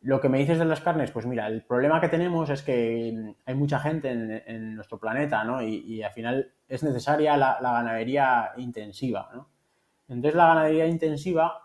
Lo 0.03 0.21
que 0.21 0.29
me 0.29 0.39
dices 0.39 0.59
de 0.59 0.65
las 0.65 0.81
carnes, 0.81 1.13
pues 1.13 1.27
mira, 1.27 1.47
el 1.47 1.63
problema 1.63 2.01
que 2.01 2.09
tenemos 2.09 2.51
es 2.51 2.63
que 2.63 3.35
hay 3.45 3.55
mucha 3.55 3.79
gente 3.79 4.11
en, 4.47 4.75
nuestro 4.75 4.99
planeta, 4.99 5.45
¿no? 5.45 5.63
Y, 5.63 6.03
al 6.03 6.13
final 6.13 6.53
es 6.69 6.83
necesaria 6.83 7.37
la, 7.37 7.59
ganadería 7.61 8.53
intensiva, 8.57 9.31
¿no? 9.33 9.49
Entonces 10.09 10.35
la 10.35 10.49
ganadería 10.49 10.87
intensiva, 10.87 11.62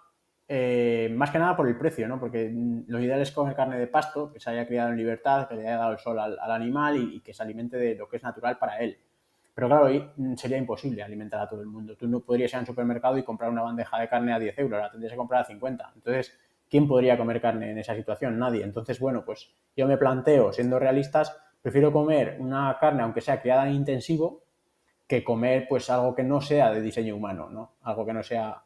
eh, 0.50 1.10
más 1.14 1.30
que 1.32 1.40
nada 1.40 1.58
por 1.58 1.68
el 1.68 1.78
precio, 1.78 2.08
¿no? 2.08 2.20
Porque 2.20 2.50
lo 2.88 3.02
ideal 3.02 3.22
es 3.22 3.32
comer 3.32 3.56
carne 3.56 3.78
de 3.78 3.88
pasto, 3.88 4.32
que 4.32 4.40
se 4.40 4.50
haya 4.50 4.66
criado 4.66 4.90
en 4.90 4.98
libertad, 4.98 5.48
que 5.48 5.56
le 5.56 5.68
haya 5.68 5.78
dado 5.78 5.92
el 5.92 5.98
sol 5.98 6.18
al, 6.20 6.40
animal 6.40 6.98
y, 6.98 7.20
que 7.20 7.34
se 7.34 7.44
alimente 7.44 7.78
de 7.78 7.96
lo 7.96 8.08
que 8.08 8.18
es 8.18 8.24
natural 8.24 8.58
para 8.58 8.80
él. 8.80 8.98
Pero 9.54 9.68
claro, 9.68 9.86
hoy 9.86 10.10
sería 10.36 10.58
imposible 10.58 11.04
alimentar 11.04 11.42
a 11.42 11.50
todo 11.50 11.62
el 11.62 11.68
mundo. 11.68 11.98
Tú 11.98 12.08
no 12.08 12.22
podrías 12.22 12.52
ir 12.52 12.58
a 12.58 12.60
un 12.60 12.66
supermercado 12.66 13.18
y 13.18 13.24
comprar 13.24 13.50
una 13.50 13.64
bandeja 13.64 14.00
de 14.00 14.08
carne 14.08 14.32
a 14.32 14.40
10 14.40 14.58
euros, 14.60 14.80
la 14.80 14.92
tendrías 14.92 15.12
que 15.12 15.18
comprar 15.18 15.42
a 15.42 15.46
50. 15.46 15.92
Entonces, 15.96 16.38
¿quién 16.70 16.88
podría 16.88 17.18
comer 17.18 17.42
carne 17.42 17.72
en 17.72 17.78
esa 17.80 17.96
situación? 17.96 18.40
Nadie. 18.40 18.64
Entonces, 18.64 19.00
bueno, 19.00 19.26
pues 19.26 19.52
yo 19.76 19.88
me 19.88 19.98
planteo, 19.98 20.54
siendo 20.54 20.80
realistas, 20.80 21.36
prefiero 21.62 21.92
comer 21.92 22.38
una 22.40 22.78
carne, 22.80 23.02
aunque 23.02 23.20
sea 23.20 23.42
criada 23.42 23.68
en 23.68 23.74
intensivo, 23.74 24.44
que 25.08 25.24
comer 25.24 25.66
pues 25.68 25.90
algo 25.90 26.14
que 26.16 26.24
no 26.24 26.40
sea 26.40 26.72
de 26.72 26.82
diseño 26.82 27.16
humano, 27.16 27.50
¿no? 27.50 27.78
Algo 27.82 28.06
que 28.06 28.14
no 28.14 28.24
sea 28.24 28.62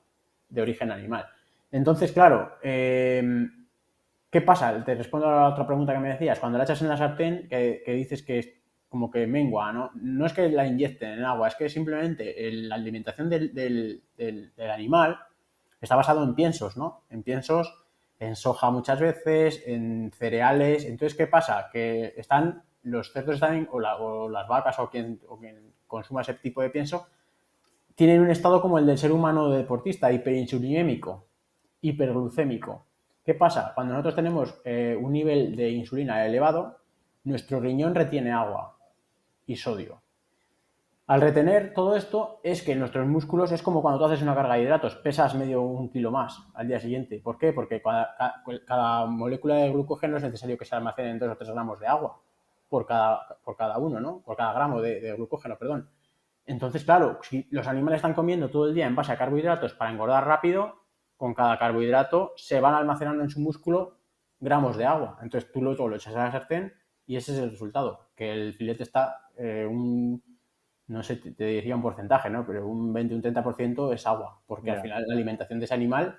de 0.50 0.62
origen 0.62 0.92
animal. 0.92 1.26
Entonces, 1.72 2.12
claro, 2.12 2.58
em, 2.62 3.68
¿qué 4.30 4.42
pasa? 4.42 4.84
Te 4.84 4.96
respondo 4.96 5.28
a 5.28 5.42
la 5.42 5.48
otra 5.50 5.66
pregunta 5.66 5.94
que 5.94 6.00
me 6.00 6.10
decías. 6.10 6.40
Cuando 6.40 6.58
la 6.58 6.66
echas 6.66 6.82
en 6.82 6.90
la 6.90 6.98
sartén, 6.98 7.48
que, 7.50 7.84
dices 7.88 8.24
que 8.24 8.40
es 8.40 8.50
como 8.90 9.10
que 9.10 9.26
mengua, 9.26 9.72
¿no? 9.72 9.92
No 9.96 10.26
es 10.26 10.34
que 10.34 10.50
la 10.50 10.68
inyecten 10.68 11.12
en 11.12 11.24
agua, 11.24 11.48
es 11.48 11.56
que 11.56 11.70
simplemente 11.70 12.36
la 12.52 12.76
alimentación 12.76 13.30
del, 13.30 14.04
animal 14.58 15.18
está 15.80 15.96
basado 15.96 16.24
en 16.24 16.36
piensos, 16.36 16.76
¿no? 16.78 17.04
En 17.10 17.24
piensos 17.24 17.82
en 18.20 18.36
soja 18.36 18.70
muchas 18.70 19.00
veces, 19.00 19.64
en 19.66 20.12
cereales. 20.14 20.86
Entonces, 20.86 21.18
¿qué 21.18 21.26
pasa? 21.26 21.70
Que 21.72 22.14
están, 22.18 22.64
los 22.84 23.12
cerdos 23.12 23.36
están, 23.36 23.68
o, 23.72 24.30
las 24.30 24.48
vacas 24.48 24.78
o 24.80 24.90
quien, 24.90 25.20
consuma 25.88 26.22
ese 26.22 26.36
tipo 26.36 26.62
de 26.62 26.70
pienso, 26.70 27.08
tienen 27.96 28.22
un 28.22 28.30
estado 28.30 28.62
como 28.62 28.78
el 28.78 28.86
del 28.86 28.98
ser 28.98 29.12
humano 29.12 29.50
deportista, 29.50 30.12
hiperinsulinémico, 30.12 31.28
hiperglucémico. 31.82 32.86
¿Qué 33.26 33.34
pasa? 33.34 33.74
Cuando 33.76 33.94
nosotros 33.94 34.16
tenemos 34.16 34.62
eh, 34.64 34.98
un 35.00 35.12
nivel 35.12 35.56
de 35.56 35.70
insulina 35.70 36.26
elevado, 36.26 36.78
nuestro 37.24 37.60
riñón 37.60 37.94
retiene 37.94 38.32
agua 38.32 38.78
y 39.46 39.56
sodio. 39.56 40.02
Al 41.08 41.20
retener 41.20 41.74
todo 41.74 41.96
esto 41.98 42.40
es 42.42 42.62
que 42.62 42.76
nuestros 42.76 43.06
músculos 43.06 43.52
es 43.52 43.62
como 43.62 43.82
cuando 43.82 44.00
tú 44.00 44.06
haces 44.06 44.22
una 44.22 44.34
carga 44.34 44.56
de 44.56 44.64
hidratos, 44.64 44.96
pesas 44.96 45.36
medio 45.36 45.62
un 45.62 45.90
kilo 45.90 46.10
más 46.10 46.40
al 46.54 46.68
día 46.68 46.80
siguiente. 46.80 47.20
¿Por 47.20 47.38
qué? 47.38 47.52
Porque 47.52 47.82
cada, 47.82 49.06
molécula 49.08 49.56
de 49.56 49.72
glucógeno 49.72 50.18
es 50.18 50.24
necesario 50.24 50.58
que 50.58 50.66
se 50.66 50.76
almacene 50.76 51.10
en 51.10 51.20
2 51.20 51.30
o 51.30 51.36
3 51.36 51.52
gramos 51.52 51.80
de 51.80 51.88
agua 51.88 52.18
por 52.70 52.86
cada, 52.86 53.38
por 53.44 53.58
cada 53.58 53.78
uno, 53.78 54.00
¿no? 54.00 54.20
Por 54.20 54.38
cada 54.38 54.54
gramo 54.54 54.82
de, 54.82 55.02
de 55.02 55.14
glucógeno, 55.14 55.58
perdón. 55.58 55.90
Entonces, 56.46 56.86
claro, 56.86 57.20
si 57.24 57.46
los 57.52 57.68
animales 57.68 57.98
están 57.98 58.14
comiendo 58.14 58.50
todo 58.50 58.68
el 58.68 58.74
día 58.74 58.88
en 58.88 58.96
base 58.96 59.12
a 59.12 59.18
carbohidratos 59.18 59.74
para 59.74 59.92
engordar 59.92 60.26
rápido, 60.26 60.81
con 61.22 61.36
cada 61.36 61.60
carbohidrato 61.60 62.34
se 62.36 62.60
van 62.60 62.74
almacenando 62.74 63.22
en 63.22 63.30
su 63.30 63.40
músculo 63.40 64.00
gramos 64.40 64.76
de 64.76 64.86
agua. 64.86 65.20
Entonces 65.22 65.52
tú 65.52 65.62
luego 65.62 65.88
lo 65.88 65.96
echas 65.96 66.16
a 66.16 66.24
la 66.24 66.32
sartén 66.32 66.74
y 67.06 67.16
ese 67.16 67.34
es 67.34 67.38
el 67.38 67.52
resultado, 67.52 68.08
que 68.16 68.32
el 68.32 68.56
filete 68.56 68.82
está 68.82 69.28
eh, 69.38 69.68
un 69.70 70.24
no 70.88 71.04
sé, 71.04 71.18
te, 71.18 71.46
diría 71.46 71.76
un 71.76 71.84
porcentaje, 71.84 72.28
¿no? 72.32 72.44
Pero 72.44 72.68
un 72.68 72.92
20, 72.92 73.14
un 73.14 73.22
30% 73.22 73.94
es 73.94 74.08
agua, 74.08 74.42
porque 74.48 74.72
al 74.72 74.82
final 74.82 75.04
la 75.08 75.14
alimentación 75.14 75.60
de 75.60 75.66
ese 75.66 75.76
animal 75.76 76.18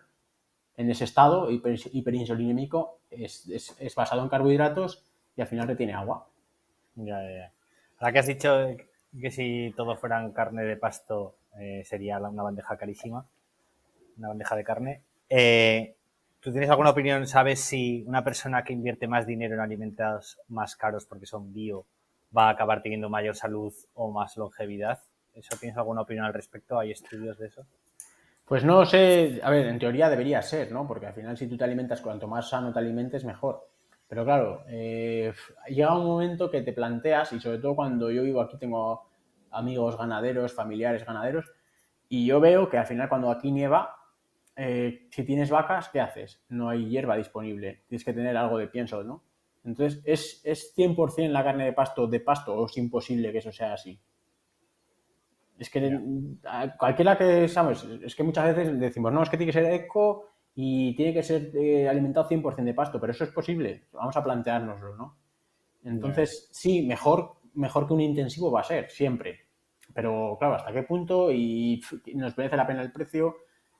en 0.76 0.88
ese 0.88 1.02
estado 1.02 1.50
hiper, 1.50 1.76
hiperinsulinémico 1.92 3.00
es, 3.10 3.48
es, 3.48 3.94
basado 3.96 4.22
en 4.22 4.28
carbohidratos 4.28 5.04
y 5.36 5.40
al 5.40 5.48
final 5.48 5.66
retiene 5.66 5.94
agua. 5.94 6.28
Ya, 6.94 7.20
ya. 7.28 7.52
Ahora 7.98 8.12
que 8.12 8.18
has 8.20 8.26
dicho 8.28 8.68
que 9.20 9.30
si 9.32 9.74
todos 9.76 9.98
fueran 9.98 10.30
carne 10.30 10.62
de 10.62 10.76
pasto 10.76 11.34
eh, 11.58 11.82
sería 11.84 12.20
una 12.20 12.44
bandeja 12.44 12.76
carísima, 12.76 13.26
una 14.18 14.28
bandeja 14.28 14.56
de 14.56 14.64
carne. 14.64 15.02
Eh, 15.28 15.96
¿Tú 16.40 16.50
tienes 16.50 16.70
alguna 16.70 16.90
opinión? 16.90 17.26
¿Sabes 17.26 17.60
si 17.60 18.04
una 18.06 18.24
persona 18.24 18.64
que 18.64 18.72
invierte 18.72 19.06
más 19.06 19.26
dinero 19.26 19.54
en 19.54 19.60
alimentos 19.60 20.40
más 20.48 20.76
caros 20.76 21.06
porque 21.06 21.26
son 21.26 21.52
bio 21.52 21.86
va 22.36 22.48
a 22.48 22.50
acabar 22.50 22.82
teniendo 22.82 23.08
mayor 23.08 23.36
salud 23.36 23.72
o 23.94 24.10
más 24.10 24.36
longevidad. 24.36 25.00
¿Eso 25.34 25.56
tienes 25.58 25.76
alguna 25.76 26.02
opinión 26.02 26.24
al 26.24 26.34
respecto? 26.34 26.78
¿Hay 26.78 26.90
estudios 26.90 27.38
de 27.38 27.46
eso? 27.46 27.66
Pues 28.44 28.64
no 28.64 28.84
sé, 28.84 29.40
a 29.42 29.50
ver, 29.50 29.66
en 29.66 29.78
teoría 29.78 30.10
debería 30.10 30.42
ser, 30.42 30.72
¿no? 30.72 30.86
Porque 30.86 31.06
al 31.06 31.14
final 31.14 31.36
si 31.36 31.46
tú 31.46 31.56
te 31.56 31.64
alimentas, 31.64 32.00
cuanto 32.00 32.26
más 32.26 32.48
sano 32.48 32.72
te 32.72 32.78
alimentes, 32.78 33.24
mejor. 33.24 33.68
Pero 34.08 34.24
claro, 34.24 34.64
eh, 34.68 35.32
llega 35.68 35.96
un 35.96 36.06
momento 36.06 36.50
que 36.50 36.60
te 36.60 36.72
planteas, 36.72 37.32
y 37.32 37.40
sobre 37.40 37.58
todo 37.58 37.74
cuando 37.76 38.10
yo 38.10 38.22
vivo 38.22 38.42
aquí, 38.42 38.58
tengo 38.58 39.08
amigos 39.50 39.96
ganaderos, 39.96 40.52
familiares 40.52 41.06
ganaderos, 41.06 41.50
y 42.08 42.26
yo 42.26 42.40
veo 42.40 42.68
que 42.68 42.76
al 42.76 42.86
final 42.86 43.08
cuando 43.08 43.30
aquí 43.30 43.50
nieva, 43.50 43.96
eh, 44.56 45.08
si 45.10 45.24
tienes 45.24 45.50
vacas, 45.50 45.88
¿qué 45.88 46.00
haces? 46.00 46.42
No 46.48 46.68
hay 46.68 46.88
hierba 46.88 47.16
disponible, 47.16 47.84
tienes 47.88 48.04
que 48.04 48.12
tener 48.12 48.36
algo 48.36 48.58
de 48.58 48.68
pienso, 48.68 49.02
¿no? 49.02 49.24
Entonces, 49.64 50.02
¿es, 50.04 50.40
¿es 50.44 50.74
100% 50.76 51.28
la 51.28 51.44
carne 51.44 51.66
de 51.66 51.72
pasto 51.72 52.06
de 52.06 52.20
pasto 52.20 52.54
o 52.54 52.66
es 52.66 52.76
imposible 52.76 53.30
que 53.30 53.38
eso 53.38 53.52
sea 53.52 53.74
así? 53.74 54.00
Es 55.58 55.70
que 55.70 56.00
cualquiera 56.76 57.16
que, 57.16 57.46
¿sabes? 57.46 57.84
Es 58.02 58.16
que 58.16 58.24
muchas 58.24 58.54
veces 58.56 58.78
decimos, 58.80 59.12
no, 59.12 59.22
es 59.22 59.30
que 59.30 59.36
tiene 59.36 59.52
que 59.52 59.60
ser 59.60 59.72
eco 59.72 60.26
y 60.54 60.94
tiene 60.96 61.14
que 61.14 61.22
ser 61.22 61.56
eh, 61.56 61.88
alimentado 61.88 62.28
100% 62.28 62.64
de 62.64 62.74
pasto, 62.74 63.00
pero 63.00 63.12
eso 63.12 63.24
es 63.24 63.30
posible. 63.30 63.84
Vamos 63.92 64.16
a 64.16 64.24
planteárnoslo, 64.24 64.96
¿no? 64.96 65.16
Entonces, 65.84 66.48
sí, 66.50 66.82
mejor, 66.82 67.36
mejor 67.54 67.86
que 67.86 67.94
un 67.94 68.00
intensivo 68.00 68.50
va 68.50 68.60
a 68.60 68.64
ser, 68.64 68.90
siempre. 68.90 69.46
Pero 69.94 70.36
claro, 70.38 70.54
¿hasta 70.54 70.72
qué 70.72 70.82
punto? 70.82 71.30
Y 71.30 71.80
nos 72.14 72.36
merece 72.36 72.56
la 72.56 72.66
pena 72.66 72.82
el 72.82 72.92
precio. 72.92 73.36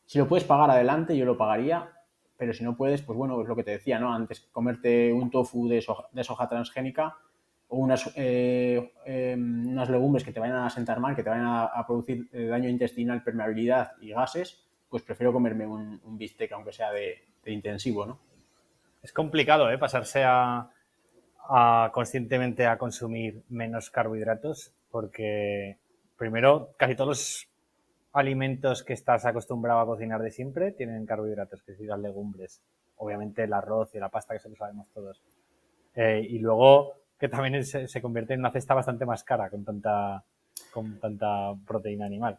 Si 0.06 0.18
lo 0.18 0.28
puedes 0.28 0.44
pagar 0.44 0.70
adelante, 0.70 1.16
yo 1.16 1.24
lo 1.24 1.36
pagaría. 1.36 1.90
Pero 2.36 2.52
si 2.52 2.64
no 2.64 2.76
puedes, 2.76 3.02
pues 3.02 3.16
bueno, 3.16 3.40
es 3.40 3.46
lo 3.46 3.54
que 3.54 3.62
te 3.62 3.70
decía, 3.70 4.00
¿no? 4.00 4.12
Antes 4.12 4.40
comerte 4.40 5.12
un 5.12 5.30
tofu 5.30 5.68
de 5.68 5.80
soja, 5.80 6.48
transgénica 6.48 7.16
o 7.68 7.76
unas, 7.76 8.12
eh, 8.16 8.92
em, 9.06 9.68
unas 9.68 9.88
legumbres 9.88 10.24
que 10.24 10.32
te 10.32 10.40
vayan 10.40 10.56
a 10.56 10.68
sentar 10.68 11.00
mal, 11.00 11.14
que 11.14 11.22
te 11.22 11.30
vayan 11.30 11.46
a, 11.46 11.86
producir 11.86 12.28
eh, 12.32 12.46
daño 12.46 12.68
intestinal, 12.68 13.22
permeabilidad 13.22 13.92
y 14.00 14.10
gases, 14.10 14.62
pues 14.90 15.02
prefiero 15.02 15.32
comerme 15.32 15.66
un, 15.66 16.18
bistec, 16.18 16.52
aunque 16.52 16.72
sea 16.72 16.92
de, 16.92 17.22
intensivo, 17.46 18.04
¿no? 18.04 18.18
Es 19.02 19.12
complicado, 19.12 19.70
¿eh? 19.70 19.78
Pasarse 19.78 20.22
a, 20.22 20.68
conscientemente 21.92 22.66
a 22.66 22.76
consumir 22.76 23.42
menos 23.48 23.88
carbohidratos, 23.90 24.74
porque 24.90 25.78
primero, 26.18 26.74
casi 26.76 26.94
todos 26.94 27.08
los 27.08 27.51
alimentos 28.12 28.82
que 28.82 28.92
estás 28.92 29.24
acostumbrado 29.24 29.80
a 29.80 29.86
cocinar 29.86 30.20
de 30.20 30.30
siempre 30.30 30.72
tienen 30.72 31.06
carbohidratos, 31.06 31.62
que 31.62 31.74
si 31.74 31.84
las 31.84 31.98
legumbres, 31.98 32.62
obviamente 32.96 33.44
el 33.44 33.52
arroz 33.52 33.94
y 33.94 33.98
la 33.98 34.08
pasta, 34.08 34.34
que 34.34 34.38
eso 34.38 34.48
lo 34.48 34.56
sabemos 34.56 34.88
todos. 34.92 35.22
Eh, 35.94 36.26
y 36.28 36.38
luego 36.38 36.94
que 37.18 37.28
también 37.28 37.64
se, 37.64 38.02
convierte 38.02 38.34
en 38.34 38.40
una 38.40 38.50
cesta 38.50 38.74
bastante 38.74 39.06
más 39.06 39.22
cara 39.22 39.48
con 39.48 39.64
tanta, 39.64 40.24
con 40.72 40.98
tanta 40.98 41.54
proteína 41.66 42.06
animal. 42.06 42.38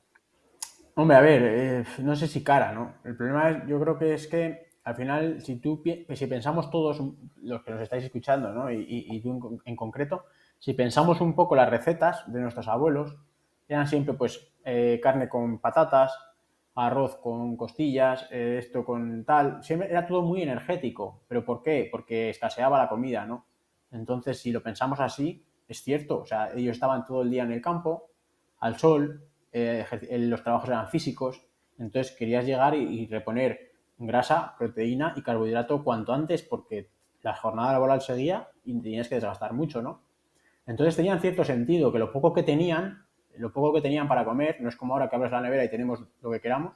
Hombre, 0.95 1.17
a 1.17 1.21
ver, 1.21 1.41
eh, 1.43 1.83
no 1.99 2.15
sé 2.15 2.27
si 2.27 2.43
cara, 2.43 2.73
¿no? 2.73 2.95
El 3.03 3.15
problema 3.15 3.49
es, 3.49 3.67
yo 3.67 3.79
creo 3.79 3.97
que 3.97 4.13
es 4.13 4.27
que 4.27 4.73
al 4.83 4.95
final, 4.95 5.41
si 5.41 5.55
tú 5.55 5.81
si 6.13 6.27
pensamos 6.27 6.69
todos 6.69 7.01
los 7.41 7.63
que 7.63 7.71
nos 7.71 7.81
estáis 7.81 8.03
escuchando, 8.03 8.51
¿no? 8.51 8.69
Y, 8.69 9.21
tú 9.21 9.61
en, 9.63 9.75
concreto, 9.75 10.25
si 10.59 10.73
pensamos 10.73 11.21
un 11.21 11.35
poco 11.35 11.55
las 11.55 11.69
recetas 11.69 12.29
de 12.31 12.41
nuestros 12.41 12.67
abuelos, 12.67 13.15
eran 13.67 13.87
siempre 13.87 14.13
pues 14.13 14.53
eh, 14.65 14.99
carne 15.01 15.29
con 15.29 15.59
patatas, 15.59 16.17
arroz 16.75 17.17
con 17.17 17.55
costillas, 17.55 18.27
eh, 18.31 18.57
esto 18.59 18.83
con 18.83 19.23
tal, 19.25 19.63
siempre 19.63 19.89
era 19.89 20.05
todo 20.05 20.21
muy 20.21 20.41
energético. 20.41 21.21
¿Pero 21.27 21.45
por 21.45 21.61
qué? 21.61 21.87
Porque 21.91 22.29
escaseaba 22.29 22.77
la 22.77 22.89
comida, 22.89 23.25
¿no? 23.25 23.45
Entonces, 23.91 24.39
si 24.39 24.51
lo 24.51 24.63
pensamos 24.63 24.99
así, 24.99 25.45
es 25.67 25.83
cierto, 25.83 26.19
o 26.19 26.25
sea, 26.25 26.51
ellos 26.55 26.73
estaban 26.73 27.05
todo 27.05 27.21
el 27.21 27.29
día 27.29 27.43
en 27.43 27.51
el 27.51 27.61
campo, 27.61 28.09
al 28.59 28.77
sol, 28.77 29.23
eh, 29.51 29.85
los 30.19 30.41
trabajos 30.41 30.69
eran 30.69 30.87
físicos, 30.87 31.45
entonces 31.77 32.15
querías 32.15 32.45
llegar 32.45 32.75
y, 32.75 33.07
reponer 33.07 33.71
grasa, 33.97 34.55
proteína 34.57 35.13
y 35.15 35.21
carbohidrato 35.21 35.83
cuanto 35.83 36.13
antes 36.13 36.41
porque 36.41 36.89
la 37.21 37.35
jornada 37.35 37.73
laboral 37.73 38.01
seguía 38.01 38.49
y 38.65 38.79
tenías 38.81 39.07
que 39.07 39.15
desgastar 39.15 39.53
mucho, 39.53 39.81
¿no? 39.81 40.01
Entonces 40.65 40.95
tenían 40.95 41.19
cierto 41.19 41.43
sentido 41.43 41.91
que 41.91 41.99
lo 41.99 42.11
poco 42.11 42.33
que 42.33 42.43
tenían 42.43 43.02
lo 43.37 43.51
poco 43.51 43.73
que 43.73 43.81
tenían 43.81 44.07
para 44.07 44.25
comer, 44.25 44.57
no 44.59 44.69
es 44.69 44.75
como 44.75 44.93
ahora 44.93 45.09
que 45.09 45.15
abres 45.15 45.31
la 45.31 45.41
nevera 45.41 45.63
y 45.63 45.69
tenemos 45.69 46.03
lo 46.21 46.31
que 46.31 46.39
queramos. 46.39 46.73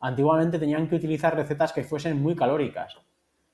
Antiguamente 0.00 0.58
tenían 0.58 0.88
que 0.88 0.96
utilizar 0.96 1.34
recetas 1.34 1.72
que 1.72 1.84
fuesen 1.84 2.20
muy 2.20 2.34
calóricas. 2.34 2.98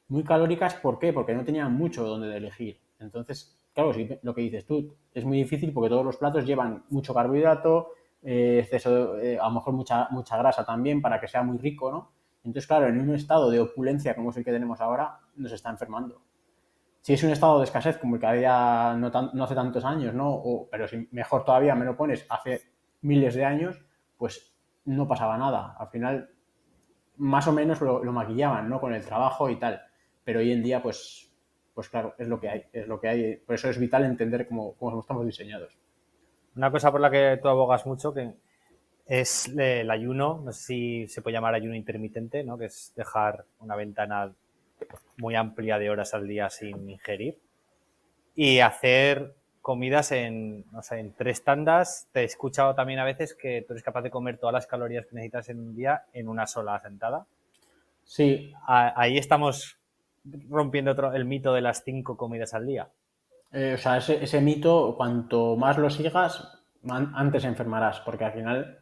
Muy 0.09 0.24
calóricas, 0.24 0.74
¿por 0.74 0.98
qué? 0.98 1.12
Porque 1.12 1.34
no 1.34 1.44
tenían 1.44 1.74
mucho 1.74 2.04
donde 2.04 2.34
elegir. 2.36 2.80
Entonces, 2.98 3.59
claro, 3.74 3.92
lo 4.22 4.34
que 4.34 4.40
dices 4.40 4.66
tú, 4.66 4.94
es 5.12 5.24
muy 5.24 5.38
difícil 5.38 5.72
porque 5.72 5.90
todos 5.90 6.04
los 6.04 6.16
platos 6.16 6.46
llevan 6.46 6.84
mucho 6.88 7.12
carbohidrato, 7.12 7.90
eh, 8.22 8.61
exceso, 8.61 9.18
eh, 9.18 9.38
a 9.38 9.48
lo 9.48 9.54
mejor 9.54 9.74
mucha, 9.74 10.09
mucha 10.11 10.36
grasa 10.38 10.64
también 10.64 11.02
para 11.02 11.20
que 11.20 11.28
sea 11.28 11.42
muy 11.42 11.59
rico, 11.59 11.90
¿no? 11.90 12.11
Entonces, 12.44 12.66
claro, 12.66 12.88
en 12.88 12.98
un 12.98 13.14
estado 13.14 13.50
de 13.50 13.61
opulencia 13.61 14.14
como 14.14 14.30
es 14.30 14.36
el 14.38 14.44
que 14.44 14.52
tenemos 14.52 14.80
ahora, 14.80 15.18
nos 15.36 15.52
está 15.52 15.70
enfermando 15.70 16.22
si 17.09 17.14
es 17.14 17.22
un 17.22 17.30
estado 17.30 17.56
de 17.56 17.64
escasez 17.64 17.96
como 17.96 18.16
el 18.16 18.20
que 18.20 18.26
había 18.26 18.94
no, 18.94 19.42
hace 19.42 19.54
tantos 19.54 19.82
años, 19.82 20.12
¿no? 20.12 20.68
pero 20.70 20.86
si 20.86 21.09
mejor 21.11 21.42
todavía 21.42 21.74
me 21.74 21.86
lo 21.86 21.96
pones 21.96 22.26
hace 22.28 22.61
miles 23.00 23.34
de 23.34 23.46
años, 23.46 23.82
pues 24.18 24.54
no 24.84 25.09
pasaba 25.09 25.38
nada. 25.38 25.74
Al 25.78 25.88
final, 25.88 26.28
más 27.16 27.48
o 27.48 27.52
menos 27.52 27.80
lo, 27.80 28.12
maquillaban, 28.12 28.68
¿no? 28.68 28.78
Con 28.78 28.92
el 28.92 29.06
trabajo 29.06 29.48
y 29.48 29.56
tal. 29.56 29.80
Pero 30.22 30.40
hoy 30.40 30.52
en 30.52 30.62
día, 30.62 30.82
pues, 30.82 31.32
pues 31.72 31.88
claro, 31.88 32.14
es 32.18 32.28
lo 32.28 32.38
que 32.38 32.50
hay, 32.50 32.64
es 32.74 32.86
lo 32.86 33.00
que 33.00 33.09
hay. 33.09 33.36
Por 33.36 33.54
eso 33.54 33.70
es 33.70 33.78
vital 33.78 34.04
entender 34.04 34.46
cómo, 34.46 34.74
cómo 34.74 35.00
estamos 35.00 35.24
diseñados. 35.24 35.78
Una 36.56 36.70
cosa 36.70 36.92
por 36.92 37.00
la 37.00 37.11
que 37.11 37.38
tú 37.40 37.48
abogas 37.48 37.86
mucho, 37.86 38.12
que 38.12 38.34
es 39.06 39.48
el 39.56 39.90
ayuno, 39.90 40.42
no 40.44 40.52
sé 40.52 40.62
si 40.62 41.09
se 41.09 41.22
puede 41.22 41.36
llamar 41.36 41.54
ayuno 41.54 41.74
intermitente, 41.74 42.44
¿no? 42.44 42.59
Que 42.59 42.66
es 42.66 42.92
dejar 42.94 43.46
una 43.61 43.76
ventana 43.76 44.30
muy 45.16 45.35
amplia 45.35 45.79
de 45.79 45.91
horas 45.91 46.14
al 46.14 46.26
día 46.26 46.51
sin 46.51 46.89
ingerir 46.89 47.39
y 48.35 48.61
hacer 48.61 49.35
comidas 49.61 50.12
en, 50.12 50.64
no 50.70 50.83
sé, 50.83 50.99
en 50.99 51.12
tres 51.12 51.45
tandas. 51.45 52.09
Te 52.12 52.20
he 52.20 52.24
escuchado 52.24 52.74
también 52.74 53.01
a 53.01 53.05
veces 53.05 53.35
que 53.35 53.64
tú 53.66 53.74
eres 53.74 53.83
capaz 53.83 54.03
de 54.03 54.11
comer 54.11 54.39
todas 54.39 54.55
las 54.55 54.66
calorías 54.66 55.07
que 55.07 55.14
necesitas 55.14 55.49
en 55.49 55.61
un 55.61 55.74
día 55.74 56.05
en 56.12 56.29
una 56.29 56.47
sola 56.47 56.79
sentada. 56.81 57.26
Sí. 58.05 58.55
ahí 58.66 59.18
estamos 59.18 59.79
rompiendo 60.49 61.12
el 61.12 61.24
mito 61.26 61.53
de 61.53 61.61
las 61.61 61.85
cinco 61.85 62.16
comidas 62.16 62.55
al 62.55 62.66
día. 62.66 62.89
Eh, 63.53 63.74
o 63.74 63.79
sea, 63.79 63.99
ese, 63.99 64.41
mito, 64.41 64.95
cuanto 64.97 65.57
más 65.57 65.79
lo 65.79 65.91
sigas, 65.91 66.59
antes 66.89 67.45
enfermarás, 67.45 68.01
porque 68.01 68.24
al 68.24 68.33
final, 68.33 68.79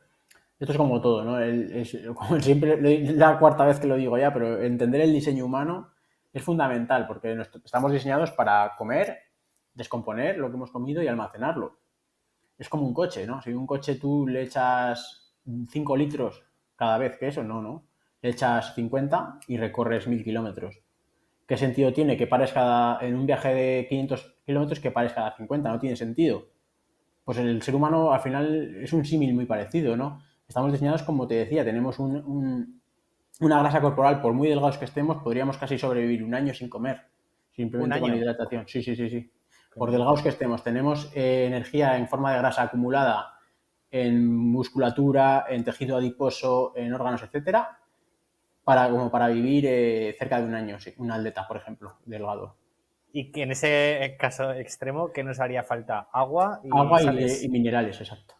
esto 0.58 0.72
es 0.72 0.78
como 0.78 1.00
todo, 1.00 1.22
¿no? 1.22 2.14
como 2.14 2.40
siempre, 2.40 2.80
la 3.12 3.38
cuarta 3.38 3.66
vez 3.66 3.78
que 3.78 3.86
lo 3.86 3.96
digo 3.96 4.16
ya, 4.16 4.32
pero 4.32 4.60
entender 4.62 5.02
el 5.02 5.12
diseño 5.12 5.44
humano 5.44 5.90
es 6.32 6.42
fundamental 6.42 7.06
porque 7.06 7.36
estamos 7.64 7.92
diseñados 7.92 8.30
para 8.32 8.74
comer, 8.76 9.18
descomponer 9.74 10.38
lo 10.38 10.48
que 10.48 10.56
hemos 10.56 10.70
comido 10.70 11.02
y 11.02 11.08
almacenarlo. 11.08 11.78
Es 12.58 12.68
como 12.68 12.86
un 12.86 12.94
coche, 12.94 13.26
¿no? 13.26 13.42
Si 13.42 13.52
un 13.52 13.66
coche 13.66 13.96
tú 13.96 14.26
le 14.26 14.42
echas 14.42 15.34
5 15.44 15.96
litros 15.96 16.44
cada 16.74 16.98
vez 16.98 17.16
que 17.18 17.28
eso, 17.28 17.42
no, 17.42 17.60
no. 17.60 17.86
Le 18.22 18.30
echas 18.30 18.74
50 18.74 19.40
y 19.48 19.58
recorres 19.58 20.06
1000 20.06 20.24
kilómetros. 20.24 20.80
¿Qué 21.46 21.56
sentido 21.56 21.92
tiene 21.92 22.16
que 22.16 22.26
pares 22.26 22.52
cada, 22.52 22.98
en 23.06 23.14
un 23.14 23.26
viaje 23.26 23.54
de 23.54 23.86
500 23.88 24.36
kilómetros 24.44 24.80
que 24.80 24.90
pares 24.90 25.12
cada 25.12 25.36
50? 25.36 25.70
No 25.70 25.78
tiene 25.78 25.96
sentido. 25.96 26.48
Pues 27.24 27.38
el 27.38 27.62
ser 27.62 27.74
humano 27.74 28.12
al 28.12 28.20
final 28.20 28.76
es 28.82 28.92
un 28.92 29.04
símil 29.04 29.34
muy 29.34 29.46
parecido, 29.46 29.96
¿no? 29.96 30.22
Estamos 30.48 30.72
diseñados, 30.72 31.02
como 31.02 31.26
te 31.26 31.34
decía, 31.34 31.64
tenemos 31.64 31.98
un, 31.98 32.80
una 33.40 33.58
grasa 33.60 33.80
corporal, 33.80 34.20
por 34.20 34.32
muy 34.32 34.48
delgados 34.48 34.78
que 34.78 34.84
estemos, 34.84 35.22
podríamos 35.22 35.58
casi 35.58 35.78
sobrevivir 35.78 36.22
un 36.22 36.34
año 36.34 36.54
sin 36.54 36.68
comer, 36.68 37.02
simplemente 37.52 38.00
con 38.00 38.14
hidratación. 38.14 38.66
Sí, 38.66 38.82
sí, 38.82 38.94
sí, 38.94 39.10
sí. 39.10 39.30
Por 39.74 39.90
delgados 39.90 40.22
que 40.22 40.30
estemos, 40.30 40.62
tenemos 40.62 41.12
eh, 41.14 41.46
energía 41.46 41.98
en 41.98 42.08
forma 42.08 42.32
de 42.32 42.38
grasa 42.38 42.62
acumulada 42.62 43.34
en 43.90 44.34
musculatura, 44.34 45.46
en 45.48 45.64
tejido 45.64 45.96
adiposo, 45.96 46.72
en 46.76 46.92
órganos, 46.94 47.22
etcétera, 47.22 47.78
para, 48.64 48.88
como 48.90 49.10
para 49.10 49.28
vivir 49.28 49.66
eh, 49.66 50.16
cerca 50.18 50.40
de 50.40 50.46
un 50.46 50.54
año, 50.54 50.78
sí, 50.78 50.94
un 50.98 51.10
atleta, 51.10 51.46
por 51.46 51.56
ejemplo, 51.56 51.98
delgado. 52.04 52.56
Y 53.12 53.30
que 53.32 53.42
en 53.42 53.52
ese 53.52 54.16
caso 54.18 54.52
extremo, 54.52 55.12
¿qué 55.12 55.22
nos 55.24 55.40
haría 55.40 55.62
falta? 55.62 56.08
Agua 56.12 56.60
y, 56.64 56.68
Agua 56.72 57.00
y 57.02 57.48
minerales, 57.48 58.00
exacto. 58.00 58.35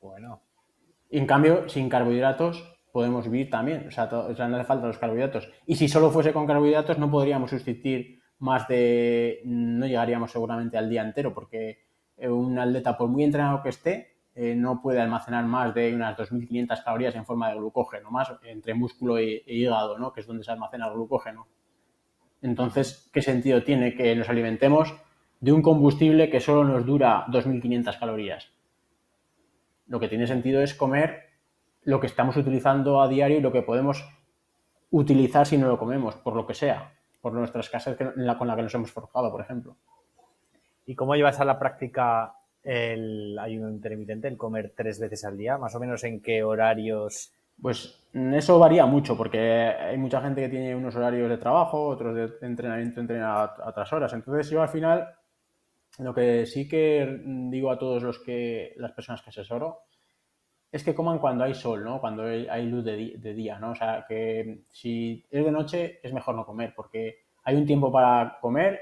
Bueno. 0.00 0.42
en 1.10 1.26
cambio, 1.26 1.68
sin 1.68 1.88
carbohidratos, 1.88 2.78
podemos 2.92 3.28
vivir 3.28 3.50
también. 3.50 3.86
O 3.88 3.90
sea, 3.90 4.08
no 4.10 4.56
hace 4.56 4.64
falta 4.64 4.86
los 4.86 4.98
carbohidratos. 4.98 5.50
Y 5.66 5.76
si 5.76 5.88
solo 5.88 6.10
fuese 6.10 6.32
con 6.32 6.46
carbohidratos, 6.46 6.98
no 6.98 7.10
podríamos 7.10 7.50
sustituir 7.50 8.20
más 8.38 8.68
de. 8.68 9.40
No 9.44 9.86
llegaríamos 9.86 10.32
seguramente 10.32 10.78
al 10.78 10.88
día 10.88 11.02
entero, 11.02 11.34
porque 11.34 11.78
eh, 12.16 12.28
un 12.28 12.58
atleta, 12.58 12.96
por 12.96 13.08
muy 13.08 13.24
entrenado 13.24 13.62
que 13.62 13.68
esté, 13.70 14.18
eh, 14.34 14.54
no 14.54 14.80
puede 14.80 15.00
almacenar 15.00 15.44
más 15.46 15.74
de 15.74 15.92
unas 15.94 16.16
2.500 16.16 16.84
calorías 16.84 17.14
en 17.16 17.24
forma 17.24 17.48
de 17.50 17.56
glucógeno, 17.56 18.10
más 18.10 18.32
entre 18.44 18.74
músculo 18.74 19.18
e, 19.18 19.42
e, 19.44 19.54
hígado, 19.54 19.98
¿no? 19.98 20.12
que 20.12 20.20
es 20.20 20.26
donde 20.26 20.44
se 20.44 20.52
almacena 20.52 20.86
el 20.86 20.94
glucógeno. 20.94 21.48
Entonces, 22.40 23.10
¿qué 23.12 23.20
sentido 23.20 23.64
tiene 23.64 23.96
que 23.96 24.14
nos 24.14 24.28
alimentemos 24.28 24.94
de 25.40 25.52
un 25.52 25.60
combustible 25.60 26.30
que 26.30 26.38
solo 26.38 26.62
nos 26.62 26.86
dura 26.86 27.26
2.500 27.26 27.98
calorías? 27.98 28.52
Lo 29.88 29.98
que 29.98 30.08
tiene 30.08 30.26
sentido 30.26 30.62
es 30.62 30.74
comer 30.74 31.28
lo 31.82 32.00
que 32.00 32.06
estamos 32.06 32.36
utilizando 32.36 33.00
a 33.00 33.08
diario 33.08 33.38
y 33.38 33.40
lo 33.40 33.52
que 33.52 33.62
podemos 33.62 34.06
utilizar 34.90 35.46
si 35.46 35.58
no 35.58 35.68
lo 35.68 35.78
comemos, 35.78 36.16
por 36.16 36.34
lo 36.34 36.46
que 36.46 36.54
sea, 36.54 36.92
por 37.20 37.32
nuestras 37.32 37.68
casas 37.68 37.96
con 37.96 38.48
la 38.48 38.56
que 38.56 38.62
nos 38.62 38.74
hemos 38.74 38.90
forjado, 38.90 39.30
por 39.30 39.40
ejemplo. 39.40 39.76
¿Y 40.86 40.94
cómo 40.94 41.14
llevas 41.14 41.40
a 41.40 41.44
la 41.44 41.58
práctica 41.58 42.34
el 42.62 43.38
ayuno 43.38 43.68
intermitente, 43.68 44.28
el 44.28 44.36
comer 44.36 44.72
tres 44.76 44.98
veces 44.98 45.24
al 45.24 45.36
día? 45.36 45.58
¿Más 45.58 45.74
o 45.74 45.80
menos 45.80 46.02
en 46.04 46.20
qué 46.20 46.42
horarios 46.42 47.32
Pues 47.60 48.06
eso 48.14 48.58
varía 48.58 48.86
mucho 48.86 49.16
porque 49.16 49.38
hay 49.38 49.98
mucha 49.98 50.20
gente 50.20 50.40
que 50.42 50.48
tiene 50.48 50.74
unos 50.74 50.96
horarios 50.96 51.28
de 51.28 51.38
trabajo, 51.38 51.88
otros 51.88 52.14
de 52.14 52.46
entrenamiento 52.46 53.00
entrena 53.00 53.44
a, 53.44 53.68
otras 53.68 53.92
horas. 53.92 54.12
Entonces 54.12 54.48
yo 54.50 54.62
al 54.62 54.68
final 54.68 55.08
lo 55.98 56.14
que 56.14 56.46
sí 56.46 56.68
que 56.68 57.20
digo 57.24 57.70
a 57.70 57.78
todos 57.78 58.02
los 58.02 58.20
que 58.20 58.74
las 58.76 58.92
personas 58.92 59.22
que 59.22 59.30
asesoro 59.30 59.80
es 60.70 60.84
que 60.84 60.94
coman 60.94 61.18
cuando 61.18 61.44
hay 61.44 61.54
sol, 61.54 61.82
¿no? 61.82 62.00
Cuando 62.00 62.24
hay 62.24 62.66
luz 62.66 62.84
de, 62.84 63.16
de, 63.16 63.34
día, 63.34 63.58
¿no? 63.58 63.70
O 63.70 63.74
sea, 63.74 64.04
que 64.06 64.64
si 64.70 65.24
es 65.30 65.44
de 65.44 65.50
noche 65.50 65.98
es 66.02 66.12
mejor 66.12 66.34
no 66.34 66.44
comer 66.44 66.74
porque 66.76 67.24
hay 67.44 67.56
un 67.56 67.66
tiempo 67.66 67.90
para 67.90 68.38
comer 68.40 68.78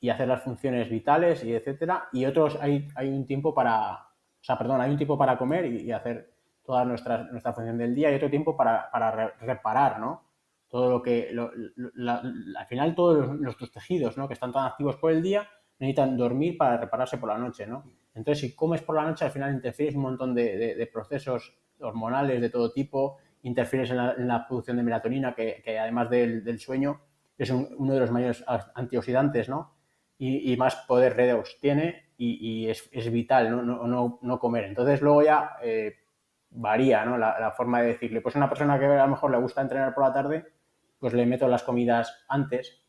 y 0.00 0.08
hacer 0.08 0.28
las 0.28 0.42
funciones 0.42 0.88
vitales 0.88 1.44
y 1.44 1.54
etcétera, 1.54 2.08
y 2.12 2.24
otros 2.24 2.56
hay, 2.60 2.88
hay 2.96 3.08
un 3.08 3.26
tiempo 3.26 3.54
para, 3.54 3.94
o 3.94 4.44
sea, 4.44 4.58
perdón, 4.58 4.80
hay 4.80 4.90
un 4.90 4.96
tiempo 4.96 5.16
para 5.16 5.38
comer 5.38 5.66
y, 5.66 5.92
hacer 5.92 6.32
toda 6.64 6.84
nuestra, 6.84 7.24
nuestra 7.24 7.52
función 7.52 7.78
del 7.78 7.94
día 7.94 8.10
y 8.10 8.16
otro 8.16 8.30
tiempo 8.30 8.56
para, 8.56 8.90
para 8.90 9.28
reparar, 9.40 10.00
¿no? 10.00 10.24
Todo 10.68 10.90
lo 10.90 11.02
que, 11.02 11.32
al 11.36 12.66
final 12.66 12.94
todos 12.94 13.38
nuestros 13.38 13.70
tejidos, 13.70 14.16
¿no? 14.16 14.26
Que 14.26 14.34
están 14.34 14.52
tan 14.52 14.66
activos 14.66 14.96
por 14.96 15.12
el 15.12 15.22
día, 15.22 15.48
necesitan 15.84 16.16
dormir 16.16 16.56
para 16.56 16.76
repararse 16.76 17.18
por 17.18 17.28
la 17.28 17.38
noche, 17.38 17.66
¿no? 17.66 17.84
Entonces, 18.14 18.40
si 18.40 18.54
comes 18.54 18.82
por 18.82 18.96
la 18.96 19.04
noche, 19.04 19.24
al 19.24 19.30
final 19.30 19.52
interfieres 19.52 19.94
un 19.94 20.02
montón 20.02 20.34
de, 20.34 20.74
de, 20.74 20.86
procesos 20.86 21.54
hormonales 21.80 22.40
de 22.40 22.50
todo 22.50 22.72
tipo, 22.72 23.18
interfieres 23.42 23.90
en 23.90 23.96
la, 23.96 24.12
en 24.12 24.28
la 24.28 24.46
producción 24.46 24.76
de 24.76 24.82
melatonina, 24.82 25.34
que, 25.34 25.62
que 25.64 25.78
además 25.78 26.10
del, 26.10 26.44
del, 26.44 26.58
sueño 26.58 27.00
es 27.38 27.50
uno 27.50 27.94
de 27.94 28.00
los 28.00 28.10
mayores 28.10 28.44
antioxidantes, 28.74 29.48
¿no? 29.48 29.72
y, 30.24 30.56
más 30.56 30.76
poder 30.86 31.16
redox 31.16 31.58
tiene 31.60 32.10
y, 32.16 32.68
es, 32.68 33.10
vital 33.10 33.50
¿no? 33.50 33.62
No, 33.62 34.18
no, 34.22 34.38
comer. 34.38 34.64
Entonces 34.64 35.00
luego 35.02 35.22
ya 35.22 35.56
eh, 35.62 35.96
varía 36.50 37.04
¿no? 37.04 37.18
la, 37.18 37.52
forma 37.56 37.82
de 37.82 37.88
decirle, 37.88 38.20
pues 38.20 38.36
una 38.36 38.48
persona 38.48 38.78
que 38.78 38.86
a 38.86 39.04
lo 39.04 39.10
mejor 39.10 39.32
le 39.32 39.38
gusta 39.38 39.62
entrenar 39.62 39.92
por 39.94 40.04
la 40.04 40.12
tarde, 40.12 40.46
pues 41.00 41.12
le 41.12 41.26
meto 41.26 41.48
las 41.48 41.64
comidas 41.64 42.24
antes. 42.28 42.81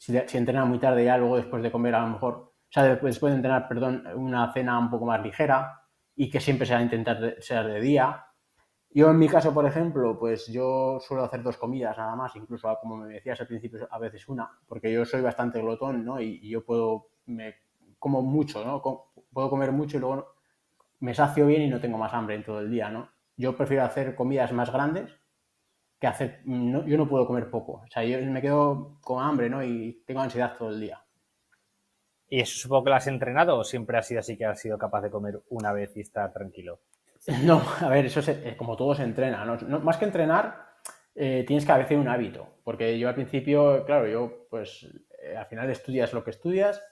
Si, 0.00 0.18
si 0.26 0.38
entrena 0.38 0.64
muy 0.64 0.78
tarde 0.78 1.04
ya 1.04 1.18
luego 1.18 1.36
después 1.36 1.62
de 1.62 1.70
comer 1.70 1.94
a 1.94 2.00
lo 2.00 2.08
mejor, 2.08 2.34
o 2.34 2.72
sea, 2.72 2.84
después 2.84 3.20
de 3.20 3.34
entrenar, 3.34 3.68
perdón, 3.68 4.04
una 4.16 4.52
cena 4.52 4.78
un 4.78 4.90
poco 4.90 5.04
más 5.04 5.22
ligera 5.22 5.82
y 6.16 6.30
que 6.30 6.40
siempre 6.40 6.66
sea 6.66 6.80
intentar 6.80 7.36
ser 7.40 7.66
de 7.66 7.80
día 7.80 8.24
yo 8.92 9.08
en 9.08 9.18
mi 9.18 9.28
caso, 9.28 9.54
por 9.54 9.64
ejemplo, 9.66 10.18
pues 10.18 10.48
yo 10.48 10.98
suelo 11.00 11.22
hacer 11.22 11.44
dos 11.44 11.56
comidas 11.56 11.96
nada 11.96 12.16
más, 12.16 12.34
incluso 12.34 12.76
como 12.80 12.96
me 12.96 13.14
decías 13.14 13.40
al 13.40 13.46
principio, 13.46 13.86
a 13.88 13.98
veces 14.00 14.28
una, 14.28 14.50
porque 14.66 14.92
yo 14.92 15.04
soy 15.04 15.20
bastante 15.20 15.60
glotón, 15.60 16.04
¿no? 16.04 16.20
Y, 16.20 16.48
yo 16.48 16.64
puedo, 16.64 17.10
me 17.26 17.54
como 18.00 18.20
mucho, 18.22 18.64
¿no? 18.64 18.82
puedo 19.32 19.48
comer 19.48 19.70
mucho 19.70 19.96
y 19.96 20.00
luego 20.00 20.34
me 20.98 21.14
sacio 21.14 21.46
bien 21.46 21.62
y 21.62 21.68
no 21.68 21.80
tengo 21.80 21.98
más 21.98 22.12
hambre 22.12 22.34
en 22.34 22.44
todo 22.44 22.58
el 22.58 22.70
día, 22.70 22.90
¿no? 22.90 23.10
Yo 23.36 23.56
prefiero 23.56 23.84
hacer 23.84 24.16
comidas 24.16 24.52
más 24.52 24.72
grandes 24.72 25.14
que 26.00 26.06
hacer, 26.06 26.40
yo 26.44 26.96
no 26.96 27.08
puedo 27.08 27.26
comer 27.26 27.50
poco, 27.50 27.82
o 27.84 27.86
sea, 27.88 28.02
yo 28.04 28.18
me 28.24 28.40
quedo 28.40 28.98
con 29.02 29.22
hambre, 29.22 29.50
¿no? 29.50 29.62
Y 29.62 30.02
tengo 30.06 30.20
ansiedad 30.20 30.56
todo 30.56 30.70
el 30.70 30.80
día. 30.80 31.00
¿Y 32.26 32.40
eso 32.40 32.58
supongo 32.58 32.84
que 32.84 32.90
lo 32.90 32.96
has 32.96 33.06
entrenado 33.08 33.58
o 33.58 33.64
siempre 33.64 33.98
has 33.98 34.06
sido 34.06 34.20
así 34.20 34.38
que 34.38 34.46
has 34.46 34.58
sido 34.58 34.78
capaz 34.78 35.02
de 35.02 35.10
comer 35.10 35.42
una 35.50 35.72
vez 35.72 35.94
y 35.96 36.00
estar 36.00 36.32
tranquilo? 36.32 36.80
No, 37.44 37.60
a 37.80 37.88
ver, 37.88 38.06
eso 38.06 38.20
es 38.20 38.56
como 38.56 38.76
todo 38.76 38.94
se 38.94 39.02
entrena. 39.02 39.44
¿no? 39.44 39.80
más 39.80 39.98
que 39.98 40.06
entrenar, 40.06 40.70
eh, 41.14 41.44
tienes 41.46 41.66
que 41.66 41.72
hacer 41.72 41.98
un 41.98 42.08
hábito. 42.08 42.46
Porque 42.64 42.98
yo 42.98 43.08
al 43.08 43.14
principio, 43.14 43.84
claro, 43.84 44.06
yo 44.06 44.46
pues 44.48 44.88
eh, 45.22 45.36
al 45.36 45.44
final 45.46 45.68
estudias 45.68 46.14
lo 46.14 46.24
que 46.24 46.30
estudias 46.30 46.82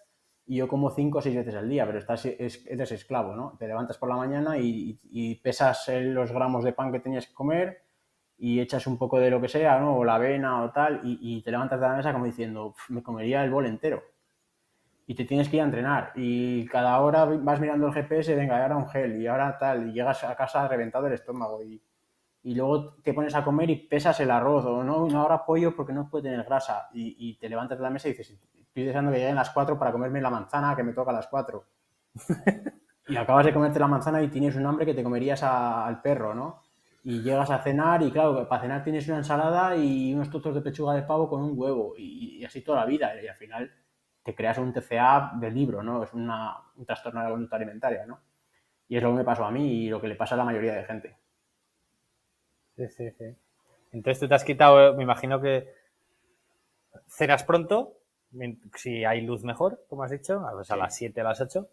y 0.44 0.56
yo 0.56 0.68
como 0.68 0.90
cinco 0.90 1.18
o 1.18 1.22
seis 1.22 1.36
veces 1.36 1.54
al 1.54 1.68
día, 1.68 1.86
pero 1.86 1.98
estás, 1.98 2.26
eres 2.26 2.92
esclavo, 2.92 3.34
¿no? 3.34 3.56
Te 3.58 3.68
levantas 3.68 3.96
por 3.96 4.08
la 4.08 4.16
mañana 4.16 4.58
y, 4.58 5.34
pesas 5.42 5.88
los 5.88 6.32
gramos 6.32 6.64
de 6.64 6.72
pan 6.72 6.90
que 6.90 7.00
tenías 7.00 7.26
que 7.26 7.34
comer 7.34 7.87
y 8.38 8.60
echas 8.60 8.86
un 8.86 8.96
poco 8.96 9.18
de 9.18 9.30
lo 9.30 9.40
que 9.40 9.48
sea, 9.48 9.80
¿no? 9.80 9.96
O 9.96 10.04
la 10.04 10.14
avena 10.14 10.62
o 10.62 10.70
tal, 10.70 11.00
y, 11.02 11.42
te 11.42 11.50
levantas 11.50 11.80
de 11.80 11.88
la 11.88 11.96
mesa 11.96 12.12
como 12.12 12.24
diciendo, 12.24 12.74
me 12.88 13.02
comería 13.02 13.44
el 13.44 13.50
bol 13.50 13.66
entero 13.66 14.02
y 15.06 15.14
te 15.14 15.24
tienes 15.24 15.48
que 15.48 15.56
ir 15.56 15.62
a 15.62 15.66
entrenar 15.66 16.12
y 16.14 16.66
cada 16.66 17.00
hora 17.00 17.24
vas 17.24 17.60
mirando 17.60 17.86
el 17.88 17.92
GPS, 17.94 18.34
venga, 18.34 18.62
ahora 18.62 18.76
un 18.76 18.88
gel 18.88 19.20
y 19.20 19.26
ahora 19.26 19.58
tal, 19.58 19.88
y 19.88 19.92
llegas 19.92 20.22
a 20.24 20.36
casa 20.36 20.68
reventado 20.68 21.06
el 21.06 21.14
estómago 21.14 21.62
y, 21.62 21.82
y 22.42 22.54
luego 22.54 22.94
te 23.02 23.12
pones 23.12 23.34
a 23.34 23.44
comer 23.44 23.70
y 23.70 23.76
pesas 23.76 24.20
el 24.20 24.30
arroz 24.30 24.64
o 24.66 24.84
no, 24.84 25.06
no 25.08 25.20
ahora 25.20 25.44
pollo 25.44 25.74
porque 25.74 25.92
no 25.92 26.08
puede 26.08 26.30
tener 26.30 26.44
grasa 26.44 26.88
y, 26.92 27.36
te 27.38 27.48
levantas 27.48 27.78
de 27.78 27.84
la 27.84 27.90
mesa 27.90 28.08
y 28.08 28.12
dices, 28.12 28.38
estoy 28.54 28.84
deseando 28.84 29.10
que 29.10 29.18
lleguen 29.18 29.34
las 29.34 29.50
4 29.50 29.78
para 29.78 29.92
comerme 29.92 30.20
la 30.20 30.30
manzana 30.30 30.76
que 30.76 30.82
me 30.82 30.92
toca 30.92 31.10
a 31.10 31.14
las 31.14 31.26
4. 31.26 31.64
y 33.08 33.16
acabas 33.16 33.46
de 33.46 33.52
comerte 33.52 33.78
la 33.78 33.88
manzana 33.88 34.22
y 34.22 34.28
tienes 34.28 34.54
un 34.56 34.66
hambre 34.66 34.86
que 34.86 34.94
te 34.94 35.02
comerías 35.02 35.42
al 35.42 36.00
perro, 36.00 36.34
¿no? 36.34 36.62
Y 37.04 37.22
llegas 37.22 37.50
a 37.50 37.62
cenar 37.62 38.02
y 38.02 38.10
claro, 38.10 38.48
para 38.48 38.62
cenar 38.62 38.84
tienes 38.84 39.06
una 39.08 39.18
ensalada 39.18 39.76
y 39.76 40.12
unos 40.12 40.30
trozos 40.30 40.54
de 40.54 40.60
pechuga 40.60 40.94
de 40.94 41.02
pavo 41.02 41.28
con 41.28 41.42
un 41.42 41.52
huevo 41.56 41.94
y, 41.96 42.38
y 42.38 42.44
así 42.44 42.62
toda 42.62 42.80
la 42.80 42.86
vida 42.86 43.20
y 43.22 43.26
al 43.26 43.36
final 43.36 43.72
te 44.22 44.34
creas 44.34 44.58
un 44.58 44.72
TCA 44.72 45.32
del 45.40 45.54
libro, 45.54 45.82
¿no? 45.82 46.02
Es 46.02 46.12
una, 46.12 46.54
un 46.76 46.84
trastorno 46.84 47.20
de 47.20 47.24
la 47.24 47.30
conducta 47.30 47.56
alimentaria, 47.56 48.04
¿no? 48.04 48.20
Y 48.86 48.96
es 48.96 49.02
lo 49.02 49.10
que 49.10 49.16
me 49.16 49.24
pasó 49.24 49.44
a 49.44 49.50
mí 49.50 49.84
y 49.84 49.88
lo 49.88 50.00
que 50.00 50.08
le 50.08 50.16
pasa 50.16 50.34
a 50.34 50.38
la 50.38 50.44
mayoría 50.44 50.74
de 50.74 50.84
gente. 50.84 51.16
Sí, 52.76 52.88
sí, 52.88 53.10
sí. 53.12 53.36
Entonces 53.92 54.20
tú 54.20 54.28
te 54.28 54.34
has 54.34 54.44
quitado, 54.44 54.94
me 54.94 55.02
imagino 55.02 55.40
que 55.40 55.72
cenas 57.06 57.42
pronto, 57.44 57.98
si 58.74 59.04
hay 59.04 59.22
luz 59.22 59.44
mejor, 59.44 59.84
como 59.88 60.02
has 60.02 60.10
dicho, 60.10 60.44
a 60.46 60.76
las 60.76 60.94
7, 60.94 61.20
a 61.20 61.24
las 61.24 61.40
8, 61.40 61.68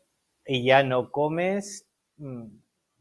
y 0.45 0.63
ya 0.63 0.84
no 0.84 1.11
comes, 1.11 1.88
mm, 2.17 2.45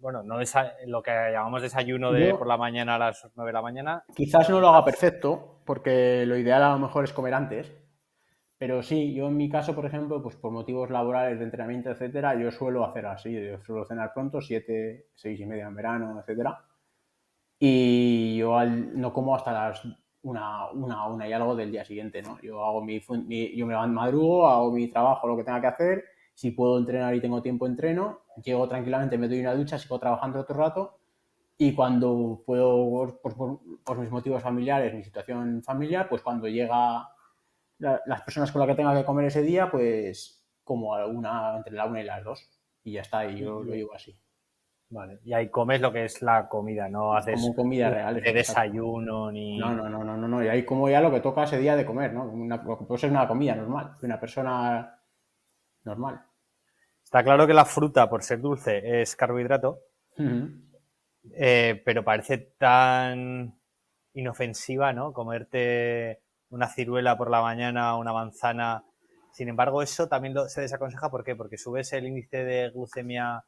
bueno, 0.05 0.23
no 0.23 0.39
es 0.39 0.55
lo 0.87 1.03
que 1.03 1.11
llamamos 1.33 1.63
desayuno 1.63 2.13
de 2.13 2.35
por 2.35 2.47
la 2.47 2.59
mañana 2.59 2.97
a 2.97 2.99
las 2.99 3.27
9 3.35 3.49
de 3.49 3.53
la 3.55 3.63
mañana. 3.63 4.05
Quizás 4.15 4.51
no 4.51 4.61
lo 4.61 4.69
haga 4.69 4.85
perfecto, 4.85 5.63
porque 5.65 6.27
lo 6.27 6.37
ideal 6.37 6.63
a 6.63 6.73
lo 6.73 6.79
mejor 6.79 7.05
es 7.05 7.15
comer 7.15 7.33
antes, 7.33 7.73
pero 8.59 8.83
sí, 8.83 9.15
yo 9.15 9.29
en 9.29 9.37
mi 9.39 9.49
caso, 9.49 9.75
por 9.75 9.87
ejemplo, 9.87 10.23
pues 10.23 10.37
por 10.37 10.53
motivos 10.53 10.91
laborales, 10.91 11.39
de 11.39 11.47
entrenamiento, 11.47 11.91
etcétera, 11.91 12.35
yo 12.35 12.51
suelo 12.51 12.85
hacer 12.85 13.07
así, 13.07 13.33
yo 13.33 13.59
suelo 13.63 13.87
cenar 13.87 14.13
pronto, 14.13 14.43
siete, 14.43 15.07
seis 15.15 15.41
y 15.41 15.47
media 15.47 15.69
en 15.69 15.75
verano, 15.75 16.21
etcétera. 16.21 16.63
Y 17.59 18.37
yo 18.37 18.63
no 18.63 19.11
como 19.11 19.35
hasta 19.35 19.53
las 19.53 19.87
una, 20.21 20.71
una, 20.73 21.07
una 21.07 21.27
y 21.27 21.33
algo 21.33 21.57
del 21.57 21.73
día 21.73 21.87
siguiente, 21.87 22.21
¿no? 22.21 22.39
Yo 22.43 22.63
hago 22.63 22.85
mi, 22.85 23.01
yo 23.57 23.67
me 23.67 23.75
madrugo, 23.87 24.47
hago 24.49 24.71
mi 24.71 24.87
trabajo, 24.89 25.29
lo 25.29 25.37
que 25.39 25.45
tenga 25.45 25.63
que 25.63 25.67
hacer. 25.69 26.05
Si 26.35 26.51
puedo 26.51 26.77
entrenar 26.77 27.15
y 27.15 27.23
tengo 27.23 27.41
tiempo, 27.41 27.67
entreno. 27.67 28.24
Llego 28.43 28.69
tranquilamente, 28.69 29.19
me 29.19 29.29
doy 29.29 29.41
una 29.41 29.55
ducha, 29.55 29.79
sigo 29.79 29.99
trabajando 29.99 30.41
otro 30.41 30.57
rato. 30.57 30.99
Y 31.57 31.73
cuando 31.73 32.43
puedo, 32.45 33.21
por, 33.23 33.61
por 33.85 33.99
mis 33.99 34.11
motivos 34.11 34.43
familiares, 34.43 34.93
mi 34.93 35.05
situación 35.05 35.63
familiar, 35.63 36.09
pues 36.09 36.23
cuando 36.23 36.49
llega 36.49 37.09
las 37.79 38.23
personas 38.23 38.51
con 38.51 38.61
las 38.61 38.69
que 38.69 38.75
tenga 38.75 38.95
que 38.95 39.05
comer 39.05 39.27
ese 39.27 39.43
día, 39.43 39.71
pues 39.71 40.45
como 40.63 40.95
alguna 40.95 41.57
entre 41.57 41.75
la 41.75 41.87
una 41.87 42.01
y 42.01 42.05
las 42.05 42.25
dos. 42.25 42.49
Y 42.83 42.93
ya 42.93 43.03
está, 43.03 43.27
y 43.27 43.39
yo 43.39 43.63
lo 43.63 43.75
llevo 43.75 43.95
así. 43.95 44.17
Vale. 44.91 45.19
Y 45.25 45.33
ahí 45.33 45.49
comes 45.49 45.81
lo 45.81 45.93
que 45.93 46.05
es 46.05 46.23
la 46.23 46.49
comida, 46.49 46.89
no 46.89 47.17
haces 47.17 47.41
como 47.41 47.55
comida 47.55 47.91
real. 47.91 48.21
De 48.21 48.33
desayuno 48.33 49.33
ni. 49.33 49.59
No, 49.59 49.75
no, 49.75 49.89
no, 49.89 50.05
no, 50.05 50.17
no, 50.17 50.29
no. 50.29 50.45
Y 50.45 50.49
ahí 50.49 50.65
como 50.65 50.89
ya 50.89 51.01
lo 51.01 51.11
que 51.11 51.21
toca 51.21 51.45
ese 51.45 51.59
día 51.59 51.75
de 51.75 51.87
comer, 51.87 52.13
¿no? 52.13 52.25
Una, 52.25 52.63
puede 52.63 53.01
ser 53.01 53.11
una 53.11 53.27
comida 53.27 53.55
normal, 53.55 53.97
de 54.01 54.07
una 54.07 54.21
persona 54.21 55.01
normal. 55.85 56.23
Está 57.15 57.23
claro 57.23 57.47
que 57.47 57.55
la 57.55 57.65
fruta, 57.65 58.11
por 58.11 58.25
ser 58.25 58.41
dulce, 58.41 59.01
es 59.01 59.15
carbohidrato. 59.15 59.83
Eh, 61.33 61.81
pero 61.85 62.03
parece 62.03 62.39
tan 62.59 63.57
inofensiva, 64.15 64.93
¿no? 64.93 65.13
Comerte 65.13 66.23
una 66.51 66.67
ciruela 66.67 67.17
por 67.17 67.31
la 67.31 67.41
mañana, 67.41 67.97
una 67.97 68.13
manzana. 68.13 68.83
Sin 69.31 69.49
embargo, 69.49 69.81
eso 69.81 70.09
también 70.09 70.35
se 70.49 70.63
desaconseja. 70.63 71.09
¿Por 71.09 71.23
qué? 71.23 71.37
Porque 71.37 71.57
subes 71.57 71.93
el 71.93 72.09
índice 72.09 72.45
de 72.45 72.71
glucemia 72.71 73.45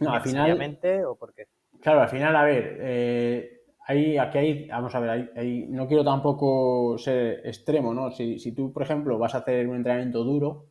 no, 0.00 0.12
al 0.12 0.20
final, 0.20 1.04
o 1.06 1.14
por 1.14 1.32
qué? 1.34 1.44
Claro, 1.80 2.00
al 2.00 2.08
final, 2.08 2.34
a 2.34 2.42
ver, 2.42 2.78
eh, 2.80 3.60
aquí 3.86 4.38
hay, 4.38 4.66
vamos 4.66 4.92
a 4.96 4.98
ver, 4.98 5.30
no 5.68 5.86
quiero 5.86 6.02
tampoco 6.02 6.98
ser 6.98 7.46
extremo, 7.46 7.94
¿no? 7.94 8.10
Si, 8.10 8.52
tú, 8.56 8.72
por 8.72 8.82
ejemplo, 8.82 9.18
vas 9.18 9.36
a 9.36 9.38
hacer 9.38 9.68
un 9.68 9.76
entrenamiento 9.76 10.24
duro, 10.24 10.66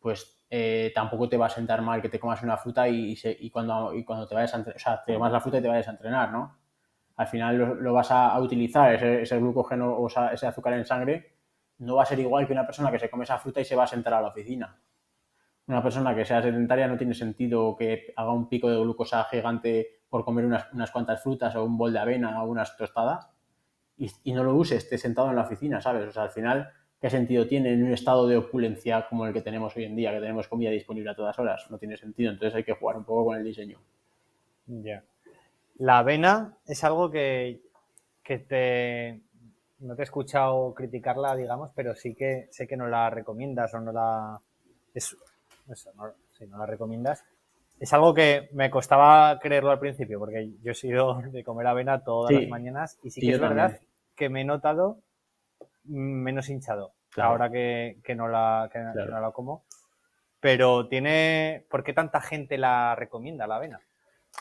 pues 0.00 0.39
eh, 0.50 0.92
tampoco 0.94 1.28
te 1.28 1.36
va 1.36 1.46
a 1.46 1.50
sentar 1.50 1.80
mal 1.80 2.02
que 2.02 2.08
te 2.08 2.20
comas 2.20 2.42
una 2.42 2.58
fruta 2.58 2.88
y, 2.88 3.16
cuando, 3.50 3.94
y 3.94 4.04
cuando 4.04 4.26
te 4.26 4.34
vayas 4.34 4.52
a 4.52 4.58
entrenar, 4.58 4.76
o 4.76 4.80
sea, 4.80 5.02
te 5.04 5.14
comas 5.14 5.32
la 5.32 5.40
fruta 5.40 5.58
y 5.58 5.62
te 5.62 5.68
vayas 5.68 5.88
a 5.88 5.92
entrenar, 5.92 6.32
¿no? 6.32 6.60
al 7.20 7.26
final 7.26 7.78
lo, 7.82 7.92
vas 7.92 8.10
a, 8.10 8.40
utilizar, 8.40 8.94
ese, 8.94 9.38
glucógeno 9.38 9.92
o 9.92 10.08
ese 10.32 10.46
azúcar 10.46 10.72
en 10.72 10.86
sangre, 10.86 11.34
no 11.76 11.96
va 11.96 12.04
a 12.04 12.06
ser 12.06 12.18
igual 12.18 12.46
que 12.46 12.54
una 12.54 12.64
persona 12.64 12.90
que 12.90 12.98
se 12.98 13.10
come 13.10 13.24
esa 13.24 13.36
fruta 13.36 13.60
y 13.60 13.64
se 13.66 13.76
va 13.76 13.84
a 13.84 13.86
sentar 13.86 14.14
a 14.14 14.22
la 14.22 14.28
oficina. 14.28 14.80
Una 15.66 15.82
persona 15.82 16.14
que 16.14 16.24
sea 16.24 16.40
sedentaria 16.40 16.88
no 16.88 16.96
tiene 16.96 17.12
sentido 17.12 17.76
que 17.76 18.14
haga 18.16 18.32
un 18.32 18.48
pico 18.48 18.70
de 18.70 18.80
glucosa 18.80 19.22
gigante 19.24 20.00
por 20.08 20.24
comer 20.24 20.46
unas, 20.46 20.90
cuantas 20.90 21.22
frutas 21.22 21.54
o 21.56 21.62
un 21.62 21.76
bol 21.76 21.92
de 21.92 21.98
avena 21.98 22.42
o 22.42 22.46
unas 22.48 22.74
tostadas 22.78 23.28
y, 23.98 24.32
no 24.32 24.42
lo 24.42 24.54
use, 24.54 24.76
esté 24.76 24.96
sentado 24.96 25.28
en 25.28 25.36
la 25.36 25.42
oficina, 25.42 25.78
¿sabes? 25.82 26.08
O 26.08 26.12
sea, 26.12 26.22
al 26.22 26.30
final, 26.30 26.72
¿qué 27.00 27.08
sentido 27.08 27.46
tiene 27.46 27.72
en 27.72 27.84
un 27.84 27.92
estado 27.92 28.28
de 28.28 28.36
opulencia 28.36 29.06
como 29.08 29.26
el 29.26 29.32
que 29.32 29.40
tenemos 29.40 29.74
hoy 29.76 29.84
en 29.84 29.96
día, 29.96 30.12
que 30.12 30.20
tenemos 30.20 30.48
comida 30.48 30.70
disponible 30.70 31.10
a 31.10 31.16
todas 31.16 31.38
horas? 31.38 31.66
No 31.70 31.78
tiene 31.78 31.96
sentido, 31.96 32.30
entonces 32.30 32.54
hay 32.54 32.64
que 32.64 32.74
jugar 32.74 32.96
un 32.96 33.04
poco 33.04 33.26
con 33.26 33.38
el 33.38 33.44
diseño. 33.44 33.78
Ya. 34.66 35.02
La 35.78 35.98
avena 35.98 36.56
es 36.66 36.84
algo 36.84 37.10
que, 37.10 37.62
que 38.22 38.38
te, 38.38 39.20
no 39.80 39.96
te 39.96 40.02
he 40.02 40.04
escuchado 40.04 40.74
criticarla, 40.74 41.34
digamos, 41.34 41.70
pero 41.74 41.94
sí 41.94 42.14
que 42.14 42.48
sé 42.50 42.66
que 42.66 42.76
no 42.76 42.86
la 42.86 43.08
recomiendas 43.08 43.72
o 43.74 43.80
no 43.80 43.92
la... 43.92 44.38
eso, 44.94 45.16
no, 45.96 46.12
si 46.30 46.46
no 46.46 46.58
la 46.58 46.66
recomiendas. 46.66 47.24
Es 47.78 47.94
algo 47.94 48.12
que 48.12 48.50
me 48.52 48.70
costaba 48.70 49.38
creerlo 49.40 49.70
al 49.70 49.78
principio, 49.78 50.18
porque 50.18 50.50
yo 50.62 50.72
he 50.72 50.74
sido 50.74 51.22
de 51.22 51.42
comer 51.42 51.66
avena 51.66 52.04
todas 52.04 52.32
las 52.32 52.46
mañanas 52.48 52.98
y 53.02 53.10
sí 53.10 53.22
que 53.22 53.32
es 53.32 53.40
verdad 53.40 53.80
que 54.14 54.28
me 54.28 54.42
he 54.42 54.44
notado 54.44 54.98
menos 55.90 56.48
hinchado 56.48 56.94
ahora 57.16 57.50
que, 57.50 57.96
no 58.16 58.28
la, 58.28 58.68
que 58.72 58.78
no 58.78 59.20
la 59.20 59.30
como. 59.32 59.64
Pero 60.40 60.88
tiene... 60.88 61.66
¿Por 61.68 61.84
qué 61.84 61.92
tanta 61.92 62.20
gente 62.20 62.56
la 62.56 62.94
recomienda, 62.94 63.46
la 63.46 63.56
avena? 63.56 63.80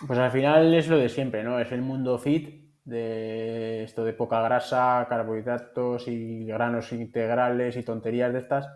Pues 0.08 0.18
al 0.18 0.32
final 0.32 0.74
es 0.74 0.88
lo 0.88 0.97
de 0.97 1.10
siempre, 1.10 1.43
¿no? 1.43 1.60
Es 1.60 1.72
el 1.72 1.82
mundo 1.82 2.18
fit 2.18 2.70
de 2.86 3.84
esto 3.84 4.06
de 4.06 4.14
poca 4.14 4.41
grasa, 4.41 5.06
carbohidratos 5.10 6.08
y 6.08 6.45
granos 6.45 6.93
integrales 6.93 7.76
y 7.76 7.84
tonterías 7.84 8.32
de 8.32 8.39
estas 8.39 8.70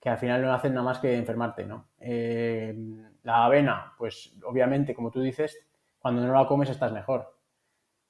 que 0.00 0.10
al 0.10 0.18
final 0.18 0.42
no 0.42 0.52
hacen 0.52 0.74
nada 0.74 0.84
más 0.84 0.98
que 0.98 1.16
enfermarte, 1.16 1.64
¿no? 1.64 1.88
Eh, 1.98 2.74
la 3.22 3.44
avena, 3.44 3.94
pues 3.98 4.34
obviamente, 4.44 4.94
como 4.94 5.10
tú 5.10 5.20
dices, 5.20 5.58
cuando 5.98 6.24
no 6.24 6.32
la 6.32 6.46
comes 6.46 6.70
estás 6.70 6.92
mejor. 6.92 7.34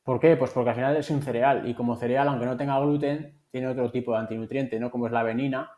¿Por 0.03 0.21
qué? 0.21 0.37
Pues 0.37 0.51
porque 0.51 0.71
al 0.71 0.77
final 0.77 0.97
es 0.97 1.09
un 1.11 1.23
cereal 1.23 1.69
y 1.69 1.75
como 1.75 1.97
cereal, 1.97 2.29
aunque 2.29 2.45
no 2.45 2.57
tenga 2.57 2.79
gluten, 2.81 3.41
tiene 3.57 3.69
otro 3.69 3.91
tipo 3.91 4.13
de 4.13 4.19
antinutriente, 4.19 4.79
¿no? 4.79 4.91
Como 4.91 5.07
es 5.07 5.13
la 5.13 5.21
avenina 5.21 5.71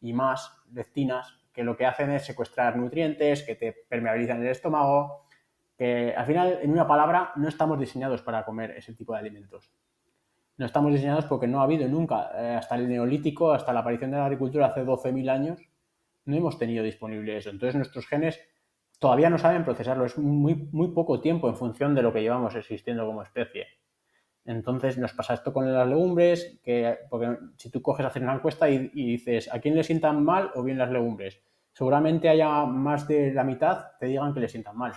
y 0.00 0.12
más 0.12 0.56
lectinas, 0.72 1.36
que 1.52 1.64
lo 1.64 1.76
que 1.76 1.84
hacen 1.84 2.12
es 2.12 2.24
secuestrar 2.24 2.76
nutrientes, 2.76 3.42
que 3.42 3.56
te 3.56 3.72
permeabilizan 3.88 4.40
el 4.40 4.46
estómago, 4.46 5.24
que 5.76 6.14
al 6.16 6.24
final, 6.26 6.60
en 6.62 6.70
una 6.70 6.86
palabra, 6.86 7.32
no 7.34 7.48
estamos 7.48 7.80
diseñados 7.80 8.22
para 8.22 8.44
comer 8.44 8.70
ese 8.70 8.94
tipo 8.94 9.14
de 9.14 9.18
alimentos. 9.18 9.72
No 10.58 10.66
estamos 10.66 10.92
diseñados 10.92 11.24
porque 11.24 11.48
no 11.48 11.58
ha 11.60 11.64
habido 11.64 11.88
nunca, 11.88 12.30
eh, 12.36 12.54
hasta 12.54 12.76
el 12.76 12.88
neolítico, 12.88 13.50
hasta 13.50 13.72
la 13.72 13.80
aparición 13.80 14.12
de 14.12 14.18
la 14.18 14.26
agricultura 14.26 14.66
hace 14.66 14.84
12.000 14.84 15.28
años, 15.28 15.58
no 16.24 16.36
hemos 16.36 16.56
tenido 16.56 16.84
disponible 16.84 17.36
eso. 17.36 17.50
Entonces 17.50 17.74
nuestros 17.74 18.06
genes 18.06 18.38
todavía 19.00 19.28
no 19.28 19.38
saben 19.38 19.64
procesarlo, 19.64 20.04
es 20.04 20.16
muy, 20.18 20.54
muy 20.70 20.92
poco 20.92 21.20
tiempo 21.20 21.48
en 21.48 21.56
función 21.56 21.96
de 21.96 22.02
lo 22.02 22.12
que 22.12 22.22
llevamos 22.22 22.54
existiendo 22.54 23.04
como 23.04 23.24
especie. 23.24 23.66
Entonces 24.48 24.96
nos 24.96 25.12
pasa 25.12 25.34
esto 25.34 25.52
con 25.52 25.70
las 25.70 25.86
legumbres, 25.86 26.58
que 26.64 27.00
porque 27.10 27.36
si 27.58 27.70
tú 27.70 27.82
coges 27.82 28.06
hacer 28.06 28.22
una 28.22 28.34
encuesta 28.34 28.70
y, 28.70 28.88
dices 28.88 29.52
a 29.52 29.60
quién 29.60 29.74
le 29.74 29.84
sientan 29.84 30.24
mal 30.24 30.50
o 30.54 30.62
bien 30.62 30.78
las 30.78 30.90
legumbres, 30.90 31.42
seguramente 31.74 32.30
haya 32.30 32.64
más 32.64 33.06
de 33.06 33.34
la 33.34 33.44
mitad 33.44 33.88
te 34.00 34.06
digan 34.06 34.32
que 34.32 34.40
le 34.40 34.48
sientan 34.48 34.74
mal. 34.74 34.94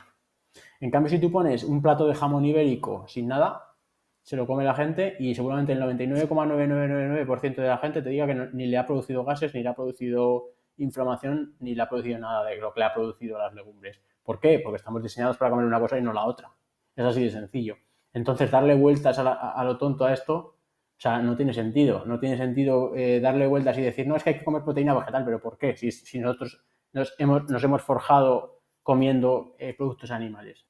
En 0.80 0.89
cambio, 0.89 1.10
si 1.10 1.20
tú 1.20 1.30
pones 1.30 1.66
un 1.66 1.82
plato 1.82 2.08
de 2.08 2.16
jamón 2.16 2.45
ibérico 2.45 3.06
sin 3.10 3.28
nada, 3.28 3.76
se 4.22 4.38
lo 4.38 4.47
come 4.47 4.64
la 4.64 4.74
gente 4.74 5.18
y 5.20 5.36
seguramente 5.36 5.74
el 5.74 5.82
99,9999% 5.82 7.56
de 7.56 7.68
la 7.68 7.78
gente 7.80 8.02
te 8.02 8.10
diga 8.10 8.28
que 8.28 8.36
ni 8.54 8.68
le 8.68 8.78
ha 8.78 8.86
producido 8.86 9.26
gases, 9.26 9.54
ni 9.54 9.64
le 9.64 9.68
ha 9.68 9.76
producido 9.76 10.45
inflamación, 10.78 11.56
ni 11.60 11.76
le 11.76 11.82
ha 11.82 11.89
producido 11.89 12.20
nada 12.20 12.45
de 12.45 12.56
lo 12.56 12.74
que 12.74 12.80
le 12.80 12.86
ha 12.86 12.93
producido 12.93 13.38
las 13.38 13.54
legumbres. 13.54 13.99
¿Por 14.24 14.39
qué? 14.39 14.62
Porque 14.64 14.78
estamos 14.78 15.04
diseñados 15.04 15.36
para 15.36 15.52
comer 15.52 15.66
una 15.66 15.80
cosa 15.82 15.97
y 15.97 16.02
no 16.02 16.14
la 16.14 16.24
otra. 16.24 16.54
Es 16.95 17.04
así 17.04 17.24
de 17.24 17.32
sencillo. 17.32 17.76
Entonces, 18.14 18.51
darle 18.51 18.76
vueltas 18.76 19.18
a, 19.20 19.64
lo 19.64 19.78
tonto 19.78 20.05
a 20.05 20.14
esto, 20.14 20.36
o 20.36 21.01
sea, 21.01 21.20
no 21.20 21.36
tiene 21.36 21.53
sentido. 21.53 22.05
No 22.05 22.20
tiene 22.20 22.38
sentido 22.38 22.95
eh, 22.95 23.20
darle 23.20 23.47
vueltas 23.47 23.78
y 23.78 23.82
decir, 23.82 24.07
no, 24.07 24.16
es 24.16 24.24
que 24.24 24.32
hay 24.32 24.39
que 24.39 24.45
comer 24.45 24.64
proteína 24.64 24.93
vegetal, 24.93 25.24
pero 25.24 25.41
¿por 25.41 25.57
qué? 25.57 25.76
Si, 25.76 26.20
nosotros 26.20 26.62
nos 26.93 27.14
hemos, 27.18 27.82
forjado 27.82 28.62
comiendo 28.84 29.55
eh, 29.59 29.74
productos 29.74 30.12
animales. 30.12 30.66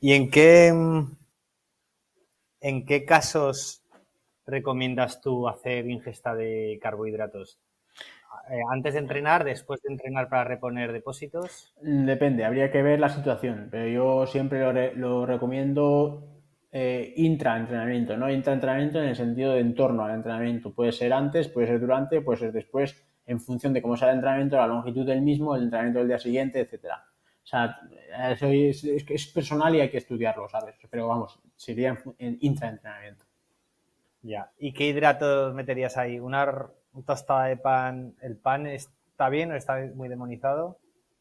¿Y 0.00 0.12
en 0.12 0.30
qué, 0.30 0.68
en 2.60 2.86
qué 2.86 3.04
casos 3.04 3.82
recomiendas 4.46 5.20
tú 5.20 5.48
hacer 5.48 5.88
ingesta 5.88 6.34
de 6.34 6.78
carbohidratos? 6.80 7.58
Eh, 8.50 8.60
¿Antes 8.70 8.94
de 8.94 9.00
entrenar, 9.00 9.44
después 9.44 9.80
de 9.82 9.92
entrenar 9.92 10.28
para 10.28 10.44
reponer 10.44 10.92
depósitos? 10.92 11.74
Depende, 11.80 12.44
habría 12.44 12.70
que 12.70 12.82
ver 12.82 13.00
la 13.00 13.08
situación, 13.08 13.68
pero 13.70 13.86
yo 13.88 14.26
siempre 14.26 14.94
lo, 14.94 15.26
recomiendo 15.26 16.42
eh, 16.72 17.12
intraentrenamiento, 17.16 18.16
no 18.16 18.30
intraentrenamiento 18.30 19.00
en 19.00 19.08
el 19.08 19.16
sentido 19.16 19.52
de 19.52 19.60
entorno 19.60 20.04
al 20.04 20.14
entrenamiento. 20.14 20.74
Puede 20.74 20.92
ser 20.92 21.12
antes, 21.12 21.48
puede 21.48 21.68
ser 21.68 21.80
durante, 21.80 22.20
puede 22.20 22.38
ser 22.38 22.52
después, 22.52 23.06
en 23.26 23.40
función 23.40 23.72
de 23.72 23.82
cómo 23.82 23.96
sea 23.96 24.10
el 24.10 24.16
entrenamiento, 24.16 24.56
la 24.56 24.66
longitud 24.66 25.06
del 25.06 25.22
mismo, 25.22 25.54
el 25.56 25.64
entrenamiento 25.64 26.00
del 26.00 26.08
día 26.08 26.18
siguiente, 26.18 26.60
etcétera. 26.60 27.04
O 27.42 27.46
sea, 27.46 27.78
eso 28.30 28.46
es, 28.48 29.26
personal 29.26 29.74
y 29.74 29.80
hay 29.80 29.90
que 29.90 29.98
estudiarlo, 29.98 30.48
¿sabes? 30.48 30.76
Pero 30.90 31.08
vamos, 31.08 31.38
sería 31.56 31.98
en, 32.18 32.38
intraentrenamiento. 32.40 33.24
Ya. 34.24 34.50
¿Y 34.58 34.72
qué 34.72 34.86
hidratos 34.86 35.54
meterías 35.54 35.98
ahí? 35.98 36.18
¿Una 36.18 36.70
tostada 37.06 37.44
de 37.44 37.58
pan? 37.58 38.14
¿El 38.22 38.36
pan 38.38 38.66
está 38.66 39.28
bien 39.28 39.52
o 39.52 39.54
está 39.54 39.78
muy 39.94 40.08
demonizado? 40.08 40.78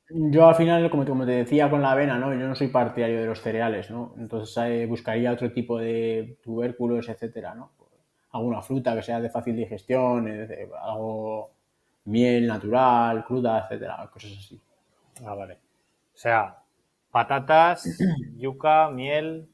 Yo 0.09 0.47
al 0.47 0.55
final, 0.55 0.89
como, 0.89 1.25
te 1.25 1.31
decía 1.31 1.69
con 1.69 1.81
la 1.81 1.91
avena, 1.91 2.17
¿no? 2.17 2.33
Yo 2.33 2.47
no 2.47 2.55
soy 2.55 2.67
partidario 2.69 3.19
de 3.19 3.25
los 3.25 3.41
cereales, 3.41 3.91
¿no? 3.91 4.13
Entonces 4.17 4.55
eh, 4.65 4.85
buscaría 4.85 5.33
otro 5.33 5.51
tipo 5.51 5.79
de 5.79 6.37
tubérculos, 6.41 7.09
etcétera, 7.09 7.53
¿no? 7.53 7.71
Alguna 8.31 8.61
fruta 8.61 8.95
que 8.95 9.03
sea 9.03 9.19
de 9.19 9.29
fácil 9.29 9.55
digestión, 9.55 10.27
algo 10.81 11.51
miel 12.05 12.47
natural, 12.47 13.25
cruda, 13.25 13.65
etcétera, 13.65 14.09
cosas 14.11 14.31
así. 14.37 14.61
Ah, 15.25 15.35
vale. 15.35 15.55
O 15.55 16.17
sea, 16.17 16.57
patatas, 17.11 17.97
yuca, 18.37 18.89
miel. 18.89 19.49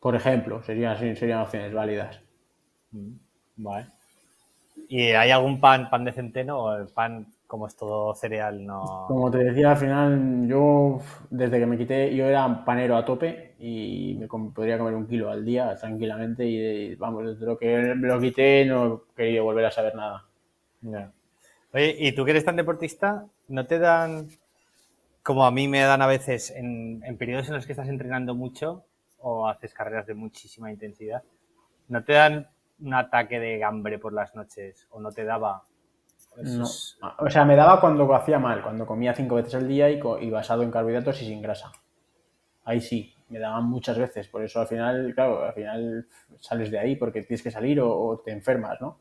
Por 0.00 0.14
ejemplo, 0.14 0.62
serían, 0.62 1.16
serían 1.16 1.40
opciones 1.40 1.72
válidas. 1.72 2.25
Vale. 3.56 3.86
¿Y 4.88 5.10
hay 5.10 5.30
algún 5.30 5.60
pan, 5.60 5.88
pan 5.90 6.04
de 6.04 6.12
centeno 6.12 6.58
o 6.58 6.74
el 6.74 6.88
pan, 6.88 7.26
como 7.46 7.66
es 7.66 7.76
todo 7.76 8.14
cereal, 8.14 8.64
no...? 8.64 9.06
Como 9.08 9.30
te 9.30 9.38
decía, 9.38 9.70
al 9.70 9.76
final 9.76 10.46
yo, 10.46 11.00
desde 11.30 11.58
que 11.58 11.66
me 11.66 11.78
quité, 11.78 12.14
yo 12.14 12.26
era 12.26 12.64
panero 12.64 12.96
a 12.96 13.04
tope 13.04 13.54
y 13.58 14.16
me 14.20 14.28
podría 14.28 14.78
comer 14.78 14.94
un 14.94 15.06
kilo 15.06 15.30
al 15.30 15.44
día 15.44 15.74
tranquilamente 15.76 16.44
y, 16.44 16.94
vamos, 16.96 17.24
desde 17.24 17.46
lo 17.46 17.58
que 17.58 17.94
me 17.94 18.08
lo 18.08 18.20
quité 18.20 18.64
no 18.66 19.02
quería 19.16 19.42
volver 19.42 19.64
a 19.64 19.70
saber 19.70 19.94
nada. 19.94 20.24
Oye, 21.72 21.96
¿y 21.98 22.12
tú 22.12 22.24
que 22.24 22.32
eres 22.32 22.44
tan 22.44 22.56
deportista, 22.56 23.26
no 23.48 23.66
te 23.66 23.78
dan 23.78 24.28
como 25.26 25.44
a 25.44 25.50
mí 25.50 25.66
me 25.66 25.80
dan 25.80 26.02
a 26.02 26.06
veces 26.06 26.52
en, 26.52 27.00
periodos 27.18 27.48
en 27.48 27.54
los 27.54 27.66
que 27.66 27.72
estás 27.72 27.88
entrenando 27.88 28.36
mucho 28.36 28.84
o 29.18 29.48
haces 29.48 29.74
carreras 29.74 30.06
de 30.06 30.14
muchísima 30.14 30.70
intensidad, 30.70 31.24
¿no 31.88 32.04
te 32.04 32.12
dan 32.12 32.48
un 32.80 32.94
ataque 32.94 33.40
de 33.40 33.62
hambre 33.64 33.98
por 33.98 34.12
las 34.12 34.34
noches 34.34 34.86
o 34.90 35.00
no 35.00 35.10
te 35.12 35.24
daba? 35.24 35.64
No. 36.42 36.64
O 37.18 37.30
sea, 37.30 37.44
me 37.44 37.56
daba 37.56 37.80
cuando 37.80 38.14
hacía 38.14 38.38
mal, 38.38 38.62
cuando 38.62 38.86
comía 38.86 39.14
cinco 39.14 39.36
veces 39.36 39.54
al 39.54 39.66
día 39.66 39.88
y, 39.90 40.00
y, 40.20 40.30
basado 40.30 40.62
en 40.62 40.70
carbohidratos 40.70 41.22
y 41.22 41.26
sin 41.26 41.40
grasa. 41.40 41.72
Ahí 42.64 42.80
sí, 42.80 43.14
me 43.28 43.38
daban 43.38 43.64
muchas 43.64 43.98
veces. 43.98 44.28
Por 44.28 44.42
eso 44.42 44.60
al 44.60 44.66
final, 44.66 45.12
claro, 45.14 45.44
al 45.44 45.54
final 45.54 46.06
sales 46.38 46.70
de 46.70 46.78
ahí 46.78 46.96
porque 46.96 47.22
tienes 47.22 47.42
que 47.42 47.50
salir 47.50 47.80
o, 47.80 47.90
o 47.90 48.18
te 48.18 48.32
enfermas, 48.32 48.80
¿no? 48.80 48.98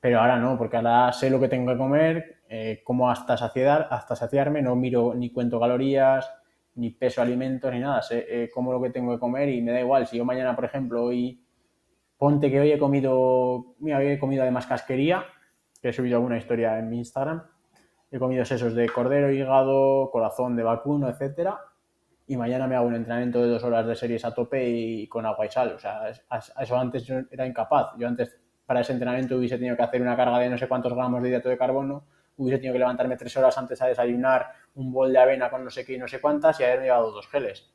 Pero 0.00 0.20
ahora 0.20 0.38
no, 0.38 0.56
porque 0.56 0.76
ahora 0.76 1.12
sé 1.12 1.30
lo 1.30 1.40
que 1.40 1.48
tengo 1.48 1.72
que 1.72 1.78
comer, 1.78 2.38
eh, 2.48 2.80
como 2.84 3.10
hasta 3.10 3.36
saciar, 3.36 3.88
hasta 3.90 4.14
saciarme, 4.14 4.62
no 4.62 4.76
miro 4.76 5.14
ni 5.14 5.30
cuento 5.30 5.58
calorías, 5.58 6.30
ni 6.76 6.90
peso 6.90 7.20
alimentos, 7.20 7.72
ni 7.72 7.80
nada, 7.80 8.00
sé 8.00 8.24
eh, 8.28 8.50
como 8.54 8.72
lo 8.72 8.80
que 8.80 8.90
tengo 8.90 9.12
que 9.12 9.18
comer 9.18 9.48
y 9.48 9.60
me 9.60 9.72
da 9.72 9.80
igual. 9.80 10.06
Si 10.06 10.16
yo 10.16 10.24
mañana, 10.24 10.54
por 10.54 10.64
ejemplo, 10.64 11.04
hoy, 11.04 11.42
ponte 12.18 12.50
que 12.50 12.60
hoy 12.60 12.72
he 12.72 12.78
comido, 12.78 13.74
mira, 13.78 13.98
hoy 13.98 14.08
he 14.08 14.18
comido 14.18 14.42
además 14.42 14.66
casquería, 14.66 15.24
que 15.80 15.90
he 15.90 15.92
subido 15.92 16.16
alguna 16.16 16.36
historia 16.36 16.78
en 16.78 16.90
mi 16.90 16.98
Instagram, 16.98 17.44
he 18.10 18.18
comido 18.18 18.44
sesos 18.44 18.74
de 18.74 18.88
cordero, 18.88 19.30
hígado, 19.30 20.10
corazón 20.10 20.56
de 20.56 20.64
vacuno, 20.64 21.08
etcétera, 21.08 21.60
y 22.26 22.36
mañana 22.36 22.66
me 22.66 22.76
hago 22.76 22.86
un 22.86 22.94
entrenamiento 22.94 23.40
de 23.40 23.48
dos 23.48 23.64
horas 23.64 23.86
de 23.86 23.94
series 23.94 24.24
a 24.24 24.34
tope 24.34 24.68
y 24.68 25.06
con 25.08 25.24
agua 25.24 25.46
y 25.46 25.50
sal. 25.50 25.72
O 25.74 25.78
sea, 25.78 26.10
eso 26.10 26.76
antes 26.76 27.08
era 27.30 27.46
incapaz. 27.46 27.92
Yo 27.96 28.06
antes 28.06 28.36
para 28.66 28.80
ese 28.80 28.92
entrenamiento 28.92 29.38
hubiese 29.38 29.56
tenido 29.56 29.74
que 29.76 29.82
hacer 29.82 30.02
una 30.02 30.14
carga 30.14 30.38
de 30.38 30.50
no 30.50 30.58
sé 30.58 30.68
cuántos 30.68 30.92
gramos 30.92 31.22
de 31.22 31.30
hidrato 31.30 31.48
de 31.48 31.56
carbono, 31.56 32.04
hubiese 32.36 32.58
tenido 32.58 32.74
que 32.74 32.80
levantarme 32.80 33.16
tres 33.16 33.34
horas 33.38 33.56
antes 33.56 33.80
a 33.80 33.86
desayunar 33.86 34.52
un 34.74 34.92
bol 34.92 35.10
de 35.10 35.18
avena 35.18 35.48
con 35.48 35.64
no 35.64 35.70
sé 35.70 35.86
qué 35.86 35.94
y 35.94 35.98
no 35.98 36.06
sé 36.06 36.20
cuántas 36.20 36.60
y 36.60 36.64
haberme 36.64 36.84
llevado 36.84 37.12
dos 37.12 37.26
geles. 37.28 37.72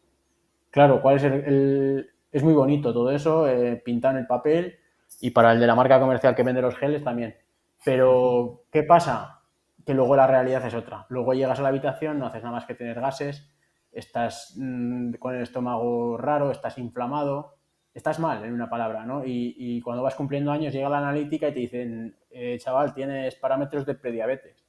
Claro, 0.69 1.01
¿cuál 1.01 1.15
es 1.15 1.23
el...? 1.23 2.12
Es 2.33 2.43
muy 2.43 2.53
bonito 2.53 2.91
todo 2.91 3.11
eso, 3.11 3.47
eh, 3.47 3.77
pintado 3.85 4.15
en 4.15 4.21
el 4.21 4.27
papel 4.27 4.79
y 5.21 5.29
para 5.29 5.51
el 5.51 5.59
de 5.59 5.67
la 5.67 5.75
marca 5.75 5.99
comercial 5.99 6.35
que 6.35 6.41
vende 6.41 6.63
los 6.63 6.75
geles 6.75 7.03
también. 7.03 7.37
Pero, 7.85 8.63
¿qué 8.71 8.81
pasa? 8.81 9.41
Que 9.85 9.93
luego 9.93 10.15
la 10.15 10.25
realidad 10.25 10.65
es 10.65 10.73
otra. 10.73 11.05
Luego 11.09 11.33
llegas 11.33 11.59
a 11.59 11.61
la 11.61 11.69
habitación, 11.69 12.17
no 12.17 12.25
haces 12.25 12.41
nada 12.41 12.55
más 12.55 12.65
que 12.65 12.73
tener 12.73 12.99
gases, 12.99 13.47
estás 13.91 14.55
mm, 14.57 15.13
con 15.13 15.35
el 15.35 15.43
estómago 15.43 16.17
raro, 16.17 16.49
estás 16.49 16.79
inflamado, 16.79 17.57
estás 17.93 18.19
mal 18.19 18.43
en 18.43 18.53
una 18.53 18.67
palabra, 18.67 19.05
¿no? 19.05 19.21
Y, 19.23 19.79
cuando 19.81 20.01
vas 20.01 20.15
cumpliendo 20.15 20.51
años 20.51 20.73
llega 20.73 20.89
la 20.89 20.97
analítica 20.97 21.49
y 21.49 21.53
te 21.53 21.59
dicen, 21.59 22.17
eh, 22.31 22.57
chaval, 22.59 22.95
tienes 22.95 23.35
parámetros 23.35 23.85
de 23.85 23.93
prediabetes. 23.93 24.65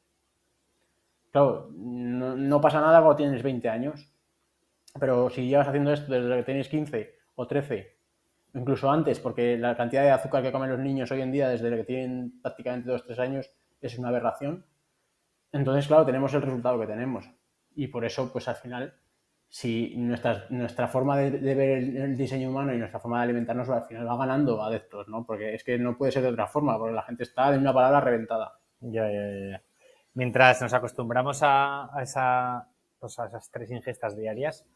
Claro, 1.33 1.71
no, 1.73 2.61
pasa 2.61 2.81
nada 2.83 2.99
cuando 2.99 3.17
tienes 3.17 3.43
20 3.43 3.71
años. 3.71 4.11
Pero 5.01 5.31
si 5.31 5.49
llevas 5.49 5.67
haciendo 5.67 5.93
esto 5.93 6.13
desde 6.13 6.37
que 6.37 6.43
tienes 6.45 6.69
15 6.69 7.24
o 7.35 7.47
13, 7.47 7.97
incluso 8.55 8.91
antes, 8.91 9.21
porque 9.21 9.57
la 9.57 9.77
cantidad 9.77 10.03
de 10.03 10.11
azúcar 10.11 10.43
que 10.43 10.53
comen 10.53 10.71
los 10.71 10.79
niños 10.79 11.11
hoy 11.11 11.21
en 11.23 11.33
día, 11.33 11.49
desde 11.49 11.71
que 11.71 11.85
tienen 11.85 12.41
prácticamente 12.41 12.91
2-3 12.91 13.19
años, 13.19 13.51
es 13.81 13.99
una 13.99 14.09
aberración. 14.09 14.65
Entonces, 15.53 15.87
claro, 15.87 16.07
tenemos 16.07 16.33
el 16.35 16.43
resultado 16.43 16.81
que 16.81 16.87
tenemos. 16.87 17.31
Y 17.75 17.89
por 17.89 18.05
eso, 18.05 18.33
pues 18.33 18.49
al 18.49 18.57
final, 18.57 18.95
si 19.49 19.95
nuestra, 19.97 20.47
nuestra 20.51 20.89
forma 20.89 21.17
de, 21.17 21.31
ver 21.55 21.79
el, 21.79 22.17
diseño 22.17 22.51
humano 22.51 22.75
y 22.75 22.79
nuestra 22.79 22.99
forma 22.99 23.19
de 23.19 23.25
alimentarnos 23.25 23.69
al 23.69 23.85
final 23.85 24.09
va 24.09 24.17
ganando 24.17 24.63
adeptos, 24.63 25.09
¿no? 25.09 25.25
Porque 25.25 25.55
es 25.55 25.63
que 25.63 25.79
no 25.79 25.97
puede 25.97 26.13
ser 26.13 26.23
de 26.23 26.31
otra 26.31 26.47
forma, 26.47 26.77
porque 26.79 26.95
la 26.95 27.03
gente 27.03 27.23
está 27.23 27.51
de 27.53 27.59
una 27.59 27.73
palabra 27.73 28.01
reventada. 28.01 28.59
Mientras 30.15 30.63
nos 30.63 30.75
acostumbramos 30.75 31.41
a, 31.43 31.91
esa, 32.03 32.69
pues 32.99 33.19
a 33.19 33.27
esas 33.27 33.51
tres 33.51 33.71
ingestas 33.71 34.17
diarias, 34.17 34.67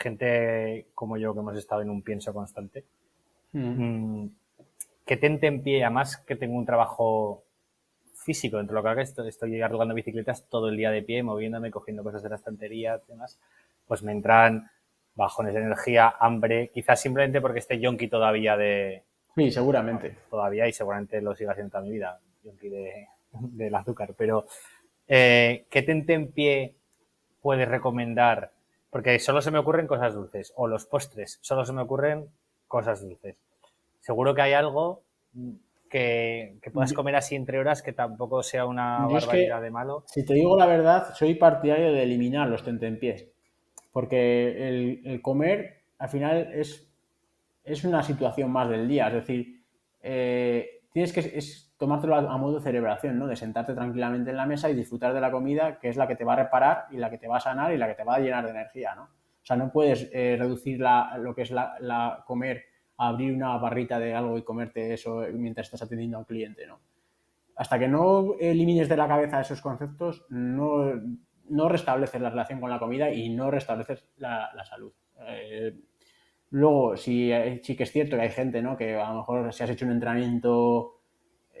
gente 0.00 0.86
como 0.94 1.16
yo 1.16 1.34
que 1.34 1.40
hemos 1.40 1.56
estado 1.56 1.82
en 1.82 1.90
un 1.90 2.02
pienso 2.02 2.32
constante, 2.32 2.84
mm. 3.52 3.84
Mm, 3.84 4.30
que 5.04 5.16
tente 5.16 5.46
en 5.46 5.62
pie, 5.62 5.84
además 5.84 6.16
que 6.16 6.36
tengo 6.36 6.56
un 6.56 6.66
trabajo 6.66 7.44
físico 8.14 8.58
dentro 8.58 8.74
de 8.74 8.78
lo 8.78 8.82
que 8.82 8.88
hago, 8.90 9.00
estoy, 9.00 9.28
estoy 9.28 9.60
arreglando 9.60 9.94
bicicletas 9.94 10.46
todo 10.48 10.68
el 10.68 10.76
día 10.76 10.90
de 10.90 11.02
pie, 11.02 11.22
moviéndome, 11.22 11.70
cogiendo 11.70 12.02
cosas 12.02 12.22
de 12.22 12.28
la 12.28 12.36
estantería, 12.36 13.00
demás, 13.08 13.38
pues 13.86 14.02
me 14.02 14.12
entran 14.12 14.70
bajones 15.14 15.54
de 15.54 15.60
energía, 15.60 16.14
hambre, 16.18 16.70
quizás 16.72 17.00
simplemente 17.00 17.40
porque 17.40 17.58
esté 17.58 17.78
yonki 17.78 18.08
todavía 18.08 18.56
de... 18.56 19.02
Sí, 19.34 19.50
seguramente. 19.50 20.16
Todavía 20.28 20.66
y 20.68 20.72
seguramente 20.72 21.20
lo 21.20 21.34
siga 21.34 21.52
haciendo 21.52 21.72
toda 21.72 21.84
mi 21.84 21.90
vida, 21.90 22.20
yonki 22.44 22.68
de, 22.68 23.08
del 23.32 23.74
azúcar, 23.74 24.14
pero 24.16 24.46
eh, 25.08 25.66
¿qué 25.68 25.82
tente 25.82 26.14
en 26.14 26.30
pie 26.30 26.74
puedes 27.42 27.68
recomendar? 27.68 28.52
Porque 28.90 29.18
solo 29.18 29.40
se 29.40 29.50
me 29.50 29.58
ocurren 29.58 29.86
cosas 29.86 30.14
dulces, 30.14 30.52
o 30.56 30.66
los 30.66 30.86
postres, 30.86 31.38
solo 31.40 31.64
se 31.64 31.72
me 31.72 31.82
ocurren 31.82 32.28
cosas 32.66 33.00
dulces. 33.02 33.36
Seguro 34.00 34.34
que 34.34 34.42
hay 34.42 34.52
algo 34.52 35.02
que, 35.88 36.58
puedas 36.72 36.92
comer 36.92 37.16
así 37.16 37.34
entre 37.34 37.58
horas 37.58 37.82
que 37.82 37.92
tampoco 37.92 38.42
sea 38.42 38.66
una 38.66 39.06
barbaridad 39.06 39.60
de 39.60 39.70
malo. 39.70 40.04
Si 40.06 40.24
te 40.24 40.34
digo 40.34 40.56
la 40.56 40.66
verdad, 40.66 41.14
soy 41.14 41.34
partidario 41.34 41.92
de 41.92 42.02
eliminar 42.02 42.48
los 42.48 42.64
tentempiés, 42.64 43.28
porque 43.92 45.02
el, 45.04 45.20
comer 45.22 45.82
al 45.98 46.08
final 46.08 46.50
es, 46.54 46.88
es 47.64 47.84
una 47.84 48.02
situación 48.02 48.50
más 48.50 48.68
del 48.70 48.88
día, 48.88 49.08
es 49.08 49.14
decir, 49.14 49.62
eh, 50.02 50.80
tienes 50.92 51.12
que 51.12 51.20
es 51.20 51.69
tomártelo 51.80 52.14
a, 52.14 52.36
modo 52.36 52.58
de 52.58 52.62
celebración, 52.62 53.18
¿no? 53.18 53.26
De 53.26 53.34
sentarte 53.34 53.74
tranquilamente 53.74 54.30
en 54.30 54.36
la 54.36 54.46
mesa 54.46 54.70
y 54.70 54.74
disfrutar 54.74 55.14
de 55.14 55.20
la 55.20 55.32
comida, 55.32 55.80
que 55.80 55.88
es 55.88 55.96
la 55.96 56.06
que 56.06 56.14
te 56.14 56.24
va 56.24 56.34
a 56.34 56.36
reparar 56.36 56.84
y 56.90 56.98
la 56.98 57.10
que 57.10 57.18
te 57.18 57.26
va 57.26 57.38
a 57.38 57.40
sanar 57.40 57.72
y 57.72 57.78
la 57.78 57.88
que 57.88 57.94
te 57.94 58.04
va 58.04 58.16
a 58.16 58.20
llenar 58.20 58.44
de 58.44 58.50
energía, 58.50 58.94
¿no? 58.94 59.04
O 59.04 59.44
sea, 59.44 59.56
no 59.56 59.72
puedes 59.72 60.08
eh, 60.12 60.36
reducir 60.38 60.78
lo 61.18 61.34
que 61.34 61.42
es 61.42 61.50
la 61.50 62.22
comer 62.26 62.64
abrir 62.98 63.34
una 63.34 63.56
barrita 63.56 63.98
de 63.98 64.14
algo 64.14 64.36
y 64.36 64.42
comerte 64.42 64.92
eso 64.92 65.24
mientras 65.32 65.66
estás 65.66 65.82
atendiendo 65.82 66.18
a 66.18 66.20
un 66.20 66.26
cliente, 66.26 66.66
¿no? 66.66 66.80
Hasta 67.56 67.78
que 67.78 67.88
no 67.88 68.34
elimines 68.38 68.90
de 68.90 68.96
la 68.96 69.08
cabeza 69.08 69.40
esos 69.40 69.62
conceptos, 69.62 70.26
no, 70.28 70.92
no 71.48 71.68
restableces 71.70 72.20
la 72.20 72.28
relación 72.28 72.60
con 72.60 72.68
la 72.68 72.78
comida 72.78 73.10
y 73.10 73.30
no 73.30 73.50
restableces 73.50 74.04
la, 74.18 74.50
salud. 74.68 74.92
Eh, 75.26 75.74
luego, 76.50 76.96
sí, 76.98 77.32
sí 77.62 77.74
que 77.74 77.84
es 77.84 77.90
cierto 77.92 78.16
que 78.16 78.22
hay 78.22 78.30
gente, 78.30 78.60
¿no? 78.60 78.76
Que 78.76 78.96
a 78.96 79.08
lo 79.08 79.16
mejor 79.16 79.50
si 79.54 79.62
has 79.62 79.70
hecho 79.70 79.86
un 79.86 79.92
entrenamiento 79.92 80.99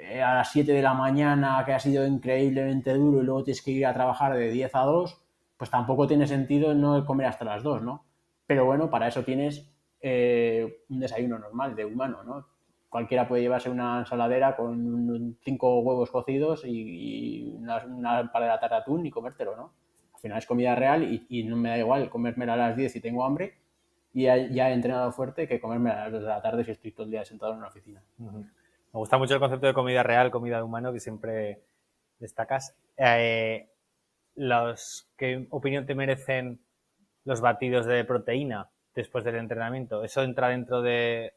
eh, 0.02 0.22
a 0.22 0.34
las 0.34 0.52
7 0.52 0.72
de 0.72 0.82
la 0.82 0.94
mañana 0.94 1.62
que 1.64 1.72
ha 1.72 1.78
sido 1.78 2.06
increíblemente 2.06 2.94
duro 2.94 3.20
y 3.20 3.24
luego 3.24 3.44
tienes 3.44 3.62
que 3.62 3.70
ir 3.70 3.86
a 3.86 3.94
trabajar 3.94 4.34
de 4.34 4.50
10 4.50 4.74
a 4.74 4.80
2, 4.80 5.22
pues 5.56 5.70
tampoco 5.70 6.06
tiene 6.06 6.26
sentido 6.26 6.74
no 6.74 7.04
comer 7.04 7.26
hasta 7.26 7.44
las 7.44 7.62
2, 7.62 7.82
¿no? 7.82 8.04
Pero 8.46 8.64
bueno, 8.64 8.90
para 8.90 9.08
eso 9.08 9.22
tienes 9.24 9.70
eh, 10.00 10.84
un 10.88 11.00
desayuno 11.00 11.38
normal 11.38 11.76
de 11.76 11.84
humano, 11.84 12.22
¿no? 12.24 12.46
Cualquiera 12.88 13.28
puede 13.28 13.42
llevarse 13.42 13.70
una 13.70 14.00
ensaladera 14.00 14.56
con 14.56 15.36
cinco 15.42 15.80
huevos 15.80 16.10
cocidos 16.10 16.64
y, 16.64 17.54
una, 17.56 17.84
una 17.84 18.32
par 18.32 18.42
de 18.42 18.48
la 18.48 18.76
atún 18.76 19.06
y 19.06 19.10
comértelo, 19.10 19.56
¿no? 19.56 19.72
Al 20.14 20.20
final 20.20 20.38
es 20.38 20.46
comida 20.46 20.74
real 20.74 21.26
y, 21.28 21.44
no 21.44 21.56
me 21.56 21.68
da 21.68 21.78
igual 21.78 22.10
comérmela 22.10 22.54
a 22.54 22.56
las 22.56 22.76
10 22.76 22.92
si 22.92 23.00
tengo 23.00 23.24
hambre 23.24 23.54
y 24.12 24.24
ya, 24.24 24.70
he 24.70 24.72
entrenado 24.72 25.12
fuerte 25.12 25.46
que 25.46 25.60
comerme 25.60 25.90
a 25.90 26.04
las 26.04 26.12
2 26.12 26.22
de 26.22 26.28
la 26.28 26.42
tarde 26.42 26.64
si 26.64 26.72
estoy 26.72 26.92
todo 26.92 27.04
el 27.04 27.12
día 27.12 27.24
sentado 27.24 27.52
en 27.52 27.58
una 27.58 27.68
oficina. 27.68 28.02
Me 28.92 28.98
gusta 28.98 29.18
mucho 29.18 29.34
el 29.34 29.40
concepto 29.40 29.66
de 29.66 29.74
comida 29.74 30.02
real, 30.02 30.30
comida 30.30 30.56
de 30.56 30.62
humano 30.62 30.92
que 30.92 31.00
siempre 31.00 31.62
destacas. 32.18 32.74
Eh, 32.96 33.68
los, 34.34 35.08
¿Qué 35.16 35.46
opinión 35.50 35.86
te 35.86 35.94
merecen 35.94 36.60
los 37.24 37.40
batidos 37.40 37.86
de 37.86 38.04
proteína? 38.04 38.70
después 38.94 39.24
del 39.24 39.36
entrenamiento. 39.36 40.02
¿Eso 40.04 40.22
entra 40.22 40.48
dentro 40.48 40.82
de 40.82 41.32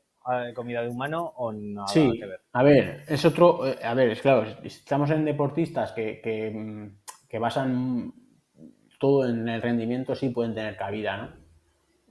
comida 0.56 0.82
de 0.82 0.89
humano 0.89 1.34
o 1.38 1.51
no? 1.51 1.88
Sí, 1.88 2.18
que 2.18 2.26
ver? 2.26 2.41
a 2.54 2.64
ver, 2.64 3.04
es 3.08 3.26
otro, 3.26 3.68
eh, 3.68 3.78
a 3.84 3.93
ver, 3.93 4.10
es 4.10 4.22
claro, 4.22 4.45
estamos 4.64 5.10
en 5.12 5.26
deportistas 5.26 5.91
que, 5.91 6.22
que, 6.22 7.39
basan 7.39 8.14
todo 8.99 9.28
en 9.28 9.49
el 9.49 9.62
rendimiento, 9.62 10.16
sí 10.16 10.30
pueden 10.30 10.54
tener 10.54 10.78
cabida, 10.78 11.18
¿no? 11.18 11.43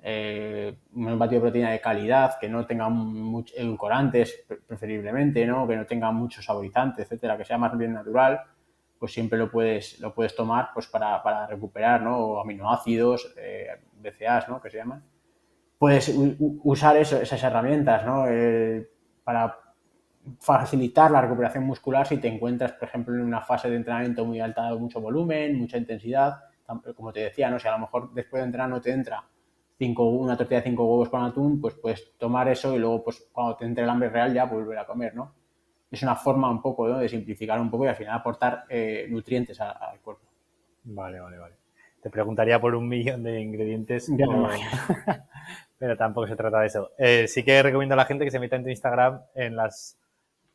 Eh, 0.05 0.77
un 0.95 1.19
batido 1.19 1.41
de 1.41 1.45
proteína 1.47 1.71
de 1.71 1.81
calidad, 1.81 2.39
que 2.41 2.49
no 2.49 2.67
tenga 2.67 2.89
muchos 2.89 3.57
edulcorantes, 3.57 4.45
preferiblemente, 4.67 5.47
¿no? 5.47 5.67
Que 5.67 5.77
no 5.77 5.87
tenga 5.87 6.11
mucho 6.11 6.43
saborizante, 6.43 7.03
etcétera, 7.03 7.39
que 7.39 7.45
sea 7.45 7.59
más 7.59 7.77
bien 7.79 7.93
natural, 7.93 8.41
pues 8.99 9.13
siempre 9.13 9.39
lo 9.39 9.51
puedes, 9.51 10.01
lo 10.01 10.13
puedes 10.15 10.35
tomar 10.35 10.71
pues 10.75 10.87
para, 10.87 11.23
para 11.23 11.47
recuperar, 11.47 12.03
¿no? 12.03 12.41
aminoácidos, 12.41 13.35
eh, 13.37 13.69
BCAAs, 13.95 14.49
¿no? 14.49 14.61
Que 14.61 14.71
se 14.71 14.79
llaman 14.79 15.05
puedes 15.83 16.15
usar 16.39 16.97
esas 16.97 17.43
herramientas 17.43 18.07
¿no? 18.07 18.29
Eh, 18.29 18.89
para 19.25 19.59
facilitar 20.39 21.11
la 21.11 21.21
recuperación 21.21 21.65
muscular 21.65 22.07
si 22.07 22.19
te 22.19 22.29
encuentras, 22.29 22.75
por 22.75 22.87
ejemplo, 22.87 23.13
en 23.13 23.23
una 23.23 23.41
fase 23.41 23.69
de 23.69 23.75
entrenamiento 23.75 24.25
muy 24.25 24.39
alta, 24.39 24.73
mucho 24.77 25.01
volumen, 25.01 25.59
mucha 25.59 25.79
intensidad. 25.79 26.37
Como 26.95 27.13
te 27.13 27.25
decía, 27.25 27.51
¿no? 27.51 27.59
si 27.59 27.67
a 27.67 27.73
lo 27.73 27.81
mejor 27.81 28.15
después 28.15 28.43
de 28.43 28.47
entrenar 28.47 28.69
no 28.69 28.81
te 28.81 28.93
entra 28.93 29.25
cinco, 29.83 30.05
una 30.05 30.37
tortilla 30.37 30.61
de 30.61 30.69
cinco 30.71 30.85
huevos 30.85 31.09
con 31.09 31.25
atún, 31.25 31.61
pues 31.61 31.75
puedes 31.75 32.17
tomar 32.17 32.49
eso 32.49 32.77
y 32.77 32.79
luego 32.79 33.03
pues 33.03 33.27
cuando 33.33 33.57
te 33.57 33.65
entre 33.65 33.83
el 33.83 33.91
hambre 33.91 34.11
real 34.11 34.33
ya 34.33 34.45
volver 34.45 34.79
a 34.79 34.87
comer. 34.87 35.15
¿no? 35.15 35.35
Es 35.91 36.03
una 36.03 36.15
forma 36.15 36.49
un 36.51 36.63
poco 36.63 36.89
de 36.99 37.09
simplificar 37.09 37.61
un 37.61 37.69
poco 37.69 37.85
y 37.85 37.89
al 37.89 37.97
final 37.97 38.15
aportar 38.15 38.65
eh, 38.69 39.07
nutrientes 39.11 39.61
al 39.61 39.99
cuerpo. 40.01 40.23
Vale, 40.85 41.19
vale, 41.19 41.39
vale. 41.39 41.55
Te 42.01 42.11
preguntaría 42.11 42.61
por 42.61 42.75
un 42.75 42.89
millón 42.89 43.25
de 43.25 43.41
ingredientes. 43.41 44.09
pero 45.79 45.97
tampoco 45.97 46.29
se 46.29 46.37
trata 46.37 46.61
de 46.61 46.67
eso. 46.67 46.91
Eh, 46.97 47.27
sí 47.27 47.43
que 47.43 47.61
recomiendo 47.61 47.95
a 47.95 47.97
la 47.97 48.05
gente 48.05 48.25
que 48.25 48.31
se 48.31 48.39
meta 48.39 48.55
en 48.55 48.63
tu 48.63 48.69
Instagram 48.69 49.21
en 49.35 49.57
las 49.57 49.99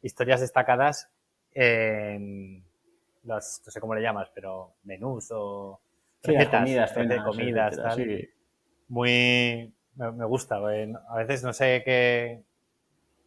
historias 0.01 0.39
destacadas 0.39 1.09
en 1.53 2.63
las, 3.23 3.61
no 3.65 3.71
sé 3.71 3.82
cómo 3.82 3.93
le 3.95 4.01
llamas, 4.01 4.30
pero 4.34 4.75
menús 4.84 5.32
o 5.32 5.82
recetas, 6.23 6.61
comidas, 6.61 6.95
de 6.95 7.23
comidas, 7.23 7.75
tal. 7.75 8.30
Muy, 8.89 9.73
me, 9.95 10.25
gusta. 10.25 10.57
A 10.57 11.15
veces 11.17 11.43
no 11.43 11.53
sé 11.53 11.81
qué, 11.83 12.43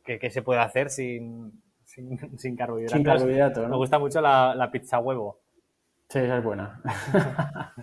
qué, 0.04 0.30
se 0.30 0.42
puede 0.42 0.60
hacer 0.60 0.90
sin, 0.90 1.62
sin, 1.84 2.18
sin 2.38 2.56
carbohidratos. 2.56 2.96
Sin 2.96 3.04
carbohidratos, 3.04 3.68
Me 3.68 3.76
gusta 3.76 3.98
mucho 3.98 4.20
la, 4.20 4.54
la 4.54 4.70
pizza 4.70 4.98
huevo. 4.98 5.38
Sí, 6.08 6.18
esa 6.18 6.38
es 6.38 6.44
buena. 6.44 6.80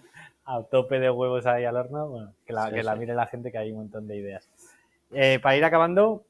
a 0.48 0.64
tope 0.64 1.00
de 1.00 1.12
huevos 1.12 1.46
ahí 1.46 1.66
al 1.66 1.76
horno, 1.76 2.08
bueno, 2.08 2.34
que 2.46 2.54
la, 2.54 2.72
que 2.72 2.82
la 2.82 2.96
mire 2.96 3.14
la 3.14 3.28
gente 3.28 3.52
que 3.52 3.58
hay 3.58 3.72
un 3.72 3.80
montón 3.80 4.08
de 4.08 4.16
ideas. 4.16 4.48
Eh, 5.12 5.40
para 5.42 5.58
ir 5.58 5.66
acabando, 5.66 6.24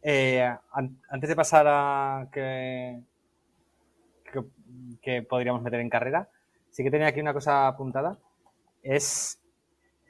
eh, 0.00 0.48
antes 1.08 1.28
de 1.28 1.34
pasar 1.34 1.66
a 1.68 2.28
que, 2.30 3.00
que, 5.02 5.22
podríamos 5.22 5.60
meter 5.62 5.80
en 5.80 5.90
carrera, 5.90 6.28
sí 6.70 6.84
que 6.84 6.90
tenía 6.90 7.08
aquí 7.08 7.20
una 7.20 7.32
cosa 7.32 7.66
apuntada. 7.66 8.16
Es 8.84 9.40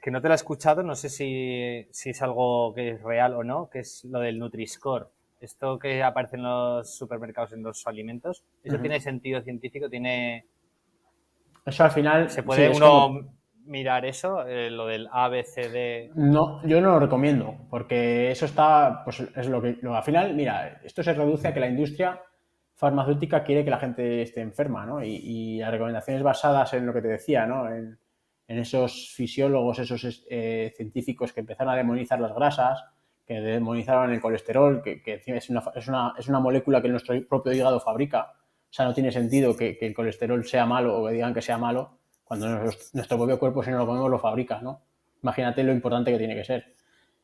que 0.07 0.11
no 0.11 0.21
te 0.21 0.29
la 0.29 0.35
he 0.35 0.37
escuchado, 0.37 0.83
no 0.83 0.95
sé 0.95 1.09
si, 1.09 1.85
si 1.91 2.11
es 2.11 2.21
algo 2.21 2.73
que 2.73 2.91
es 2.91 3.03
real 3.03 3.33
o 3.33 3.43
no, 3.43 3.69
que 3.69 3.79
es 3.79 4.05
lo 4.05 4.21
del 4.21 4.39
Nutri-Score. 4.39 5.09
Esto 5.41 5.77
que 5.77 6.01
aparece 6.01 6.37
en 6.37 6.43
los 6.43 6.95
supermercados 6.95 7.51
en 7.51 7.61
los 7.61 7.85
alimentos, 7.85 8.45
¿eso 8.63 8.79
tiene 8.79 9.01
sentido 9.01 9.41
científico? 9.41 9.89
¿Tiene, 9.89 10.45
eso 11.65 11.83
al 11.83 11.91
final. 11.91 12.29
¿Se 12.29 12.41
puede 12.41 12.69
uno 12.69 13.33
mirar 13.65 14.05
eso, 14.05 14.47
eh, 14.47 14.71
lo 14.71 14.87
del 14.87 15.09
ABCD? 15.11 16.15
No, 16.15 16.65
yo 16.65 16.79
no 16.79 16.91
lo 16.91 16.99
recomiendo, 17.01 17.57
porque 17.69 18.31
eso 18.31 18.45
está, 18.45 19.01
pues 19.03 19.19
es 19.19 19.49
lo 19.49 19.61
que. 19.61 19.77
al 19.93 20.03
final, 20.03 20.33
mira, 20.33 20.79
esto 20.85 21.03
se 21.03 21.13
reduce 21.13 21.49
a 21.49 21.53
que 21.53 21.59
la 21.59 21.67
industria 21.67 22.17
farmacéutica 22.75 23.43
quiere 23.43 23.65
que 23.65 23.71
la 23.71 23.79
gente 23.79 24.21
esté 24.21 24.39
enferma, 24.39 24.85
¿no? 24.85 25.03
Y, 25.03 25.57
las 25.57 25.71
recomendaciones 25.71 26.23
basadas 26.23 26.73
en 26.75 26.85
lo 26.85 26.93
que 26.93 27.01
te 27.01 27.09
decía, 27.09 27.45
¿no? 27.45 27.67
En, 27.67 27.99
esos 28.47 29.09
fisiólogos, 29.13 29.79
esos 29.79 30.25
eh, 30.29 30.73
científicos 30.75 31.33
que 31.33 31.41
empezaron 31.41 31.73
a 31.73 31.77
demonizar 31.77 32.19
las 32.19 32.33
grasas, 32.33 32.83
que 33.25 33.41
demonizaron 33.41 34.13
el 34.13 34.21
colesterol, 34.21 34.81
que, 34.81 35.01
que 35.01 35.21
es, 35.25 35.49
una, 35.49 35.63
es, 35.75 35.87
una, 35.87 36.13
es 36.17 36.27
una 36.29 36.39
molécula 36.39 36.81
que 36.81 36.87
nuestro 36.87 37.15
propio 37.27 37.51
hígado 37.51 37.79
fabrica 37.79 38.31
o 38.69 38.73
sea, 38.73 38.85
no 38.85 38.93
tiene 38.93 39.11
sentido 39.11 39.55
que, 39.55 39.77
el 39.79 39.93
colesterol 39.93 40.45
sea 40.45 40.65
malo 40.65 40.97
o 40.97 41.07
que 41.07 41.13
digan 41.13 41.33
que 41.33 41.41
sea 41.41 41.57
malo 41.57 41.97
cuando 42.23 42.47
nuestro, 42.93 43.17
propio 43.17 43.39
cuerpo, 43.39 43.63
si 43.63 43.71
no 43.71 43.77
lo 43.77 43.85
comemos, 43.85 44.11
lo 44.11 44.19
fabrica, 44.19 44.59
¿no? 44.61 44.81
Imagínate 45.23 45.63
lo 45.63 45.71
importante 45.71 46.11
que 46.11 46.17
tiene 46.17 46.35
que 46.35 46.43
ser. 46.43 46.75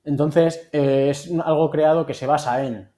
Entonces, 0.06 0.70
eh, 0.72 1.10
es 1.10 1.30
algo 1.44 1.70
creado 1.70 2.06
que 2.06 2.14
se 2.14 2.26
basa 2.26 2.64
en 2.64 2.90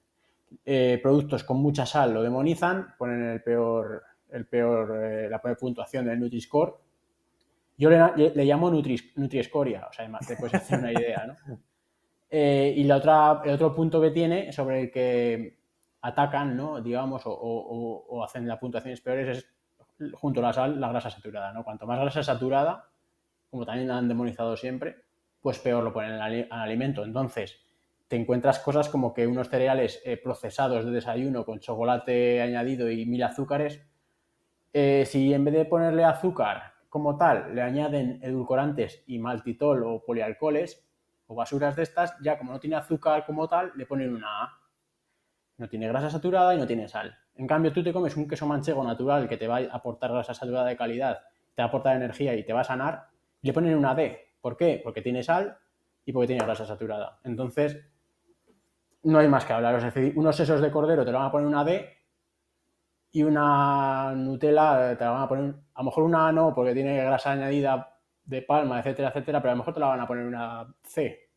eh, 0.64 1.00
productos 1.02 1.42
con 1.42 1.58
mucha 1.58 1.84
sal 1.84 2.14
lo 2.14 2.22
demonizan, 2.22 2.94
ponen 2.96 3.24
el 3.24 3.42
peor, 3.42 4.04
el 4.30 4.46
peor, 4.46 5.28
la 5.28 5.42
peor 5.42 5.56
puntuación 5.58 6.06
del 6.06 6.20
Nutri-Score. 6.20 6.76
Yo 7.76 7.90
le, 7.90 8.30
le 8.34 8.44
llamo 8.44 8.70
Nutri, 8.70 9.12
Nutri-Escoria, 9.16 9.86
o 9.90 9.92
sea, 9.92 10.08
te 10.26 10.36
puedes 10.36 10.54
hacer 10.54 10.78
una 10.78 10.92
idea, 10.92 11.26
¿no? 11.26 11.58
y 12.30 12.84
la 12.84 12.96
otra, 12.96 13.42
el 13.44 13.52
otro 13.52 13.74
punto 13.74 14.00
que 14.00 14.10
tiene 14.10 14.52
sobre 14.52 14.82
el 14.82 14.90
que 14.90 15.58
atacan, 16.06 16.56
¿no? 16.56 16.80
digamos, 16.80 17.22
o, 17.26 17.32
o, 17.32 18.24
hacen 18.24 18.46
las 18.46 18.58
puntuaciones 18.58 19.00
peores 19.00 19.38
es 19.38 20.12
junto 20.14 20.40
a 20.40 20.44
la 20.44 20.52
sal, 20.52 20.80
la 20.80 20.88
grasa 20.88 21.10
saturada. 21.10 21.52
¿no? 21.52 21.64
Cuanto 21.64 21.86
más 21.86 21.98
grasa 21.98 22.22
saturada, 22.22 22.90
como 23.50 23.66
también 23.66 23.90
han 23.90 24.08
demonizado 24.08 24.56
siempre, 24.56 24.96
pues 25.40 25.58
peor 25.58 25.82
lo 25.82 25.92
ponen 25.92 26.12
al, 26.12 26.46
alimento. 26.50 27.04
Entonces, 27.04 27.60
te 28.08 28.16
encuentras 28.16 28.60
cosas 28.60 28.88
como 28.88 29.12
que 29.12 29.26
unos 29.26 29.48
cereales 29.48 30.00
eh, 30.04 30.16
procesados 30.16 30.84
de 30.84 30.92
desayuno 30.92 31.44
con 31.44 31.58
chocolate 31.58 32.40
añadido 32.40 32.90
y 32.90 33.04
mil 33.06 33.22
azúcares, 33.22 33.84
eh, 34.72 35.04
si 35.06 35.32
en 35.32 35.44
vez 35.44 35.54
de 35.54 35.64
ponerle 35.64 36.04
azúcar 36.04 36.74
como 36.96 37.18
tal, 37.18 37.54
le 37.54 37.60
añaden 37.60 38.20
edulcorantes 38.22 39.04
y 39.06 39.18
maltitol 39.18 39.84
o 39.84 40.02
polialcoholes 40.02 40.82
o 41.26 41.34
basuras 41.34 41.76
de 41.76 41.82
estas, 41.82 42.16
ya 42.22 42.38
como 42.38 42.52
no 42.52 42.58
tiene 42.58 42.76
azúcar 42.76 43.26
como 43.26 43.46
tal, 43.46 43.70
le 43.76 43.84
ponen 43.84 44.14
una 44.14 44.44
A. 44.44 44.58
No 45.58 45.68
tiene 45.68 45.88
grasa 45.88 46.08
saturada 46.08 46.54
y 46.54 46.58
no 46.58 46.66
tiene 46.66 46.88
sal. 46.88 47.14
En 47.34 47.46
cambio, 47.46 47.70
tú 47.70 47.84
te 47.84 47.92
comes 47.92 48.16
un 48.16 48.26
queso 48.26 48.46
manchego 48.46 48.82
natural 48.82 49.28
que 49.28 49.36
te 49.36 49.46
va 49.46 49.58
a 49.58 49.76
aportar 49.76 50.10
grasa 50.10 50.32
saturada 50.32 50.68
de 50.68 50.76
calidad, 50.78 51.20
te 51.54 51.60
va 51.60 51.66
a 51.66 51.68
aportar 51.68 51.96
energía 51.96 52.34
y 52.34 52.44
te 52.44 52.54
va 52.54 52.62
a 52.62 52.64
sanar, 52.64 53.08
le 53.42 53.52
ponen 53.52 53.76
una 53.76 53.94
D. 53.94 54.32
¿Por 54.40 54.56
qué? 54.56 54.80
Porque 54.82 55.02
tiene 55.02 55.22
sal 55.22 55.58
y 56.06 56.12
porque 56.14 56.28
tiene 56.28 56.46
grasa 56.46 56.64
saturada. 56.64 57.20
Entonces, 57.24 57.76
no 59.02 59.18
hay 59.18 59.28
más 59.28 59.44
que 59.44 59.52
hablar. 59.52 59.92
unos 60.14 60.34
sesos 60.34 60.62
de 60.62 60.70
cordero 60.70 61.04
te 61.04 61.12
lo 61.12 61.18
van 61.18 61.26
a 61.26 61.30
poner 61.30 61.46
una 61.46 61.62
D 61.62 61.95
y 63.16 63.22
una 63.22 64.12
Nutella 64.14 64.94
te 64.94 65.02
la 65.02 65.10
van 65.10 65.22
a 65.22 65.28
poner, 65.28 65.54
a 65.72 65.80
lo 65.80 65.84
mejor 65.86 66.04
una 66.04 66.28
A 66.28 66.32
no, 66.32 66.54
porque 66.54 66.74
tiene 66.74 66.98
grasa 66.98 67.32
añadida 67.32 67.96
de 68.26 68.42
palma, 68.42 68.78
etcétera, 68.78 69.08
etcétera, 69.08 69.40
pero 69.40 69.52
a 69.52 69.54
lo 69.54 69.60
mejor 69.60 69.72
te 69.72 69.80
la 69.80 69.86
van 69.86 70.00
a 70.00 70.06
poner 70.06 70.26
una 70.26 70.66
C. 70.82 71.30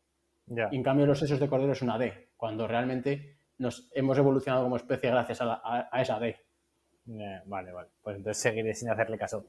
Y 0.46 0.76
en 0.76 0.82
cambio 0.82 1.06
los 1.06 1.18
sesos 1.18 1.40
de 1.40 1.48
cordero 1.48 1.72
es 1.72 1.80
una 1.80 1.96
D, 1.96 2.32
cuando 2.36 2.68
realmente 2.68 3.38
nos 3.56 3.90
hemos 3.94 4.18
evolucionado 4.18 4.64
como 4.64 4.76
especie 4.76 5.08
gracias 5.08 5.38
a, 5.40 5.88
esa 5.94 6.20
D. 6.20 6.36
vale, 7.46 7.72
vale. 7.72 7.88
Pues 8.02 8.16
entonces 8.18 8.42
seguiré 8.42 8.74
sin 8.74 8.90
hacerle 8.90 9.16
caso. 9.16 9.46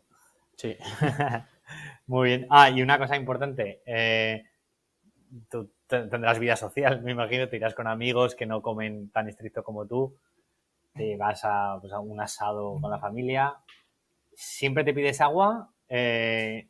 Sí. 0.55 0.77
Muy 2.07 2.29
bien. 2.29 2.47
Ah, 2.49 2.69
y 2.69 2.82
una 2.82 2.97
cosa 2.97 3.17
importante. 3.17 3.82
Eh, 3.86 4.45
tú 5.49 5.69
tendrás 5.86 6.39
vida 6.39 6.55
social, 6.55 7.01
me 7.01 7.11
imagino, 7.11 7.49
te 7.49 7.57
irás 7.57 7.73
con 7.73 7.88
amigos 7.88 8.36
que 8.36 8.45
no 8.45 8.61
comen 8.61 9.09
tan 9.09 9.27
estricto 9.27 9.65
como 9.65 9.86
tú, 9.86 10.15
te 10.93 11.15
vas 11.17 11.41
a, 11.43 11.77
pues, 11.79 11.93
un 11.93 12.19
asado 12.19 12.77
con 12.81 12.91
la 12.91 12.99
familia, 12.99 13.55
siempre 14.33 14.83
te 14.83 14.93
pides 14.93 15.21
agua, 15.21 15.69
eh, 15.87 16.67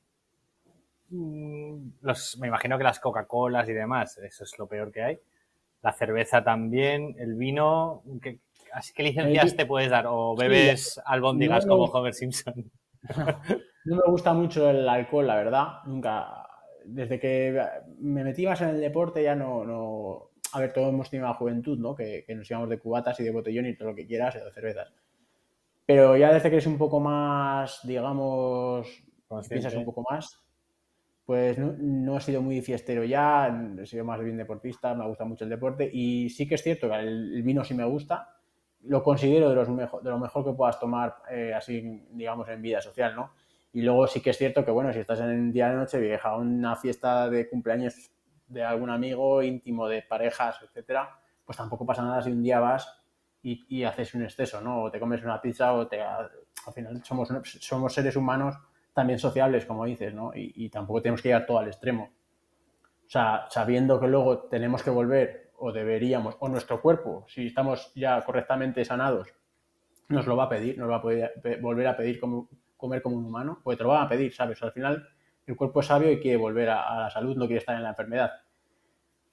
mm, 1.10 1.90
me 2.40 2.48
imagino 2.48 2.78
que 2.78 2.84
las 2.84 3.00
Coca-Colas 3.00 3.68
y 3.70 3.74
demás, 3.74 4.18
eso 4.18 4.44
es 4.44 4.58
lo 4.58 4.68
peor 4.68 4.92
que 4.92 5.04
hay. 5.04 5.20
La 5.82 5.94
cerveza 5.94 6.44
también, 6.44 7.16
el 7.18 7.36
vino, 7.36 8.04
¿qué, 8.22 8.40
¿qué 8.96 9.04
licencias 9.04 9.56
te 9.56 9.66
puedes 9.66 9.90
dar? 9.90 10.06
¿O 10.08 10.36
bebes 10.36 11.02
albóndigas 11.06 11.66
como 11.66 11.86
Homer 11.86 12.14
Simpson? 12.14 12.72
No 13.84 13.96
me 13.96 14.04
gusta 14.12 14.34
mucho 14.34 14.70
el 14.70 14.88
alcohol, 14.88 15.26
la 15.26 15.36
verdad. 15.36 15.68
Nunca, 15.86 16.48
desde 16.86 17.20
que 17.20 17.60
me 18.00 18.24
metí 18.24 18.46
más 18.46 18.62
en 18.62 18.70
el 18.70 18.80
deporte 18.80 19.24
ya 19.24 19.36
no, 19.36 19.64
no... 19.64 20.31
A 20.54 20.60
ver, 20.60 20.74
todos 20.74 20.90
hemos 20.90 21.10
tenido 21.10 21.28
la 21.28 21.34
juventud, 21.34 21.78
¿no? 21.78 21.96
Que, 21.96 22.26
nos 22.36 22.50
íbamos 22.50 22.70
de 22.70 22.80
cubatas 22.80 23.20
y 23.20 23.24
de 23.24 23.32
botellón 23.32 23.66
y 23.66 23.76
todo 23.76 23.90
lo 23.90 23.96
que 23.96 24.06
quieras, 24.06 24.36
y 24.36 24.40
de 24.40 24.52
cervezas. 24.52 24.94
Pero 25.86 26.16
ya 26.18 26.34
desde 26.34 26.50
que 26.50 26.56
eres 26.56 26.68
un 26.68 26.78
poco 26.78 27.00
más, 27.00 27.80
digamos, 27.84 29.04
piensas 29.50 29.74
un 29.76 29.86
poco 29.86 30.04
más, 30.10 30.42
pues 31.26 31.58
no, 31.58 32.18
he 32.18 32.22
sido 32.22 32.42
muy 32.42 32.62
fiestero 32.62 33.04
ya, 33.04 33.48
he 33.82 33.86
sido 33.86 34.04
más 34.04 34.20
bien 34.22 34.38
deportista, 34.38 34.94
me 34.94 35.08
gusta 35.08 35.24
mucho 35.24 35.44
el 35.44 35.50
deporte 35.50 35.90
y 35.92 36.30
sí 36.30 36.48
que 36.48 36.56
es 36.56 36.64
cierto 36.64 36.90
que 36.90 36.96
el, 36.96 37.42
vino 37.44 37.64
sí 37.64 37.74
me 37.74 37.86
gusta, 37.86 38.38
lo 38.84 39.04
considero 39.04 39.50
de, 39.50 39.56
los 39.56 39.68
de 39.68 40.10
lo 40.10 40.20
mejor 40.20 40.44
que 40.44 40.54
puedas 40.54 40.80
tomar 40.80 41.16
eh, 41.30 41.54
así, 41.54 42.06
digamos, 42.12 42.50
en 42.50 42.62
vida 42.62 42.82
social, 42.82 43.16
¿no? 43.16 43.32
Y 43.74 43.82
luego 43.82 44.08
sí 44.08 44.20
que 44.22 44.32
es 44.32 44.38
cierto 44.38 44.66
que, 44.66 44.72
bueno, 44.72 44.92
si 44.92 45.00
estás 45.00 45.22
en 45.22 45.30
el 45.30 45.54
día 45.54 45.70
de 45.70 45.76
noche 45.76 46.00
vieja, 46.00 46.36
una 46.36 46.76
fiesta 46.76 47.30
de 47.30 47.48
cumpleaños 47.48 48.12
de 48.52 48.64
algún 48.64 48.90
amigo 48.90 49.42
íntimo, 49.42 49.88
de 49.88 50.02
parejas, 50.02 50.60
etcétera, 50.64 51.18
pues 51.46 51.58
tampoco 51.58 51.86
pasa 51.86 52.04
nada 52.04 52.22
si 52.22 52.32
un 52.32 52.44
día 52.44 52.60
vas 52.60 53.02
y, 53.44 53.84
haces 53.84 54.14
un 54.14 54.24
exceso, 54.24 54.62
¿no? 54.62 54.84
O 54.84 54.92
te 54.92 55.00
comes 55.00 55.24
una 55.24 55.42
pizza 55.42 55.74
o 55.74 55.88
te... 55.88 56.02
Al 56.02 56.74
final 56.74 57.04
somos, 57.04 57.30
somos 57.60 57.94
seres 57.94 58.16
humanos 58.16 58.56
también 58.94 59.18
sociables, 59.18 59.66
como 59.66 59.86
dices, 59.86 60.14
¿no? 60.14 60.32
Y, 60.36 60.70
tampoco 60.70 61.02
tenemos 61.02 61.22
que 61.22 61.30
llegar 61.30 61.46
todo 61.46 61.60
al 61.60 61.68
extremo. 61.68 62.12
O 63.06 63.10
sea, 63.10 63.48
sabiendo 63.50 64.00
que 64.00 64.08
luego 64.08 64.44
tenemos 64.44 64.84
que 64.84 64.90
volver 64.90 65.52
o 65.58 65.72
deberíamos, 65.72 66.36
o 66.40 66.50
nuestro 66.50 66.82
cuerpo, 66.82 67.26
si 67.28 67.48
estamos 67.48 67.92
ya 67.96 68.22
correctamente 68.22 68.84
sanados, 68.86 69.30
nos 70.10 70.28
lo 70.28 70.36
va 70.36 70.46
a 70.46 70.50
pedir, 70.50 70.78
nos 70.78 70.90
va 70.90 70.98
a 70.98 71.02
poder 71.02 71.34
volver 71.62 71.88
a 71.88 71.96
pedir 71.96 72.20
como 72.20 72.50
comer 72.78 73.02
como 73.02 73.18
un 73.18 73.26
humano, 73.26 73.60
porque 73.64 73.78
te 73.78 73.84
lo 73.84 73.90
van 73.90 74.06
a 74.06 74.10
pedir, 74.10 74.34
¿sabes? 74.34 74.62
Al 74.64 74.72
final 74.72 75.08
el 75.52 75.58
cuerpo 75.58 75.82
es 75.82 75.88
sabio 75.88 76.10
y 76.12 76.20
quiere 76.20 76.38
volver 76.38 76.70
a, 76.70 77.02
la 77.02 77.10
salud, 77.10 77.36
no 77.36 77.46
quiere 77.46 77.60
estar 77.60 77.76
en 77.76 77.84
la 77.84 77.90
enfermedad. 77.90 78.32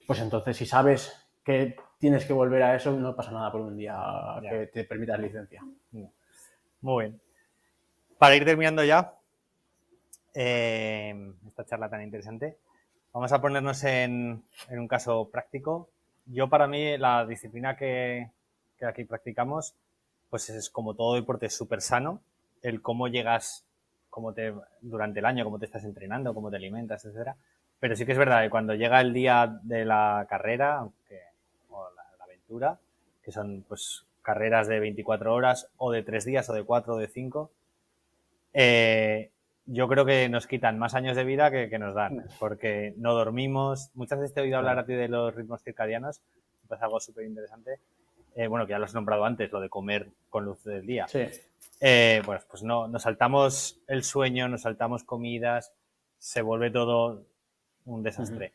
Pues 0.05 0.19
entonces, 0.21 0.57
si 0.57 0.67
sabes 0.67 1.13
que 1.45 1.77
tienes 1.99 2.25
que 2.25 2.33
volver 2.33 2.63
a 2.63 2.75
eso, 2.75 2.93
no 2.93 3.15
pasa 3.15 3.31
nada 3.31 3.53
por 3.53 3.61
un 3.61 3.77
día 3.77 3.97
que 4.43 4.67
te 4.67 4.85
permitas 4.85 5.21
licencia. 5.21 5.63
Muy 6.81 7.05
bien. 7.05 7.21
Para 8.19 8.35
ir 8.35 8.45
terminando 8.45 8.83
ya 8.83 9.15
eh, 10.35 11.35
esta 11.47 11.65
charla 11.65 11.89
tan 11.89 12.03
interesante, 12.03 12.59
vamos 13.13 13.33
a 13.33 13.41
ponernos 13.41 13.85
en, 13.85 14.43
un 14.71 14.89
caso 14.89 15.31
práctico. 15.31 15.89
Yo, 16.27 16.49
para 16.49 16.67
mí, 16.67 16.99
la 16.99 17.25
disciplina 17.27 17.77
que, 17.77 18.31
que 18.77 18.87
aquí 18.87 19.05
practicamos, 19.05 19.77
pues 20.31 20.51
es 20.51 20.69
como 20.69 20.95
todo 20.95 21.15
deporte 21.15 21.49
súper 21.49 21.81
sano 21.81 22.21
el 22.61 22.83
cómo 22.83 23.07
llegas 23.07 23.68
cómo 24.19 24.33
te, 24.33 24.53
durante 24.81 25.21
el 25.21 25.27
año, 25.27 25.45
cómo 25.45 25.61
te 25.61 25.67
estás 25.67 25.85
entrenando, 25.85 26.35
cómo 26.35 26.51
te 26.51 26.57
alimentas, 26.57 27.05
etcétera. 27.05 27.37
Pero 27.79 27.95
sí 27.95 28.05
que 28.05 28.11
es 28.11 28.19
verdad 28.19 28.43
que 28.43 28.51
cuando 28.51 28.75
llega 28.75 29.01
el 29.01 29.13
día 29.13 29.61
de 29.63 29.85
la 29.85 30.27
carrera, 30.29 30.79
aunque, 30.79 31.21
o 31.71 31.89
la, 31.95 32.25
aventura, 32.25 32.81
que 33.23 33.31
son 33.31 33.65
pues 33.69 34.05
carreras 34.21 34.67
de 34.67 34.81
24 34.81 35.33
horas 35.33 35.71
o 35.77 35.93
de 35.93 36.03
3 36.03 36.25
días 36.25 36.51
o 36.51 36.53
de 36.53 36.65
4 36.65 36.95
o 36.95 36.97
de 36.97 37.07
5, 37.07 37.51
eh, 38.55 39.31
yo 39.67 39.87
creo 39.87 40.05
que 40.05 40.29
nos 40.29 40.49
quitan 40.49 40.81
más 40.81 40.95
años 40.95 41.17
de 41.17 41.23
vida 41.23 41.53
que, 41.53 41.71
que, 41.71 41.79
nos 41.79 41.95
dan, 41.95 42.27
porque 42.41 42.95
no 42.97 43.15
dormimos. 43.15 43.93
Muchas 43.95 44.19
veces 44.19 44.35
te 44.35 44.41
he 44.41 44.43
oído 44.43 44.59
hablar 44.59 44.81
a 44.81 44.85
ti 44.85 44.95
de 44.95 45.07
los 45.07 45.33
ritmos 45.33 45.63
circadianos, 45.63 46.21
es 46.69 46.83
algo 46.83 46.99
súper 46.99 47.25
interesante. 47.25 47.79
Eh, 48.35 48.49
bueno, 48.49 48.67
que 48.67 48.73
ya 48.73 48.81
lo 48.81 48.87
has 48.87 48.95
nombrado 48.95 49.25
antes, 49.25 49.53
lo 49.53 49.61
de 49.61 49.69
comer 49.69 50.09
con 50.29 50.45
luz 50.45 50.65
del 50.65 50.85
día. 50.85 51.07
Sí. 51.07 51.29
Eh, 51.81 52.23
bueno, 52.25 52.43
pues 52.51 52.63
no, 52.63 52.89
nos 52.89 53.03
saltamos 53.03 53.81
el 53.87 54.03
sueño, 54.03 54.49
nos 54.49 54.63
saltamos 54.63 55.05
comidas, 55.05 55.73
se 56.19 56.43
vuelve 56.43 56.71
todo 56.71 57.27
un 57.85 58.03
desastre. 58.03 58.53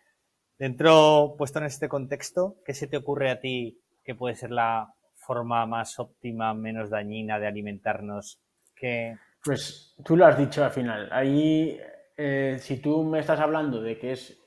Dentro, 0.57 1.36
puesto 1.38 1.59
en 1.59 1.65
este 1.65 1.89
contexto, 1.89 2.57
¿qué 2.65 2.74
se 2.74 2.88
te 2.88 2.97
ocurre 2.97 3.32
a 3.32 3.39
ti 3.39 3.82
que 4.03 4.15
puede 4.15 4.36
ser 4.36 4.51
la 4.51 4.93
forma 5.15 5.65
más 5.65 5.99
óptima, 5.99 6.53
menos 6.53 6.89
dañina 6.89 7.39
de 7.39 7.47
alimentarnos? 7.47 8.39
Que... 8.76 9.17
Pues 9.43 9.95
tú 10.03 10.15
lo 10.15 10.26
has 10.26 10.38
dicho 10.38 10.63
al 10.63 10.71
final. 10.71 11.09
Ahí, 11.11 11.80
eh, 12.17 12.57
si 12.59 12.78
tú 12.78 13.03
me 13.03 13.19
estás 13.19 13.39
hablando 13.39 13.82
de 13.82 13.97
que 13.97 14.11
es 14.11 14.38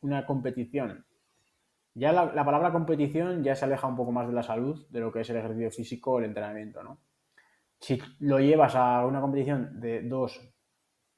una 0.00 0.24
competición 0.24 1.06
ya 1.96 2.12
la, 2.12 2.44
palabra 2.44 2.72
competición 2.72 3.42
ya 3.42 3.54
se 3.54 3.64
aleja 3.64 3.86
un 3.86 3.96
poco 3.96 4.12
más 4.12 4.28
de 4.28 4.34
la 4.34 4.42
salud, 4.42 4.86
de 4.90 5.00
lo 5.00 5.10
que 5.10 5.20
es 5.20 5.30
el 5.30 5.38
ejercicio 5.38 5.70
físico 5.70 6.12
o 6.12 6.18
el 6.18 6.26
entrenamiento, 6.26 6.82
¿no? 6.82 6.98
Si 7.80 7.98
lo 8.20 8.38
llevas 8.38 8.74
a 8.74 9.04
una 9.06 9.20
competición 9.20 9.80
de 9.80 10.02
dos, 10.02 10.40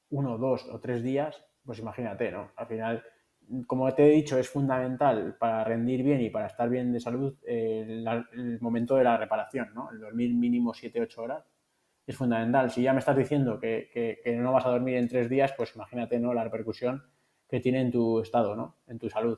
uno, 0.09 0.37
dos 0.37 0.67
o 0.71 0.79
tres 0.79 1.03
días, 1.03 1.43
pues 1.63 1.79
imagínate, 1.79 2.31
¿no? 2.31 2.51
Al 2.55 2.67
final, 2.67 3.03
como 3.67 3.93
te 3.93 4.05
he 4.05 4.09
dicho, 4.09 4.37
es 4.37 4.49
fundamental 4.49 5.37
para 5.39 5.63
rendir 5.63 6.03
bien 6.03 6.21
y 6.21 6.29
para 6.29 6.47
estar 6.47 6.69
bien 6.69 6.91
de 6.91 6.99
salud 6.99 7.35
eh, 7.45 8.03
el, 8.33 8.59
momento 8.61 8.95
de 8.95 9.03
la 9.03 9.17
reparación, 9.17 9.73
¿no? 9.73 9.89
El 9.91 9.99
dormir 9.99 10.33
mínimo 10.33 10.73
7-8 10.73 11.17
horas 11.17 11.45
es 12.05 12.15
fundamental. 12.15 12.71
Si 12.71 12.81
ya 12.81 12.93
me 12.93 12.99
estás 12.99 13.15
diciendo 13.15 13.59
que, 13.59 13.89
que, 13.93 14.35
no 14.35 14.51
vas 14.51 14.65
a 14.65 14.69
dormir 14.69 14.97
en 14.97 15.07
tres 15.07 15.29
días, 15.29 15.53
pues 15.55 15.75
imagínate, 15.75 16.19
¿no? 16.19 16.33
La 16.33 16.43
repercusión 16.43 17.03
que 17.47 17.59
tiene 17.59 17.81
en 17.81 17.91
tu 17.91 18.19
estado, 18.19 18.55
¿no? 18.55 18.77
En 18.87 18.99
tu 18.99 19.09
salud. 19.09 19.37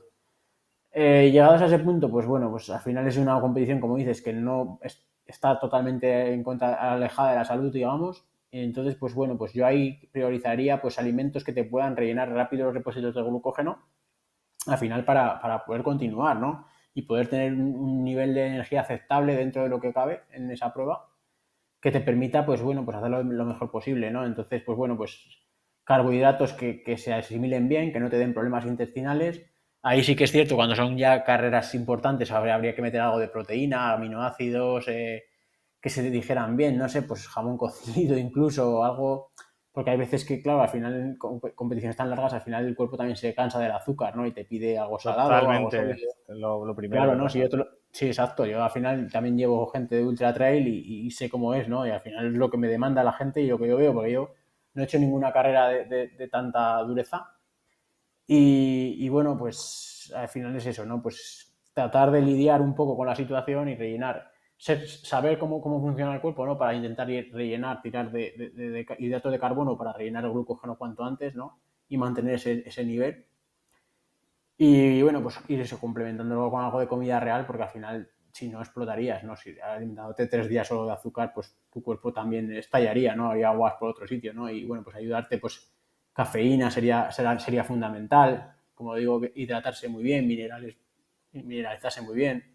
Eh, 0.90 1.30
llegados 1.32 1.62
a 1.62 1.66
ese 1.66 1.78
punto, 1.78 2.10
pues 2.10 2.26
bueno, 2.26 2.50
pues 2.50 2.68
al 2.68 2.80
final 2.80 3.06
es 3.06 3.16
una 3.16 3.40
competición, 3.40 3.80
como 3.80 3.96
dices, 3.96 4.20
que 4.20 4.32
no 4.32 4.78
está 5.26 5.58
totalmente 5.58 6.32
en 6.32 6.44
alejada 6.62 7.30
de 7.30 7.36
la 7.36 7.44
salud, 7.44 7.72
digamos. 7.72 8.24
Entonces, 8.50 8.96
pues 8.96 9.14
bueno, 9.14 9.38
pues 9.38 9.52
yo 9.54 9.66
ahí 9.66 10.08
priorizaría 10.12 10.82
pues 10.82 10.98
alimentos 10.98 11.44
que 11.44 11.52
te 11.52 11.64
puedan 11.64 11.96
rellenar 11.96 12.30
rápido 12.30 12.66
los 12.66 12.74
depósitos 12.74 13.14
de 13.14 13.22
glucógeno 13.22 13.78
al 14.66 14.78
final 14.78 15.04
para, 15.04 15.40
para 15.40 15.64
poder 15.64 15.82
continuar, 15.82 16.38
¿no? 16.38 16.66
Y 16.94 17.02
poder 17.02 17.28
tener 17.28 17.54
un 17.54 18.04
nivel 18.04 18.34
de 18.34 18.46
energía 18.46 18.82
aceptable 18.82 19.34
dentro 19.34 19.62
de 19.62 19.68
lo 19.68 19.80
que 19.80 19.92
cabe 19.92 20.22
en 20.30 20.50
esa 20.50 20.72
prueba 20.72 21.08
que 21.82 21.90
te 21.90 22.00
permita, 22.00 22.46
pues 22.46 22.62
bueno, 22.62 22.84
pues 22.84 22.96
hacerlo 22.96 23.24
lo 23.24 23.44
mejor 23.44 23.70
posible, 23.70 24.10
¿no? 24.12 24.24
Entonces, 24.24 24.62
pues 24.62 24.78
bueno, 24.78 24.96
pues 24.96 25.42
carbohidratos 25.84 26.52
que, 26.52 26.82
que 26.84 26.96
se 26.96 27.12
asimilen 27.12 27.68
bien, 27.68 27.92
que 27.92 27.98
no 27.98 28.08
te 28.08 28.18
den 28.18 28.32
problemas 28.32 28.64
intestinales. 28.66 29.44
Ahí 29.82 30.02
sí 30.04 30.14
que 30.14 30.24
es 30.24 30.32
cierto, 30.32 30.56
cuando 30.56 30.76
son 30.76 30.96
ya 30.96 31.24
carreras 31.24 31.74
importantes, 31.74 32.30
habría, 32.30 32.54
habría 32.54 32.74
que 32.74 32.82
meter 32.82 33.00
algo 33.00 33.18
de 33.18 33.28
proteína, 33.28 33.92
aminoácidos, 33.92 34.86
eh, 34.88 35.24
que 35.80 35.90
se 35.90 36.08
dijeran 36.08 36.56
bien, 36.56 36.78
no 36.78 36.88
sé, 36.88 37.02
pues 37.02 37.26
jamón 37.26 37.56
cocido 37.58 38.16
incluso, 38.16 38.84
algo 38.84 39.32
porque 39.72 39.90
hay 39.90 39.96
veces 39.96 40.26
que, 40.26 40.42
claro, 40.42 40.60
al 40.60 40.68
final 40.68 40.94
en 40.94 41.16
competiciones 41.16 41.96
tan 41.96 42.10
largas, 42.10 42.34
al 42.34 42.42
final 42.42 42.66
el 42.66 42.76
cuerpo 42.76 42.98
también 42.98 43.16
se 43.16 43.34
cansa 43.34 43.58
del 43.58 43.70
azúcar, 43.70 44.14
¿no? 44.14 44.26
Y 44.26 44.32
te 44.32 44.44
pide 44.44 44.78
algo 44.78 44.98
salado. 44.98 45.30
Totalmente, 45.30 45.96
algo 46.28 46.66
lo, 46.66 46.76
primero. 46.76 47.04
Claro, 47.04 47.16
¿no? 47.16 47.26
Si 47.30 47.38
yo 47.38 47.46
sí, 47.90 48.06
exacto. 48.06 48.44
Yo 48.44 48.62
al 48.62 48.70
final 48.70 49.10
también 49.10 49.38
llevo 49.38 49.66
gente 49.68 49.96
de 49.96 50.04
ultra 50.04 50.34
trail 50.34 50.68
y, 50.68 51.10
sé 51.10 51.30
cómo 51.30 51.54
es, 51.54 51.68
¿no? 51.68 51.86
Y 51.86 51.90
al 51.90 52.00
final 52.00 52.26
es 52.26 52.32
lo 52.34 52.50
que 52.50 52.58
me 52.58 52.68
demanda 52.68 53.02
la 53.02 53.14
gente 53.14 53.40
y 53.40 53.46
lo 53.46 53.58
que 53.58 53.68
yo 53.68 53.78
veo, 53.78 53.94
porque 53.94 54.12
yo 54.12 54.34
no 54.74 54.82
he 54.82 54.84
hecho 54.84 54.98
ninguna 54.98 55.32
carrera 55.32 55.68
de, 55.68 56.28
tanta 56.30 56.82
dureza. 56.82 57.30
Y, 58.26 59.08
bueno, 59.08 59.36
pues 59.36 60.12
al 60.14 60.28
final 60.28 60.56
es 60.56 60.66
eso, 60.66 60.86
¿no? 60.86 61.02
Pues 61.02 61.54
tratar 61.74 62.10
de 62.10 62.22
lidiar 62.22 62.60
un 62.60 62.74
poco 62.74 62.96
con 62.96 63.06
la 63.06 63.16
situación 63.16 63.68
y 63.68 63.74
rellenar 63.74 64.30
saber 64.58 65.38
cómo, 65.38 65.60
cómo 65.60 65.80
funciona 65.80 66.14
el 66.14 66.20
cuerpo, 66.20 66.46
¿no? 66.46 66.56
Para 66.56 66.72
intentar 66.74 67.08
rellenar, 67.08 67.82
tirar 67.82 68.12
de, 68.12 68.52
de, 68.54 68.86
hidratos 68.98 69.32
de 69.32 69.38
carbono 69.38 69.76
para 69.76 69.92
rellenar 69.92 70.24
el 70.24 70.30
glucógeno 70.30 70.78
cuanto 70.78 71.02
antes, 71.02 71.34
¿no? 71.34 71.58
Y 71.88 71.98
mantener 71.98 72.34
ese, 72.34 72.62
ese 72.64 72.84
nivel. 72.84 73.26
Y 74.56 75.02
bueno, 75.02 75.20
pues 75.20 75.40
ir 75.48 75.60
eso, 75.60 75.80
complementándolo 75.80 76.48
con 76.48 76.62
algo 76.62 76.78
de 76.78 76.86
comida 76.86 77.18
real, 77.18 77.44
porque 77.44 77.64
al 77.64 77.70
final, 77.70 78.10
si 78.30 78.48
no 78.48 78.60
explotarías, 78.60 79.24
¿no? 79.24 79.34
Si 79.34 79.58
alimentándote 79.58 80.28
tres 80.28 80.48
días 80.48 80.68
solo 80.68 80.86
de 80.86 80.92
azúcar, 80.92 81.32
pues 81.34 81.56
tu 81.72 81.82
cuerpo 81.82 82.12
también 82.12 82.52
estallaría, 82.52 83.16
¿no? 83.16 83.30
Haría 83.30 83.48
aguas 83.48 83.74
por 83.80 83.90
otro 83.90 84.06
sitio, 84.06 84.32
¿no? 84.32 84.48
Y 84.48 84.64
bueno, 84.64 84.84
pues 84.84 84.94
ayudarte, 84.94 85.38
pues 85.38 85.71
cafeína 86.12 86.70
sería, 86.70 87.10
sería, 87.10 87.38
sería 87.38 87.64
fundamental. 87.64 88.54
Como 88.74 88.94
digo, 88.96 89.20
hidratarse 89.34 89.88
muy 89.88 90.02
bien, 90.02 90.26
minerales, 90.26 90.76
mineralizarse 91.32 92.02
muy 92.02 92.16
bien 92.16 92.52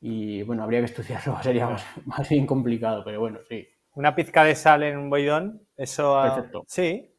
y 0.00 0.42
bueno, 0.42 0.62
habría 0.62 0.80
que 0.80 0.86
estudiarlo, 0.86 1.36
sería 1.42 1.68
más, 2.04 2.28
bien 2.28 2.46
complicado, 2.46 3.02
pero 3.04 3.20
bueno, 3.20 3.40
sí. 3.48 3.66
Una 3.94 4.14
pizca 4.14 4.44
de 4.44 4.54
sal 4.54 4.82
en 4.82 4.98
un 4.98 5.10
boidón, 5.10 5.62
eso... 5.76 6.20
Perfecto. 6.22 6.64
Sí. 6.66 7.12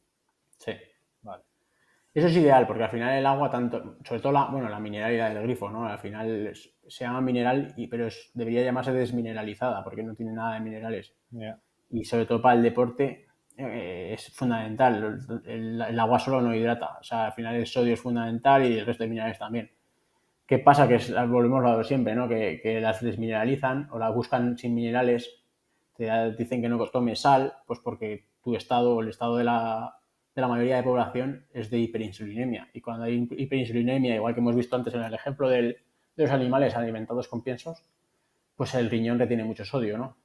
Sí. 0.57 0.73
Vale. 1.21 1.43
Eso 2.13 2.27
es 2.27 2.37
ideal, 2.37 2.67
porque 2.67 2.83
al 2.83 2.89
final 2.89 3.17
el 3.17 3.25
agua, 3.25 3.49
tanto, 3.49 3.97
sobre 4.05 4.21
todo 4.21 4.31
la, 4.31 4.45
bueno, 4.45 4.69
la 4.69 4.79
mineralidad 4.79 5.33
del 5.33 5.43
grifo, 5.43 5.69
¿no? 5.69 5.85
Al 5.85 5.99
final 5.99 6.53
se 6.87 7.03
llama 7.03 7.19
mineral, 7.19 7.73
y, 7.75 7.87
pero 7.87 8.07
debería 8.33 8.63
llamarse 8.63 8.93
desmineralizada, 8.93 9.83
porque 9.83 10.03
no 10.03 10.13
tiene 10.13 10.33
nada 10.33 10.53
de 10.53 10.61
minerales. 10.61 11.13
Y 11.89 12.05
sobre 12.05 12.25
todo 12.25 12.41
para 12.41 12.55
el 12.55 12.63
deporte 12.63 13.26
eh, 13.57 14.13
es 14.13 14.31
fundamental. 14.33 15.19
El, 15.45 15.99
agua 15.99 16.19
solo 16.19 16.41
no 16.41 16.55
hidrata. 16.55 16.97
O 16.99 17.03
sea, 17.03 17.25
al 17.25 17.33
final 17.33 17.55
el 17.55 17.65
sodio 17.65 17.93
es 17.93 18.01
fundamental 18.01 18.63
y 18.65 18.77
el 18.77 18.85
resto 18.85 19.03
de 19.03 19.09
minerales 19.09 19.39
también. 19.39 19.71
¿Qué 20.45 20.59
pasa? 20.59 20.87
Que 20.87 20.97
volvemos 21.27 21.63
a 21.65 21.71
lo 21.71 21.77
de 21.79 21.83
siempre, 21.83 22.15
¿no? 22.15 22.29
Que, 22.29 22.79
las 22.81 23.01
desmineralizan 23.01 23.89
o 23.91 23.99
las 23.99 24.13
buscan 24.13 24.57
sin 24.57 24.75
minerales, 24.75 25.43
te 25.95 26.31
dicen 26.37 26.61
que 26.61 26.69
no 26.69 26.77
tomes 26.87 27.19
sal, 27.19 27.55
pues 27.65 27.79
porque 27.79 28.27
tu 28.43 28.55
estado 28.55 28.95
o 28.95 29.01
el 29.01 29.09
estado 29.09 29.37
de 29.37 29.43
la, 29.43 29.97
de 30.35 30.41
la 30.41 30.47
mayoría 30.47 30.77
de 30.77 30.83
población 30.83 31.47
es 31.51 31.69
de 31.69 31.79
hiperinsulinemia. 31.79 32.69
Y 32.73 32.81
cuando 32.81 33.05
hay 33.05 33.27
hiperinsulinemia, 33.29 34.15
igual 34.15 34.35
que 34.35 34.39
hemos 34.39 34.55
visto 34.55 34.75
antes 34.75 34.93
en 34.93 35.01
el 35.01 35.13
ejemplo 35.13 35.49
de 35.49 35.77
los 36.15 36.31
animales 36.31 36.75
alimentados 36.75 37.27
con 37.27 37.41
piensos, 37.41 37.83
pues 38.55 38.73
el 38.75 38.89
riñón 38.89 39.19
retiene 39.19 39.43
mucho 39.43 39.65
sodio, 39.65 39.97
¿no? 39.97 40.15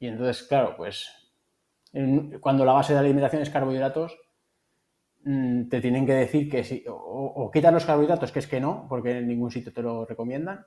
Y 0.00 0.06
entonces, 0.06 0.42
claro, 0.44 0.74
pues 0.76 1.19
cuando 2.40 2.64
la 2.64 2.72
base 2.72 2.92
de 2.92 2.98
alimentación 2.98 3.42
es 3.42 3.50
carbohidratos, 3.50 4.16
Mm, 5.22 5.68
te 5.68 5.80
tienen 5.80 6.06
que 6.06 6.14
decir 6.14 6.50
que 6.50 6.64
sí, 6.64 6.84
o, 6.88 6.94
o 6.94 7.50
quitan 7.50 7.74
los 7.74 7.84
carbohidratos, 7.84 8.32
que 8.32 8.38
es 8.38 8.46
que 8.46 8.60
no, 8.60 8.86
porque 8.88 9.18
en 9.18 9.28
ningún 9.28 9.50
sitio 9.50 9.72
te 9.72 9.82
lo 9.82 10.06
recomiendan, 10.06 10.64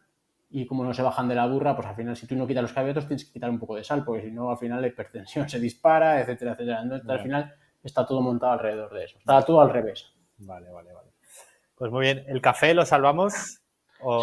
y 0.49 0.67
como 0.67 0.83
no 0.83 0.93
se 0.93 1.01
bajan 1.01 1.27
de 1.27 1.33
la 1.33 1.47
burra, 1.47 1.75
pues 1.75 1.87
al 1.87 1.95
final 1.95 2.15
si 2.15 2.27
tú 2.27 2.35
no 2.35 2.45
quitas 2.45 2.61
los 2.61 2.73
carbohidratos 2.73 3.07
tienes 3.07 3.25
que 3.25 3.33
quitar 3.33 3.49
un 3.49 3.57
poco 3.57 3.75
de 3.75 3.83
sal, 3.83 4.03
porque 4.05 4.21
si 4.21 4.31
no 4.31 4.51
al 4.51 4.57
final 4.57 4.81
la 4.81 4.87
hipertensión 4.87 5.49
se 5.49 5.59
dispara, 5.59 6.21
etcétera, 6.21 6.51
etcétera. 6.51 6.81
Entonces 6.83 7.09
al 7.09 7.19
final 7.21 7.55
está 7.83 8.05
todo 8.05 8.21
montado 8.21 8.53
alrededor 8.53 8.93
de 8.93 9.05
eso, 9.05 9.17
está 9.17 9.41
todo 9.41 9.61
al 9.61 9.71
revés. 9.71 10.13
Vale, 10.37 10.69
vale, 10.69 10.93
vale. 10.93 11.09
Pues 11.75 11.91
muy 11.91 12.01
bien, 12.01 12.23
¿el 12.27 12.39
café 12.39 12.75
lo 12.75 12.85
salvamos? 12.85 13.61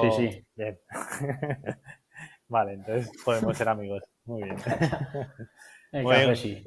Sí, 0.00 0.10
sí. 0.12 0.44
Bien. 0.54 0.78
vale, 2.48 2.74
entonces 2.74 3.10
podemos 3.24 3.56
ser 3.56 3.68
amigos. 3.68 4.04
Muy 4.26 4.44
bien. 4.44 4.56
El 5.92 6.06
café 6.06 6.36
sí. 6.36 6.64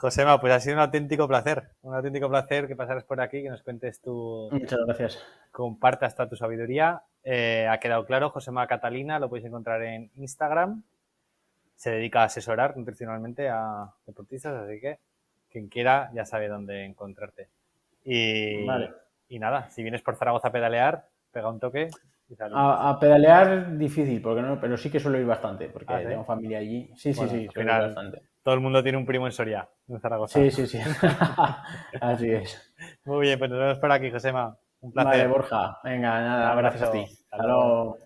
Josema, 0.00 0.40
pues 0.40 0.50
ha 0.54 0.60
sido 0.60 0.76
un 0.76 0.80
auténtico 0.80 1.28
placer, 1.28 1.72
un 1.82 1.94
auténtico 1.94 2.26
placer 2.30 2.66
que 2.66 2.74
pasaras 2.74 3.04
por 3.04 3.20
aquí, 3.20 3.42
que 3.42 3.50
nos 3.50 3.62
cuentes 3.62 4.00
tu... 4.00 4.48
Muchas 4.50 4.78
gracias. 4.86 5.22
Compartas 5.52 6.14
toda 6.14 6.26
tu 6.26 6.36
sabiduría. 6.36 7.02
Eh, 7.22 7.68
ha 7.70 7.78
quedado 7.80 8.06
claro, 8.06 8.30
Josema 8.30 8.66
Catalina, 8.66 9.18
lo 9.18 9.28
podéis 9.28 9.48
encontrar 9.48 9.82
en 9.82 10.10
Instagram. 10.16 10.84
Se 11.76 11.90
dedica 11.90 12.22
a 12.22 12.24
asesorar 12.24 12.78
nutricionalmente 12.78 13.50
a 13.50 13.92
deportistas, 14.06 14.54
así 14.54 14.80
que 14.80 15.00
quien 15.50 15.68
quiera 15.68 16.10
ya 16.14 16.24
sabe 16.24 16.48
dónde 16.48 16.86
encontrarte. 16.86 17.48
Y, 18.02 18.64
y 19.28 19.38
nada, 19.38 19.68
si 19.68 19.82
vienes 19.82 20.00
por 20.00 20.16
Zaragoza 20.16 20.48
a 20.48 20.52
pedalear, 20.52 21.08
pega 21.30 21.50
un 21.50 21.60
toque. 21.60 21.90
a, 22.40 22.96
pedalear 22.98 23.76
difícil, 23.76 24.22
porque 24.22 24.40
no, 24.40 24.58
pero 24.58 24.78
sí 24.78 24.90
que 24.90 24.98
suelo 24.98 25.18
ir 25.18 25.26
bastante, 25.26 25.68
porque 25.68 25.92
ah, 25.92 26.02
tengo 26.02 26.24
familia 26.24 26.58
allí. 26.58 26.90
Sí, 26.96 27.12
sí, 27.12 27.28
sí, 27.28 27.48
suelo 27.52 27.70
ir 27.70 27.82
bastante 27.82 28.29
todo 28.42 28.54
el 28.54 28.60
mundo 28.60 28.82
tiene 28.82 28.98
un 28.98 29.06
primo 29.06 29.26
en 29.26 29.32
Soria, 29.32 29.68
en 29.88 30.00
Zaragoza. 30.00 30.40
Sí, 30.40 30.50
sí, 30.50 30.66
sí. 30.66 30.78
Así 32.00 32.30
es. 32.30 32.74
Muy 33.04 33.22
bien, 33.22 33.38
pues 33.38 33.50
nos 33.50 33.60
vemos 33.60 33.78
por 33.78 33.92
aquí, 33.92 34.10
Josema. 34.10 34.56
Un 34.80 34.92
placer. 34.92 35.12
Vale, 35.12 35.26
Borja. 35.26 35.78
Venga, 35.84 36.20
nada, 36.20 36.54
gracias 36.54 36.88
a 36.88 36.92
ti. 36.92 37.04
Hasta 37.30 37.46
luego. 37.46 37.98